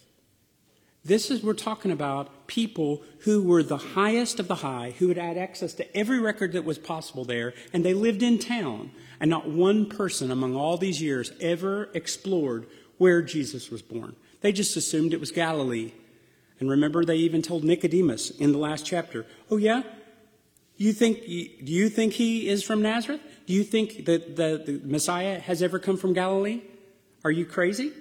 This 1.06 1.32
is, 1.32 1.42
we're 1.42 1.54
talking 1.54 1.92
about 1.92 2.48
people 2.48 3.02
who 3.20 3.42
were 3.42 3.64
the 3.64 3.78
highest 3.78 4.40
of 4.40 4.48
the 4.48 4.56
high, 4.56 4.94
who 5.00 5.08
had 5.08 5.18
had 5.18 5.38
access 5.38 5.74
to 5.76 5.98
every 5.98 6.20
record 6.20 6.52
that 6.52 6.66
was 6.66 6.78
possible 6.78 7.24
there, 7.24 7.54
and 7.72 7.86
they 7.86 7.94
lived 7.94 8.22
in 8.22 8.38
town. 8.38 8.92
And 9.20 9.30
not 9.30 9.50
one 9.50 9.86
person 9.86 10.32
among 10.32 10.56
all 10.56 10.78
these 10.78 11.02
years 11.02 11.32
ever 11.42 11.90
explored 11.94 12.68
where 12.98 13.22
Jesus 13.22 13.70
was 13.70 13.82
born. 13.82 14.16
They 14.42 14.52
just 14.52 14.78
assumed 14.78 15.14
it 15.14 15.20
was 15.20 15.32
Galilee. 15.32 15.92
And 16.60 16.70
remember, 16.70 17.04
they 17.04 17.18
even 17.18 17.42
told 17.42 17.64
Nicodemus 17.64 18.30
in 18.32 18.52
the 18.52 18.58
last 18.58 18.86
chapter, 18.86 19.26
Oh, 19.50 19.58
yeah? 19.58 19.84
You 20.78 20.94
think, 20.94 21.26
do 21.26 21.72
you 21.74 21.90
think 21.90 22.14
he 22.14 22.48
is 22.48 22.64
from 22.64 22.82
Nazareth? 22.82 23.20
Do 23.46 23.54
you 23.54 23.64
think 23.64 24.06
that 24.06 24.38
the, 24.38 24.64
the 24.66 24.82
Messiah 24.86 25.40
has 25.40 25.62
ever 25.62 25.80
come 25.80 25.98
from 25.98 26.14
Galilee? 26.14 26.62
Are 27.24 27.32
you 27.32 27.46
crazy? 27.46 27.94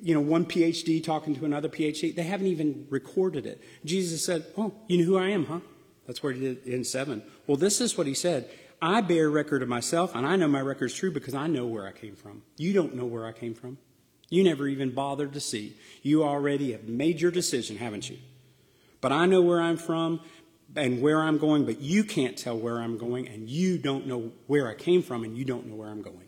you 0.00 0.14
know, 0.14 0.20
one 0.20 0.44
PhD 0.44 1.02
talking 1.02 1.34
to 1.36 1.44
another 1.44 1.68
PhD. 1.68 2.14
They 2.14 2.22
haven't 2.22 2.46
even 2.46 2.86
recorded 2.90 3.46
it. 3.46 3.62
Jesus 3.84 4.24
said, 4.24 4.44
Oh, 4.56 4.74
you 4.88 4.98
know 4.98 5.04
who 5.04 5.18
I 5.18 5.30
am, 5.30 5.46
huh? 5.46 5.60
That's 6.06 6.22
what 6.22 6.34
he 6.34 6.40
did 6.40 6.66
in 6.66 6.84
seven. 6.84 7.22
Well, 7.46 7.56
this 7.56 7.80
is 7.80 7.96
what 7.98 8.06
he 8.06 8.14
said. 8.14 8.48
I 8.80 9.00
bear 9.00 9.30
record 9.30 9.62
of 9.62 9.68
myself, 9.68 10.14
and 10.14 10.26
I 10.26 10.36
know 10.36 10.48
my 10.48 10.60
record 10.60 10.86
is 10.86 10.94
true 10.94 11.10
because 11.10 11.34
I 11.34 11.46
know 11.46 11.66
where 11.66 11.86
I 11.86 11.92
came 11.92 12.14
from. 12.14 12.42
You 12.58 12.72
don't 12.72 12.94
know 12.94 13.06
where 13.06 13.26
I 13.26 13.32
came 13.32 13.54
from. 13.54 13.78
You 14.28 14.44
never 14.44 14.68
even 14.68 14.90
bothered 14.90 15.32
to 15.32 15.40
see. 15.40 15.76
You 16.02 16.24
already 16.24 16.72
have 16.72 16.84
made 16.84 17.20
your 17.20 17.30
decision, 17.30 17.78
haven't 17.78 18.10
you? 18.10 18.18
But 19.00 19.12
I 19.12 19.26
know 19.26 19.40
where 19.40 19.60
I'm 19.60 19.76
from 19.76 20.20
and 20.74 21.00
where 21.00 21.20
I'm 21.20 21.38
going, 21.38 21.64
but 21.64 21.80
you 21.80 22.04
can't 22.04 22.36
tell 22.36 22.58
where 22.58 22.78
I'm 22.78 22.98
going, 22.98 23.28
and 23.28 23.48
you 23.48 23.78
don't 23.78 24.06
know 24.06 24.32
where 24.46 24.68
I 24.68 24.74
came 24.74 25.02
from, 25.02 25.24
and 25.24 25.36
you 25.36 25.44
don't 25.44 25.66
know 25.66 25.74
where 25.74 25.88
I'm 25.88 26.02
going. 26.02 26.25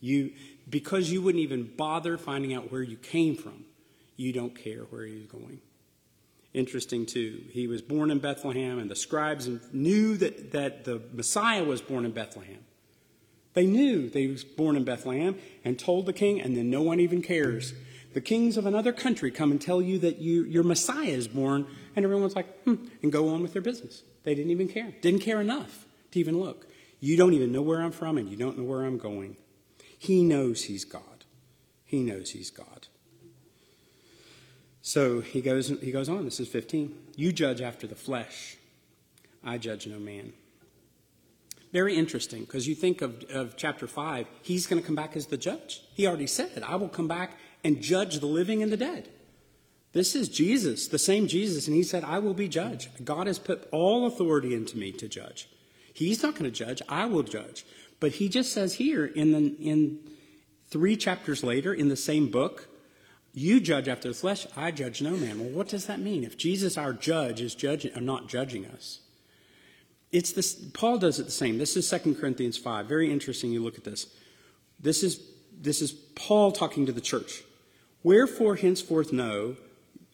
You, 0.00 0.32
because 0.68 1.10
you 1.10 1.22
wouldn't 1.22 1.42
even 1.42 1.70
bother 1.76 2.18
finding 2.18 2.54
out 2.54 2.70
where 2.70 2.82
you 2.82 2.96
came 2.96 3.36
from, 3.36 3.64
you 4.16 4.32
don't 4.32 4.54
care 4.54 4.82
where 4.90 5.06
you're 5.06 5.26
going. 5.26 5.60
Interesting, 6.54 7.06
too. 7.06 7.42
He 7.50 7.66
was 7.66 7.82
born 7.82 8.10
in 8.10 8.18
Bethlehem, 8.18 8.78
and 8.78 8.90
the 8.90 8.96
scribes 8.96 9.48
knew 9.72 10.16
that, 10.16 10.52
that 10.52 10.84
the 10.84 11.02
Messiah 11.12 11.62
was 11.62 11.80
born 11.80 12.04
in 12.04 12.12
Bethlehem. 12.12 12.64
They 13.54 13.66
knew 13.66 14.08
he 14.08 14.28
was 14.28 14.44
born 14.44 14.76
in 14.76 14.84
Bethlehem 14.84 15.36
and 15.64 15.78
told 15.78 16.06
the 16.06 16.12
king, 16.12 16.40
and 16.40 16.56
then 16.56 16.70
no 16.70 16.82
one 16.82 17.00
even 17.00 17.22
cares. 17.22 17.74
The 18.14 18.20
kings 18.20 18.56
of 18.56 18.66
another 18.66 18.92
country 18.92 19.30
come 19.30 19.50
and 19.50 19.60
tell 19.60 19.82
you 19.82 19.98
that 19.98 20.18
you, 20.18 20.44
your 20.44 20.62
Messiah 20.62 21.08
is 21.08 21.28
born, 21.28 21.66
and 21.94 22.04
everyone's 22.04 22.36
like, 22.36 22.62
hmm, 22.62 22.76
and 23.02 23.12
go 23.12 23.28
on 23.28 23.42
with 23.42 23.52
their 23.52 23.62
business. 23.62 24.02
They 24.24 24.34
didn't 24.34 24.50
even 24.50 24.68
care. 24.68 24.94
Didn't 25.02 25.20
care 25.20 25.40
enough 25.40 25.86
to 26.12 26.18
even 26.18 26.40
look. 26.40 26.66
You 27.00 27.16
don't 27.16 27.34
even 27.34 27.52
know 27.52 27.62
where 27.62 27.80
I'm 27.80 27.92
from, 27.92 28.16
and 28.16 28.28
you 28.28 28.36
don't 28.36 28.58
know 28.58 28.64
where 28.64 28.84
I'm 28.84 28.98
going. 28.98 29.36
He 29.98 30.22
knows 30.22 30.64
he's 30.64 30.84
God. 30.84 31.24
He 31.84 32.02
knows 32.02 32.30
he's 32.30 32.50
God. 32.50 32.86
So 34.82 35.20
he 35.20 35.40
goes, 35.42 35.68
he 35.68 35.90
goes 35.90 36.08
on. 36.08 36.24
This 36.24 36.40
is 36.40 36.48
15. 36.48 36.94
You 37.16 37.32
judge 37.32 37.60
after 37.60 37.86
the 37.86 37.94
flesh. 37.94 38.56
I 39.44 39.58
judge 39.58 39.86
no 39.86 39.98
man. 39.98 40.32
Very 41.72 41.96
interesting 41.96 42.44
because 42.44 42.66
you 42.66 42.74
think 42.74 43.02
of, 43.02 43.22
of 43.24 43.56
chapter 43.56 43.86
5, 43.86 44.26
he's 44.40 44.66
going 44.66 44.80
to 44.80 44.86
come 44.86 44.94
back 44.94 45.16
as 45.16 45.26
the 45.26 45.36
judge. 45.36 45.82
He 45.92 46.06
already 46.06 46.26
said, 46.26 46.62
I 46.66 46.76
will 46.76 46.88
come 46.88 47.08
back 47.08 47.38
and 47.62 47.82
judge 47.82 48.20
the 48.20 48.26
living 48.26 48.62
and 48.62 48.72
the 48.72 48.76
dead. 48.76 49.10
This 49.92 50.14
is 50.14 50.28
Jesus, 50.28 50.88
the 50.88 50.98
same 50.98 51.26
Jesus, 51.26 51.66
and 51.66 51.74
he 51.74 51.82
said, 51.82 52.04
I 52.04 52.18
will 52.18 52.34
be 52.34 52.48
judge. 52.48 52.88
God 53.04 53.26
has 53.26 53.38
put 53.38 53.68
all 53.72 54.06
authority 54.06 54.54
into 54.54 54.78
me 54.78 54.92
to 54.92 55.08
judge. 55.08 55.48
He's 55.98 56.22
not 56.22 56.34
going 56.34 56.44
to 56.44 56.56
judge, 56.56 56.80
I 56.88 57.06
will 57.06 57.24
judge. 57.24 57.66
But 57.98 58.12
he 58.12 58.28
just 58.28 58.52
says 58.52 58.74
here 58.74 59.04
in, 59.04 59.32
the, 59.32 59.56
in 59.60 59.98
three 60.68 60.96
chapters 60.96 61.42
later 61.42 61.74
in 61.74 61.88
the 61.88 61.96
same 61.96 62.30
book, 62.30 62.68
you 63.34 63.58
judge 63.58 63.88
after 63.88 64.06
the 64.06 64.14
flesh, 64.14 64.46
I 64.56 64.70
judge 64.70 65.02
no 65.02 65.10
man. 65.10 65.40
Well, 65.40 65.48
what 65.48 65.68
does 65.68 65.86
that 65.86 65.98
mean? 65.98 66.22
If 66.22 66.38
Jesus, 66.38 66.78
our 66.78 66.92
judge, 66.92 67.40
is 67.40 67.52
judging 67.56 67.96
or 67.96 68.00
not 68.00 68.28
judging 68.28 68.64
us, 68.66 69.00
it's 70.12 70.30
this. 70.30 70.54
Paul 70.72 70.98
does 70.98 71.18
it 71.18 71.24
the 71.24 71.32
same. 71.32 71.58
This 71.58 71.76
is 71.76 71.90
2 71.90 72.14
Corinthians 72.14 72.56
5. 72.56 72.86
Very 72.86 73.12
interesting. 73.12 73.50
You 73.50 73.62
look 73.62 73.76
at 73.76 73.84
this. 73.84 74.06
This 74.78 75.02
is 75.02 75.20
this 75.60 75.82
is 75.82 75.90
Paul 75.90 76.52
talking 76.52 76.86
to 76.86 76.92
the 76.92 77.00
church. 77.00 77.42
Wherefore 78.04 78.54
henceforth 78.54 79.12
know 79.12 79.56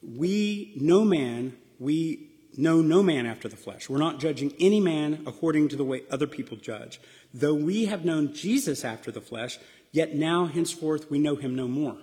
we 0.03 0.73
no 0.81 1.05
man 1.05 1.57
we 1.79 2.31
know 2.59 2.81
no 2.81 3.03
man 3.03 3.27
after 3.27 3.49
the 3.49 3.57
flesh. 3.57 3.89
We're 3.89 3.99
not 3.99 4.21
judging 4.21 4.53
any 4.61 4.81
man 4.81 5.23
according 5.27 5.69
to 5.69 5.77
the 5.77 5.85
way 5.85 6.03
other 6.11 6.27
people 6.27 6.57
judge. 6.57 7.01
Though 7.33 7.55
we 7.55 7.87
have 7.87 8.05
known 8.05 8.33
Jesus 8.33 8.85
after 8.85 9.11
the 9.11 9.21
flesh, 9.21 9.59
yet 9.93 10.15
now 10.15 10.47
henceforth 10.47 11.11
we 11.11 11.19
know 11.19 11.37
him 11.37 11.55
no 11.55 11.69
more. 11.69 11.97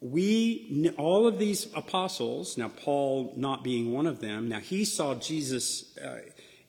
We, 0.00 0.92
all 0.96 1.26
of 1.26 1.38
these 1.38 1.68
apostles, 1.74 2.56
now 2.56 2.68
Paul 2.68 3.34
not 3.36 3.62
being 3.62 3.92
one 3.92 4.06
of 4.06 4.20
them, 4.20 4.48
now 4.48 4.60
he 4.60 4.84
saw 4.84 5.14
Jesus 5.14 5.96
uh, 5.98 6.20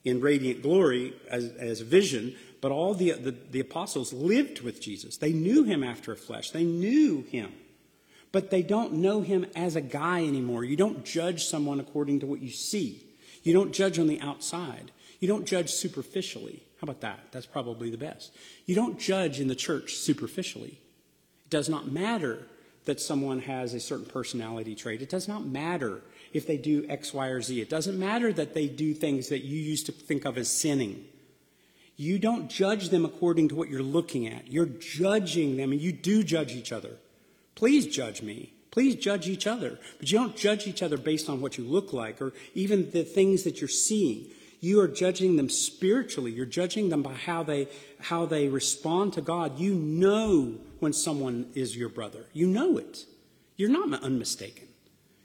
in 0.03 0.19
radiant 0.19 0.61
glory 0.61 1.13
as, 1.29 1.45
as 1.53 1.79
a 1.79 1.85
vision, 1.85 2.35
but 2.59 2.71
all 2.71 2.93
the, 2.93 3.11
the, 3.11 3.31
the 3.31 3.59
apostles 3.61 4.11
lived 4.11 4.61
with 4.61 4.81
Jesus. 4.81 5.17
They 5.17 5.31
knew 5.31 5.63
him 5.63 5.81
after 5.81 6.11
a 6.11 6.17
flesh, 6.17 6.51
they 6.51 6.65
knew 6.65 7.21
him 7.21 7.53
but 8.31 8.49
they 8.49 8.61
don't 8.61 8.93
know 8.93 9.21
him 9.21 9.45
as 9.55 9.75
a 9.75 9.81
guy 9.81 10.25
anymore. 10.25 10.63
You 10.63 10.75
don't 10.75 11.03
judge 11.03 11.45
someone 11.45 11.79
according 11.79 12.21
to 12.21 12.25
what 12.25 12.41
you 12.41 12.49
see. 12.49 13.03
You 13.43 13.53
don't 13.53 13.73
judge 13.73 13.99
on 13.99 14.07
the 14.07 14.21
outside. 14.21 14.91
You 15.19 15.27
don't 15.27 15.45
judge 15.45 15.71
superficially. 15.71 16.63
How 16.79 16.85
about 16.85 17.01
that? 17.01 17.19
That's 17.31 17.45
probably 17.45 17.89
the 17.89 17.97
best. 17.97 18.31
You 18.65 18.75
don't 18.75 18.99
judge 18.99 19.39
in 19.39 19.47
the 19.47 19.55
church 19.55 19.95
superficially. 19.95 20.79
It 21.45 21.49
does 21.49 21.69
not 21.69 21.91
matter 21.91 22.47
that 22.85 22.99
someone 22.99 23.41
has 23.41 23.73
a 23.73 23.79
certain 23.79 24.05
personality 24.05 24.75
trait. 24.75 25.01
It 25.01 25.09
does 25.09 25.27
not 25.27 25.45
matter 25.45 26.01
if 26.33 26.47
they 26.47 26.57
do 26.57 26.85
X, 26.89 27.13
Y, 27.13 27.27
or 27.27 27.41
Z. 27.41 27.61
It 27.61 27.69
doesn't 27.69 27.99
matter 27.99 28.33
that 28.33 28.53
they 28.53 28.67
do 28.67 28.93
things 28.93 29.29
that 29.29 29.43
you 29.43 29.59
used 29.59 29.85
to 29.87 29.91
think 29.91 30.25
of 30.25 30.37
as 30.37 30.51
sinning. 30.51 31.05
You 31.97 32.17
don't 32.17 32.49
judge 32.49 32.89
them 32.89 33.05
according 33.05 33.49
to 33.49 33.55
what 33.55 33.69
you're 33.69 33.83
looking 33.83 34.25
at. 34.25 34.51
You're 34.51 34.65
judging 34.65 35.57
them, 35.57 35.71
and 35.71 35.79
you 35.79 35.91
do 35.91 36.23
judge 36.23 36.53
each 36.53 36.71
other. 36.71 36.97
Please 37.61 37.85
judge 37.85 38.23
me. 38.23 38.53
Please 38.71 38.95
judge 38.95 39.29
each 39.29 39.45
other. 39.45 39.77
But 39.99 40.11
you 40.11 40.17
don't 40.17 40.35
judge 40.35 40.65
each 40.65 40.81
other 40.81 40.97
based 40.97 41.29
on 41.29 41.41
what 41.41 41.59
you 41.59 41.63
look 41.63 41.93
like 41.93 42.19
or 42.19 42.33
even 42.55 42.89
the 42.89 43.03
things 43.03 43.43
that 43.43 43.61
you're 43.61 43.67
seeing. 43.67 44.31
You 44.61 44.79
are 44.79 44.87
judging 44.87 45.35
them 45.35 45.47
spiritually. 45.47 46.31
You're 46.31 46.47
judging 46.47 46.89
them 46.89 47.03
by 47.03 47.13
how 47.13 47.43
they, 47.43 47.67
how 47.99 48.25
they 48.25 48.47
respond 48.47 49.13
to 49.13 49.21
God. 49.21 49.59
You 49.59 49.75
know 49.75 50.55
when 50.79 50.91
someone 50.91 51.51
is 51.53 51.77
your 51.77 51.89
brother. 51.89 52.25
You 52.33 52.47
know 52.47 52.79
it. 52.79 53.05
You're 53.57 53.69
not 53.69 54.01
unmistaken. 54.01 54.67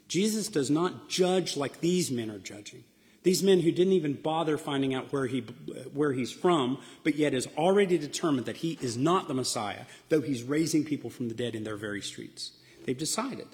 Jesus 0.07 0.47
does 0.47 0.69
not 0.69 1.09
judge 1.09 1.57
like 1.57 1.81
these 1.81 2.11
men 2.11 2.29
are 2.29 2.37
judging. 2.37 2.83
These 3.23 3.43
men 3.43 3.59
who 3.59 3.71
didn't 3.71 3.93
even 3.93 4.13
bother 4.13 4.57
finding 4.57 4.93
out 4.93 5.11
where, 5.11 5.25
he, 5.25 5.41
where 5.93 6.13
he's 6.13 6.31
from, 6.31 6.77
but 7.03 7.15
yet 7.15 7.33
is 7.33 7.47
already 7.57 7.97
determined 7.97 8.45
that 8.45 8.57
he 8.57 8.77
is 8.81 8.95
not 8.95 9.27
the 9.27 9.33
Messiah, 9.33 9.85
though 10.09 10.21
he's 10.21 10.43
raising 10.43 10.85
people 10.85 11.09
from 11.09 11.27
the 11.27 11.33
dead 11.33 11.55
in 11.55 11.63
their 11.63 11.77
very 11.77 12.01
streets. 12.01 12.51
They've 12.85 12.97
decided. 12.97 13.47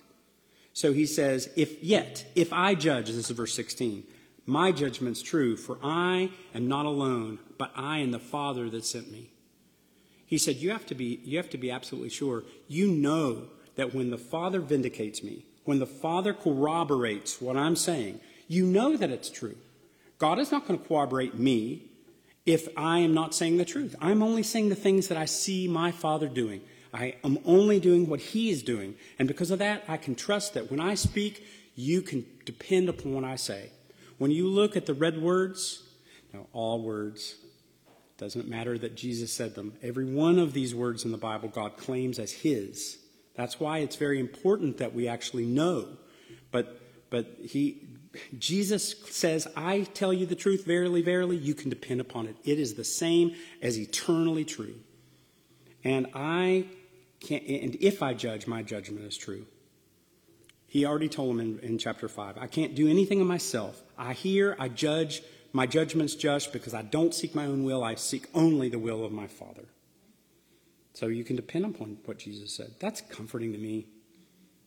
So 0.73 0.93
he 0.93 1.05
says, 1.05 1.49
if 1.55 1.83
yet, 1.83 2.25
if 2.35 2.51
I 2.51 2.75
judge, 2.75 3.07
this 3.07 3.15
is 3.15 3.29
verse 3.29 3.53
16, 3.53 4.03
my 4.45 4.71
judgment's 4.71 5.21
true, 5.21 5.55
for 5.55 5.77
I 5.81 6.31
am 6.53 6.67
not 6.67 6.85
alone, 6.85 7.39
but 7.57 7.71
I 7.75 7.99
and 7.99 8.13
the 8.13 8.19
Father 8.19 8.69
that 8.69 8.85
sent 8.85 9.11
me. 9.11 9.31
He 10.25 10.37
said, 10.37 10.57
you 10.57 10.71
have 10.71 10.85
to 10.87 10.95
be, 10.95 11.21
you 11.23 11.37
have 11.37 11.49
to 11.51 11.57
be 11.57 11.71
absolutely 11.71 12.09
sure. 12.09 12.43
You 12.67 12.89
know 12.89 13.43
that 13.75 13.93
when 13.93 14.09
the 14.09 14.17
Father 14.17 14.59
vindicates 14.59 15.23
me, 15.23 15.45
when 15.63 15.79
the 15.79 15.85
Father 15.85 16.33
corroborates 16.33 17.39
what 17.39 17.55
I'm 17.55 17.75
saying, 17.75 18.19
you 18.47 18.65
know 18.65 18.97
that 18.97 19.09
it's 19.09 19.29
true. 19.29 19.55
God 20.17 20.39
is 20.39 20.51
not 20.51 20.67
going 20.67 20.79
to 20.79 20.87
corroborate 20.87 21.35
me 21.35 21.83
if 22.45 22.67
I 22.77 22.99
am 22.99 23.13
not 23.13 23.33
saying 23.33 23.57
the 23.57 23.65
truth. 23.65 23.95
I'm 23.99 24.21
only 24.21 24.43
saying 24.43 24.69
the 24.69 24.75
things 24.75 25.07
that 25.07 25.17
I 25.17 25.25
see 25.25 25.67
my 25.67 25.91
Father 25.91 26.27
doing. 26.27 26.61
I 26.93 27.15
am 27.23 27.39
only 27.45 27.79
doing 27.79 28.07
what 28.07 28.19
He 28.19 28.49
is 28.49 28.63
doing. 28.63 28.95
And 29.17 29.27
because 29.27 29.51
of 29.51 29.59
that, 29.59 29.83
I 29.87 29.97
can 29.97 30.15
trust 30.15 30.53
that 30.53 30.69
when 30.69 30.79
I 30.79 30.95
speak, 30.95 31.45
you 31.75 32.01
can 32.01 32.25
depend 32.45 32.89
upon 32.89 33.13
what 33.13 33.23
I 33.23 33.35
say. 33.35 33.71
When 34.17 34.29
you 34.29 34.47
look 34.47 34.77
at 34.77 34.85
the 34.85 34.93
red 34.93 35.21
words, 35.21 35.83
now 36.33 36.47
all 36.53 36.81
words, 36.81 37.35
doesn't 38.17 38.47
matter 38.47 38.77
that 38.77 38.95
Jesus 38.95 39.33
said 39.33 39.55
them. 39.55 39.73
Every 39.81 40.05
one 40.05 40.37
of 40.37 40.53
these 40.53 40.75
words 40.75 41.03
in 41.03 41.11
the 41.11 41.17
Bible, 41.17 41.49
God 41.49 41.77
claims 41.77 42.19
as 42.19 42.31
His. 42.31 42.99
That's 43.35 43.59
why 43.59 43.79
it's 43.79 43.95
very 43.95 44.19
important 44.19 44.77
that 44.77 44.93
we 44.93 45.07
actually 45.07 45.45
know. 45.45 45.87
But, 46.51 46.79
but 47.09 47.25
he, 47.43 47.87
Jesus 48.37 48.95
says, 49.09 49.47
I 49.55 49.81
tell 49.93 50.13
you 50.13 50.25
the 50.25 50.35
truth, 50.35 50.65
verily, 50.65 51.01
verily, 51.01 51.37
you 51.37 51.53
can 51.55 51.69
depend 51.69 52.01
upon 52.01 52.27
it. 52.27 52.35
It 52.43 52.59
is 52.59 52.75
the 52.75 52.83
same 52.83 53.35
as 53.61 53.77
eternally 53.77 54.45
true. 54.45 54.75
And 55.83 56.07
I 56.13 56.65
can't, 57.19 57.43
and 57.43 57.75
if 57.75 58.03
I 58.03 58.13
judge, 58.13 58.47
my 58.47 58.61
judgment 58.61 59.05
is 59.05 59.17
true. 59.17 59.45
He 60.67 60.85
already 60.85 61.09
told 61.09 61.31
him 61.31 61.39
in, 61.39 61.59
in 61.59 61.77
chapter 61.77 62.07
5, 62.07 62.37
I 62.37 62.47
can't 62.47 62.75
do 62.75 62.89
anything 62.89 63.21
of 63.21 63.27
myself. 63.27 63.81
I 63.97 64.13
hear, 64.13 64.55
I 64.59 64.69
judge, 64.69 65.21
my 65.51 65.67
judgment's 65.67 66.15
just 66.15 66.51
because 66.51 66.73
I 66.73 66.81
don't 66.81 67.13
seek 67.13 67.35
my 67.35 67.45
own 67.45 67.63
will, 67.63 67.83
I 67.83 67.95
seek 67.95 68.27
only 68.33 68.69
the 68.69 68.79
will 68.79 69.05
of 69.05 69.11
my 69.11 69.27
Father. 69.27 69.65
So 70.93 71.07
you 71.07 71.23
can 71.23 71.35
depend 71.35 71.65
upon 71.65 71.97
what 72.05 72.19
Jesus 72.19 72.55
said. 72.55 72.71
That's 72.79 73.01
comforting 73.01 73.51
to 73.51 73.57
me. 73.57 73.87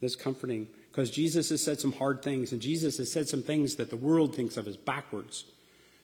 That's 0.00 0.16
comforting 0.16 0.68
because 0.96 1.10
Jesus 1.10 1.50
has 1.50 1.62
said 1.62 1.78
some 1.78 1.92
hard 1.92 2.22
things, 2.22 2.52
and 2.52 2.62
Jesus 2.62 2.96
has 2.96 3.12
said 3.12 3.28
some 3.28 3.42
things 3.42 3.74
that 3.74 3.90
the 3.90 3.98
world 3.98 4.34
thinks 4.34 4.56
of 4.56 4.66
as 4.66 4.78
backwards. 4.78 5.44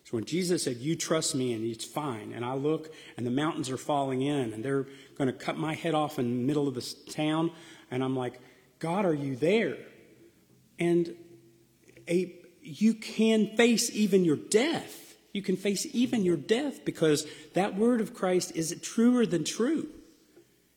So 0.04 0.18
when 0.18 0.26
Jesus 0.26 0.64
said, 0.64 0.76
You 0.76 0.96
trust 0.96 1.34
me 1.34 1.54
and 1.54 1.64
it's 1.64 1.86
fine, 1.86 2.30
and 2.34 2.44
I 2.44 2.52
look 2.52 2.92
and 3.16 3.24
the 3.24 3.30
mountains 3.30 3.70
are 3.70 3.78
falling 3.78 4.20
in 4.20 4.52
and 4.52 4.62
they're 4.62 4.86
going 5.16 5.28
to 5.28 5.32
cut 5.32 5.56
my 5.56 5.72
head 5.72 5.94
off 5.94 6.18
in 6.18 6.26
the 6.26 6.46
middle 6.46 6.68
of 6.68 6.74
this 6.74 6.92
town, 6.92 7.52
and 7.90 8.04
I'm 8.04 8.14
like, 8.14 8.38
God, 8.80 9.06
are 9.06 9.14
you 9.14 9.34
there? 9.34 9.78
And 10.78 11.14
a, 12.06 12.34
you 12.60 12.92
can 12.92 13.56
face 13.56 13.90
even 13.94 14.26
your 14.26 14.36
death. 14.36 15.14
You 15.32 15.40
can 15.40 15.56
face 15.56 15.86
even 15.94 16.22
your 16.22 16.36
death 16.36 16.84
because 16.84 17.26
that 17.54 17.76
word 17.76 18.02
of 18.02 18.12
Christ 18.12 18.52
is 18.54 18.78
truer 18.82 19.24
than 19.24 19.44
true. 19.44 19.88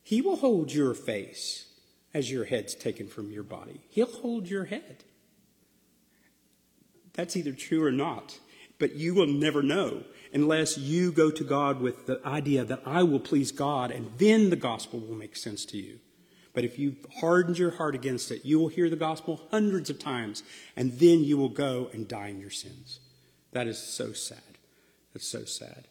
He 0.03 0.21
will 0.21 0.37
hold 0.37 0.71
your 0.71 0.93
face 0.93 1.64
as 2.15 2.31
your 2.31 2.45
head's 2.45 2.73
taken 2.73 3.09
from 3.09 3.29
your 3.29 3.43
body. 3.43 3.81
He'll 3.89 4.05
hold 4.05 4.47
your 4.47 4.63
head. 4.63 5.03
That's 7.13 7.35
either 7.35 7.51
true 7.51 7.83
or 7.83 7.91
not, 7.91 8.39
but 8.79 8.95
you 8.95 9.13
will 9.13 9.27
never 9.27 9.61
know 9.61 10.05
unless 10.33 10.77
you 10.77 11.11
go 11.11 11.29
to 11.29 11.43
God 11.43 11.81
with 11.81 12.05
the 12.05 12.21
idea 12.25 12.63
that 12.63 12.83
I 12.85 13.03
will 13.03 13.19
please 13.19 13.51
God 13.51 13.91
and 13.91 14.09
then 14.17 14.49
the 14.49 14.55
gospel 14.55 15.01
will 15.01 15.15
make 15.15 15.35
sense 15.35 15.65
to 15.65 15.77
you. 15.77 15.99
But 16.53 16.63
if 16.63 16.79
you've 16.79 17.05
hardened 17.19 17.57
your 17.57 17.71
heart 17.71 17.95
against 17.95 18.31
it, 18.31 18.45
you 18.45 18.59
will 18.59 18.69
hear 18.69 18.89
the 18.89 18.95
gospel 18.95 19.41
hundreds 19.51 19.89
of 19.89 19.99
times 19.99 20.41
and 20.77 20.97
then 20.99 21.21
you 21.21 21.37
will 21.37 21.49
go 21.49 21.89
and 21.91 22.07
die 22.07 22.27
in 22.27 22.39
your 22.39 22.49
sins. 22.49 23.01
That 23.51 23.67
is 23.67 23.77
so 23.77 24.13
sad. 24.13 24.39
That's 25.13 25.27
so 25.27 25.43
sad. 25.43 25.89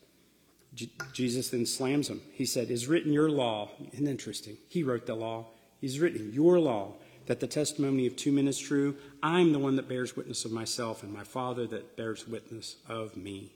Jesus 1.13 1.51
then 1.51 1.67
slams 1.67 2.09
him. 2.09 2.23
He 2.33 2.47
said, 2.47 2.71
Is 2.71 2.89
written 2.89 3.13
your 3.13 3.31
law. 3.31 3.71
And 3.95 4.09
interesting. 4.09 4.57
He 4.69 4.83
wrote 4.83 5.07
the 5.07 5.15
law. 5.15 5.49
He's 5.85 6.01
written 6.01 6.33
your 6.33 6.59
law 6.59 6.95
that 7.27 7.41
the 7.41 7.47
testimony 7.47 8.07
of 8.07 8.17
two 8.17 8.33
men 8.33 8.49
is 8.49 8.59
true. 8.59 8.97
I'm 9.23 9.53
the 9.53 9.59
one 9.59 9.77
that 9.77 9.87
bears 9.87 10.17
witness 10.17 10.47
of 10.47 10.51
myself, 10.51 11.03
and 11.03 11.13
my 11.13 11.25
Father 11.25 11.67
that 11.67 11.95
bears 11.95 12.27
witness 12.27 12.77
of 12.89 13.19
me. 13.19 13.53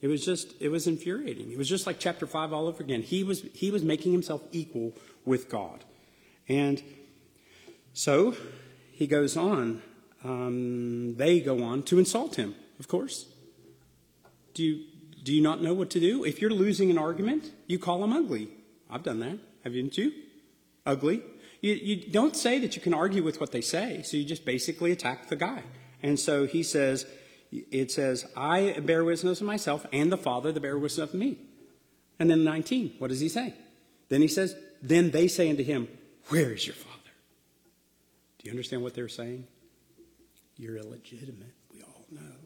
It 0.00 0.08
was 0.08 0.24
just, 0.24 0.54
it 0.60 0.70
was 0.70 0.86
infuriating. 0.86 1.52
It 1.52 1.58
was 1.58 1.68
just 1.68 1.86
like 1.86 1.98
chapter 1.98 2.26
5 2.26 2.54
all 2.54 2.68
over 2.68 2.82
again. 2.82 3.02
He 3.02 3.22
was, 3.22 3.42
he 3.52 3.70
was 3.70 3.82
making 3.82 4.12
himself 4.12 4.40
equal 4.50 4.94
with 5.26 5.50
God. 5.50 5.84
And 6.48 6.82
so 7.92 8.34
he 8.90 9.06
goes 9.06 9.36
on. 9.36 9.82
Um, 10.24 11.16
they 11.16 11.40
go 11.40 11.62
on 11.62 11.82
to 11.82 11.98
insult 11.98 12.36
him, 12.36 12.54
of 12.78 12.88
course. 12.88 13.26
Do 14.54 14.64
you, 14.64 14.86
do 15.22 15.34
you 15.34 15.42
not 15.42 15.60
know 15.62 15.74
what 15.74 15.90
to 15.90 16.00
do? 16.00 16.24
If 16.24 16.40
you're 16.40 16.48
losing 16.48 16.90
an 16.90 16.96
argument, 16.96 17.50
you 17.66 17.78
call 17.78 18.00
them 18.00 18.14
ugly. 18.14 18.48
I've 18.88 19.02
done 19.02 19.20
that, 19.20 19.36
haven't 19.64 19.98
you? 19.98 20.12
Ugly. 20.86 21.22
You, 21.60 21.74
you 21.74 22.10
don't 22.10 22.34
say 22.34 22.58
that 22.58 22.74
you 22.74 22.82
can 22.82 22.94
argue 22.94 23.22
with 23.22 23.40
what 23.40 23.52
they 23.52 23.60
say, 23.60 24.02
so 24.02 24.16
you 24.16 24.24
just 24.24 24.44
basically 24.44 24.92
attack 24.92 25.28
the 25.28 25.36
guy. 25.36 25.62
And 26.02 26.18
so 26.18 26.46
he 26.46 26.62
says, 26.62 27.06
it 27.52 27.90
says, 27.90 28.26
I 28.36 28.78
bear 28.80 29.04
witness 29.04 29.40
of 29.40 29.46
myself 29.46 29.84
and 29.92 30.10
the 30.10 30.16
Father 30.16 30.52
that 30.52 30.60
bear 30.60 30.78
witness 30.78 30.98
of 30.98 31.14
me. 31.14 31.38
And 32.18 32.30
then 32.30 32.44
19, 32.44 32.94
what 32.98 33.08
does 33.08 33.20
he 33.20 33.28
say? 33.28 33.54
Then 34.08 34.22
he 34.22 34.28
says, 34.28 34.54
Then 34.82 35.10
they 35.10 35.28
say 35.28 35.50
unto 35.50 35.62
him, 35.62 35.88
Where 36.28 36.52
is 36.52 36.66
your 36.66 36.76
Father? 36.76 36.90
Do 38.38 38.46
you 38.46 38.50
understand 38.52 38.82
what 38.82 38.94
they're 38.94 39.08
saying? 39.08 39.46
You're 40.56 40.76
illegitimate. 40.76 41.54
We 41.72 41.82
all 41.82 42.04
know. 42.10 42.36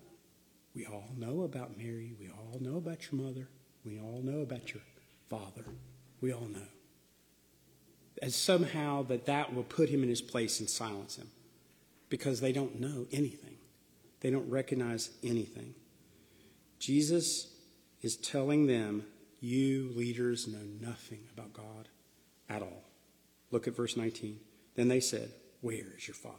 We 0.74 0.86
all 0.86 1.10
know 1.16 1.42
about 1.42 1.76
Mary. 1.76 2.14
We 2.18 2.30
all 2.30 2.58
know 2.60 2.76
about 2.76 3.10
your 3.10 3.20
mother. 3.20 3.48
We 3.84 4.00
all 4.00 4.20
know 4.22 4.40
about 4.40 4.72
your 4.72 4.82
father. 5.28 5.64
We 6.20 6.32
all 6.32 6.46
know. 6.46 6.66
As 8.24 8.34
somehow 8.34 9.02
that 9.02 9.26
that 9.26 9.54
will 9.54 9.64
put 9.64 9.90
him 9.90 10.02
in 10.02 10.08
his 10.08 10.22
place 10.22 10.58
and 10.58 10.70
silence 10.70 11.16
him 11.16 11.28
because 12.08 12.40
they 12.40 12.52
don't 12.52 12.80
know 12.80 13.06
anything. 13.12 13.58
They 14.20 14.30
don't 14.30 14.48
recognize 14.48 15.10
anything. 15.22 15.74
Jesus 16.78 17.52
is 18.00 18.16
telling 18.16 18.66
them, 18.66 19.04
You 19.40 19.92
leaders 19.94 20.48
know 20.48 20.64
nothing 20.80 21.20
about 21.36 21.52
God 21.52 21.90
at 22.48 22.62
all. 22.62 22.84
Look 23.50 23.68
at 23.68 23.76
verse 23.76 23.94
19. 23.94 24.40
Then 24.74 24.88
they 24.88 25.00
said, 25.00 25.30
Where 25.60 25.92
is 25.94 26.08
your 26.08 26.14
Father? 26.14 26.38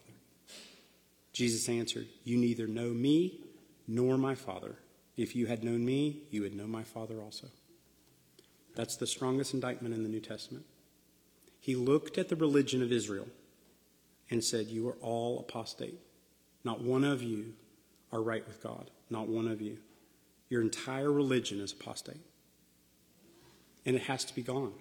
Jesus 1.33 1.69
answered, 1.69 2.07
You 2.23 2.37
neither 2.37 2.65
know 2.65 2.89
me 2.95 3.41
nor 3.87 4.17
my 4.17 4.33
Father. 4.33 4.77
If 5.17 5.35
you 5.35 5.45
had 5.45 5.63
known 5.63 5.85
me, 5.85 6.23
you 6.31 6.41
would 6.41 6.55
know 6.55 6.65
my 6.65 6.83
Father 6.83 7.21
also. 7.21 7.45
That's 8.75 8.95
the 8.95 9.05
strongest 9.05 9.53
indictment 9.53 9.93
in 9.93 10.01
the 10.01 10.09
New 10.09 10.19
Testament. 10.19 10.65
He 11.65 11.75
looked 11.75 12.19
at 12.19 12.29
the 12.29 12.35
religion 12.35 12.83
of 12.83 12.91
Israel 12.91 13.27
and 14.29 14.43
said, 14.43 14.67
You 14.67 14.87
are 14.87 14.97
all 15.01 15.39
apostate. 15.39 15.99
Not 16.63 16.81
one 16.83 17.03
of 17.03 17.23
you 17.23 17.53
are 18.11 18.21
right 18.21 18.45
with 18.45 18.61
God. 18.61 18.91
Not 19.09 19.27
one 19.27 19.47
of 19.47 19.61
you. 19.61 19.79
Your 20.47 20.61
entire 20.61 21.11
religion 21.11 21.59
is 21.59 21.71
apostate. 21.71 22.21
And 23.83 23.95
it 23.95 24.03
has 24.03 24.23
to 24.25 24.35
be 24.35 24.43
gone. 24.43 24.73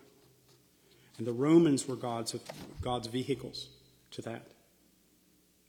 And 1.16 1.26
the 1.26 1.32
Romans 1.32 1.88
were 1.88 1.96
God's, 1.96 2.36
God's 2.82 3.06
vehicles 3.06 3.70
to 4.10 4.20
that. 4.20 4.42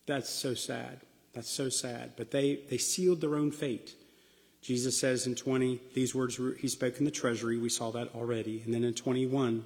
That's 0.08 0.30
so 0.30 0.54
sad. 0.54 1.00
That's 1.32 1.50
so 1.50 1.70
sad. 1.70 2.12
But 2.18 2.32
they, 2.32 2.60
they 2.70 2.78
sealed 2.78 3.22
their 3.22 3.38
own 3.38 3.52
fate. 3.52 3.96
Jesus 4.62 5.00
says 5.00 5.28
in 5.28 5.36
20, 5.36 5.80
these 5.94 6.14
words 6.14 6.38
he 6.60 6.68
spoke 6.68 6.98
in 6.98 7.06
the 7.06 7.12
treasury. 7.12 7.58
We 7.58 7.70
saw 7.70 7.90
that 7.92 8.14
already. 8.14 8.64
And 8.66 8.74
then 8.74 8.84
in 8.84 8.94
21, 8.94 9.64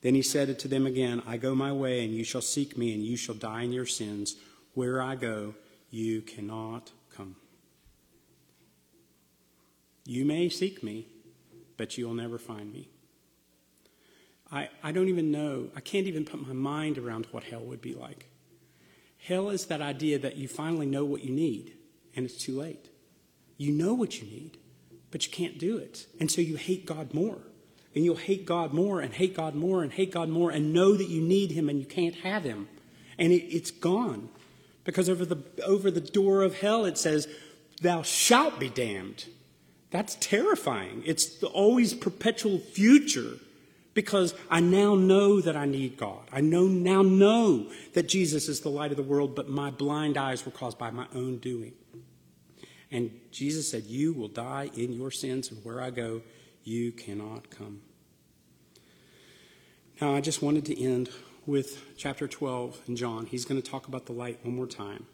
then 0.00 0.14
he 0.14 0.22
said 0.22 0.48
it 0.48 0.58
to 0.60 0.68
them 0.68 0.86
again 0.86 1.22
I 1.26 1.36
go 1.36 1.54
my 1.54 1.72
way, 1.72 2.04
and 2.04 2.14
you 2.14 2.24
shall 2.24 2.40
seek 2.40 2.76
me, 2.76 2.94
and 2.94 3.02
you 3.02 3.16
shall 3.16 3.34
die 3.34 3.62
in 3.62 3.72
your 3.72 3.86
sins. 3.86 4.36
Where 4.74 5.02
I 5.02 5.16
go, 5.16 5.54
you 5.90 6.20
cannot 6.22 6.92
come. 7.14 7.36
You 10.04 10.24
may 10.24 10.48
seek 10.48 10.82
me, 10.82 11.06
but 11.76 11.98
you'll 11.98 12.14
never 12.14 12.38
find 12.38 12.72
me. 12.72 12.88
I, 14.50 14.68
I 14.82 14.92
don't 14.92 15.08
even 15.08 15.30
know, 15.30 15.68
I 15.76 15.80
can't 15.80 16.06
even 16.06 16.24
put 16.24 16.46
my 16.46 16.54
mind 16.54 16.96
around 16.96 17.26
what 17.30 17.44
hell 17.44 17.60
would 17.60 17.82
be 17.82 17.94
like. 17.94 18.30
Hell 19.18 19.50
is 19.50 19.66
that 19.66 19.82
idea 19.82 20.18
that 20.18 20.36
you 20.36 20.48
finally 20.48 20.86
know 20.86 21.04
what 21.04 21.24
you 21.24 21.30
need 21.30 21.74
and 22.14 22.24
it's 22.24 22.36
too 22.36 22.58
late. 22.58 22.88
You 23.56 23.72
know 23.72 23.92
what 23.92 24.20
you 24.20 24.26
need, 24.26 24.58
but 25.10 25.26
you 25.26 25.32
can't 25.32 25.58
do 25.58 25.76
it. 25.76 26.06
And 26.18 26.30
so 26.30 26.40
you 26.40 26.56
hate 26.56 26.86
God 26.86 27.12
more. 27.12 27.38
And 27.98 28.04
you'll 28.04 28.14
hate 28.14 28.46
God 28.46 28.72
more 28.72 29.00
and 29.00 29.12
hate 29.12 29.34
God 29.34 29.56
more 29.56 29.82
and 29.82 29.92
hate 29.92 30.12
God 30.12 30.28
more 30.28 30.52
and 30.52 30.72
know 30.72 30.94
that 30.94 31.08
you 31.08 31.20
need 31.20 31.50
Him 31.50 31.68
and 31.68 31.80
you 31.80 31.84
can't 31.84 32.14
have 32.14 32.44
Him. 32.44 32.68
And 33.18 33.32
it, 33.32 33.42
it's 33.52 33.72
gone. 33.72 34.28
Because 34.84 35.08
over 35.08 35.24
the, 35.24 35.42
over 35.64 35.90
the 35.90 36.00
door 36.00 36.42
of 36.42 36.60
hell 36.60 36.84
it 36.84 36.96
says, 36.96 37.26
Thou 37.82 38.02
shalt 38.02 38.60
be 38.60 38.68
damned. 38.68 39.24
That's 39.90 40.14
terrifying. 40.20 41.02
It's 41.06 41.42
always 41.42 41.92
perpetual 41.92 42.60
future 42.60 43.32
because 43.94 44.32
I 44.48 44.60
now 44.60 44.94
know 44.94 45.40
that 45.40 45.56
I 45.56 45.66
need 45.66 45.96
God. 45.96 46.22
I 46.32 46.40
know, 46.40 46.66
now 46.68 47.02
know 47.02 47.68
that 47.94 48.06
Jesus 48.06 48.48
is 48.48 48.60
the 48.60 48.68
light 48.68 48.92
of 48.92 48.96
the 48.96 49.02
world, 49.02 49.34
but 49.34 49.48
my 49.48 49.72
blind 49.72 50.16
eyes 50.16 50.46
were 50.46 50.52
caused 50.52 50.78
by 50.78 50.92
my 50.92 51.08
own 51.16 51.38
doing. 51.38 51.72
And 52.92 53.10
Jesus 53.32 53.68
said, 53.68 53.86
You 53.86 54.12
will 54.12 54.28
die 54.28 54.70
in 54.76 54.92
your 54.92 55.10
sins, 55.10 55.50
and 55.50 55.64
where 55.64 55.82
I 55.82 55.90
go, 55.90 56.22
you 56.62 56.92
cannot 56.92 57.50
come. 57.50 57.80
Now, 60.00 60.14
I 60.14 60.20
just 60.20 60.42
wanted 60.42 60.64
to 60.66 60.80
end 60.80 61.10
with 61.44 61.96
chapter 61.96 62.28
12 62.28 62.82
in 62.86 62.94
John. 62.94 63.26
He's 63.26 63.44
going 63.44 63.60
to 63.60 63.68
talk 63.68 63.88
about 63.88 64.06
the 64.06 64.12
light 64.12 64.38
one 64.44 64.54
more 64.54 64.68
time. 64.68 65.06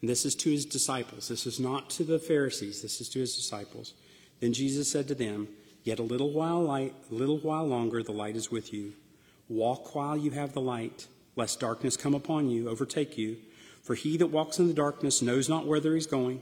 And 0.00 0.08
this 0.08 0.24
is 0.24 0.34
to 0.36 0.50
his 0.50 0.64
disciples. 0.64 1.28
This 1.28 1.46
is 1.46 1.60
not 1.60 1.90
to 1.90 2.04
the 2.04 2.18
Pharisees, 2.18 2.80
this 2.80 3.02
is 3.02 3.10
to 3.10 3.18
his 3.18 3.36
disciples. 3.36 3.92
Then 4.40 4.54
Jesus 4.54 4.90
said 4.90 5.08
to 5.08 5.14
them, 5.14 5.48
Yet 5.82 5.98
a 5.98 6.02
little 6.02 6.30
while 6.30 6.62
light, 6.62 6.94
a 7.10 7.14
little 7.14 7.36
while 7.36 7.66
longer 7.66 8.02
the 8.02 8.12
light 8.12 8.34
is 8.34 8.50
with 8.50 8.72
you. 8.72 8.94
Walk 9.50 9.94
while 9.94 10.16
you 10.16 10.30
have 10.30 10.54
the 10.54 10.60
light, 10.62 11.06
lest 11.36 11.60
darkness 11.60 11.98
come 11.98 12.14
upon 12.14 12.48
you, 12.48 12.70
overtake 12.70 13.18
you. 13.18 13.36
For 13.82 13.94
he 13.94 14.16
that 14.16 14.28
walks 14.28 14.58
in 14.58 14.68
the 14.68 14.74
darkness 14.74 15.20
knows 15.20 15.50
not 15.50 15.66
whither 15.66 15.94
he's 15.94 16.06
going. 16.06 16.40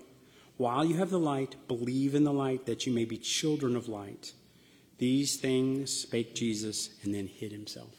While 0.57 0.84
you 0.84 0.99
have 0.99 1.11
the 1.11 1.18
light, 1.18 1.57
believe 1.66 2.14
in 2.14 2.22
the 2.22 2.32
light, 2.32 2.66
that 2.66 2.86
you 2.86 2.92
may 2.92 3.05
be 3.05 3.18
children 3.18 3.74
of 3.74 3.88
light. 3.88 4.34
These 4.99 5.36
things 5.36 5.92
spake 5.92 6.34
Jesus, 6.34 6.90
and 7.03 7.14
then 7.14 7.28
hid 7.28 7.53
himself. 7.53 7.94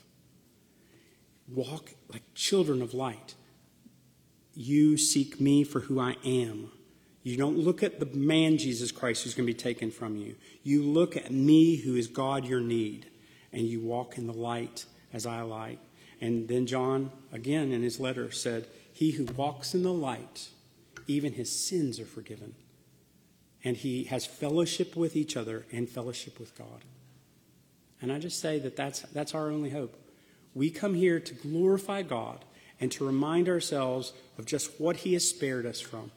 Walk 1.48 1.94
like 2.12 2.24
children 2.36 2.82
of 2.82 2.94
light. 2.94 3.36
You 4.54 4.98
seek 4.98 5.40
me 5.40 5.64
for 5.64 5.80
who 5.80 6.00
I 6.00 6.18
am. 6.26 6.72
You 7.24 7.38
don't 7.38 7.58
look 7.58 7.84
at 7.84 8.00
the 8.00 8.06
man, 8.06 8.58
Jesus 8.58 8.92
Christ, 8.92 9.24
who's 9.24 9.34
going 9.34 9.48
to 9.48 9.54
be 9.54 9.58
taken 9.58 9.92
from 9.92 10.16
you. 10.16 10.36
You 10.64 10.84
look 10.84 11.16
at 11.16 11.32
me, 11.32 11.78
who 11.78 11.96
is 11.96 12.08
God, 12.08 12.46
your 12.46 12.62
need, 12.62 13.08
and 13.52 13.64
you 13.64 13.80
walk 13.80 14.18
in 14.18 14.28
the 14.28 14.34
light 14.34 14.86
as 15.14 15.26
I 15.26 15.42
light. 15.42 15.80
And 16.22 16.48
then 16.48 16.66
John, 16.66 17.12
again 17.32 17.72
in 17.72 17.82
his 17.82 18.00
letter, 18.00 18.32
said, 18.32 18.68
He 18.92 19.12
who 19.12 19.26
walks 19.26 19.74
in 19.74 19.84
the 19.84 19.94
light, 19.94 20.50
even 21.08 21.34
his 21.34 21.52
sins 21.52 22.00
are 22.00 22.06
forgiven. 22.06 22.56
And 23.64 23.76
he 23.76 24.06
has 24.06 24.26
fellowship 24.26 24.96
with 24.96 25.16
each 25.16 25.36
other 25.36 25.66
and 25.72 25.90
fellowship 25.90 26.40
with 26.40 26.58
God. 26.58 26.86
And 28.02 28.12
I 28.12 28.20
just 28.20 28.40
say 28.40 28.60
that 28.60 28.76
that's, 28.76 29.02
that's 29.02 29.36
our 29.36 29.52
only 29.52 29.70
hope. 29.70 29.96
We 30.54 30.70
come 30.70 30.94
here 30.94 31.20
to 31.20 31.34
glorify 31.34 32.02
God 32.04 32.46
and 32.80 32.92
to 32.94 33.06
remind 33.06 33.50
ourselves 33.50 34.14
of 34.38 34.46
just 34.46 34.80
what 34.80 34.98
he 34.98 35.14
has 35.14 35.28
spared 35.28 35.66
us 35.66 35.82
from 35.82 36.12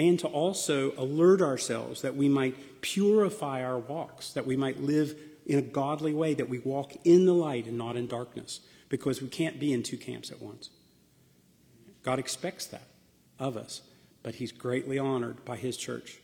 and 0.00 0.18
to 0.18 0.28
also 0.28 0.92
alert 0.96 1.42
ourselves 1.42 2.02
that 2.02 2.16
we 2.16 2.28
might 2.28 2.80
purify 2.80 3.62
our 3.62 3.78
walks, 3.78 4.32
that 4.32 4.46
we 4.46 4.56
might 4.56 4.80
live 4.80 5.14
in 5.44 5.58
a 5.58 5.62
godly 5.62 6.14
way, 6.14 6.32
that 6.32 6.48
we 6.48 6.58
walk 6.58 6.92
in 7.04 7.26
the 7.26 7.34
light 7.34 7.66
and 7.66 7.76
not 7.76 7.96
in 7.96 8.06
darkness, 8.06 8.60
because 8.88 9.20
we 9.20 9.28
can't 9.28 9.60
be 9.60 9.72
in 9.72 9.82
two 9.82 9.98
camps 9.98 10.30
at 10.30 10.40
once. 10.40 10.70
God 12.02 12.18
expects 12.18 12.64
that 12.66 12.88
of 13.38 13.58
us, 13.58 13.82
but 14.22 14.36
He's 14.36 14.52
greatly 14.52 14.98
honored 14.98 15.44
by 15.44 15.56
His 15.56 15.76
church, 15.76 16.18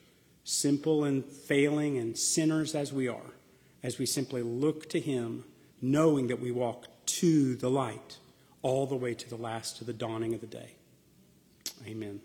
simple 0.46 1.02
and 1.02 1.24
failing 1.24 1.98
and 1.98 2.16
sinners 2.16 2.76
as 2.76 2.92
we 2.92 3.08
are, 3.08 3.34
as 3.82 3.98
we 3.98 4.06
simply 4.06 4.42
look 4.42 4.88
to 4.88 5.00
Him, 5.00 5.44
knowing 5.82 6.28
that 6.28 6.40
we 6.40 6.52
walk 6.52 6.86
to 7.04 7.56
the 7.56 7.68
light 7.68 8.18
all 8.62 8.86
the 8.86 8.94
way 8.94 9.12
to 9.12 9.28
the 9.28 9.36
last, 9.36 9.76
to 9.78 9.84
the 9.84 9.92
dawning 9.92 10.34
of 10.34 10.40
the 10.40 10.46
day. 10.46 10.76
Amen. 11.86 12.20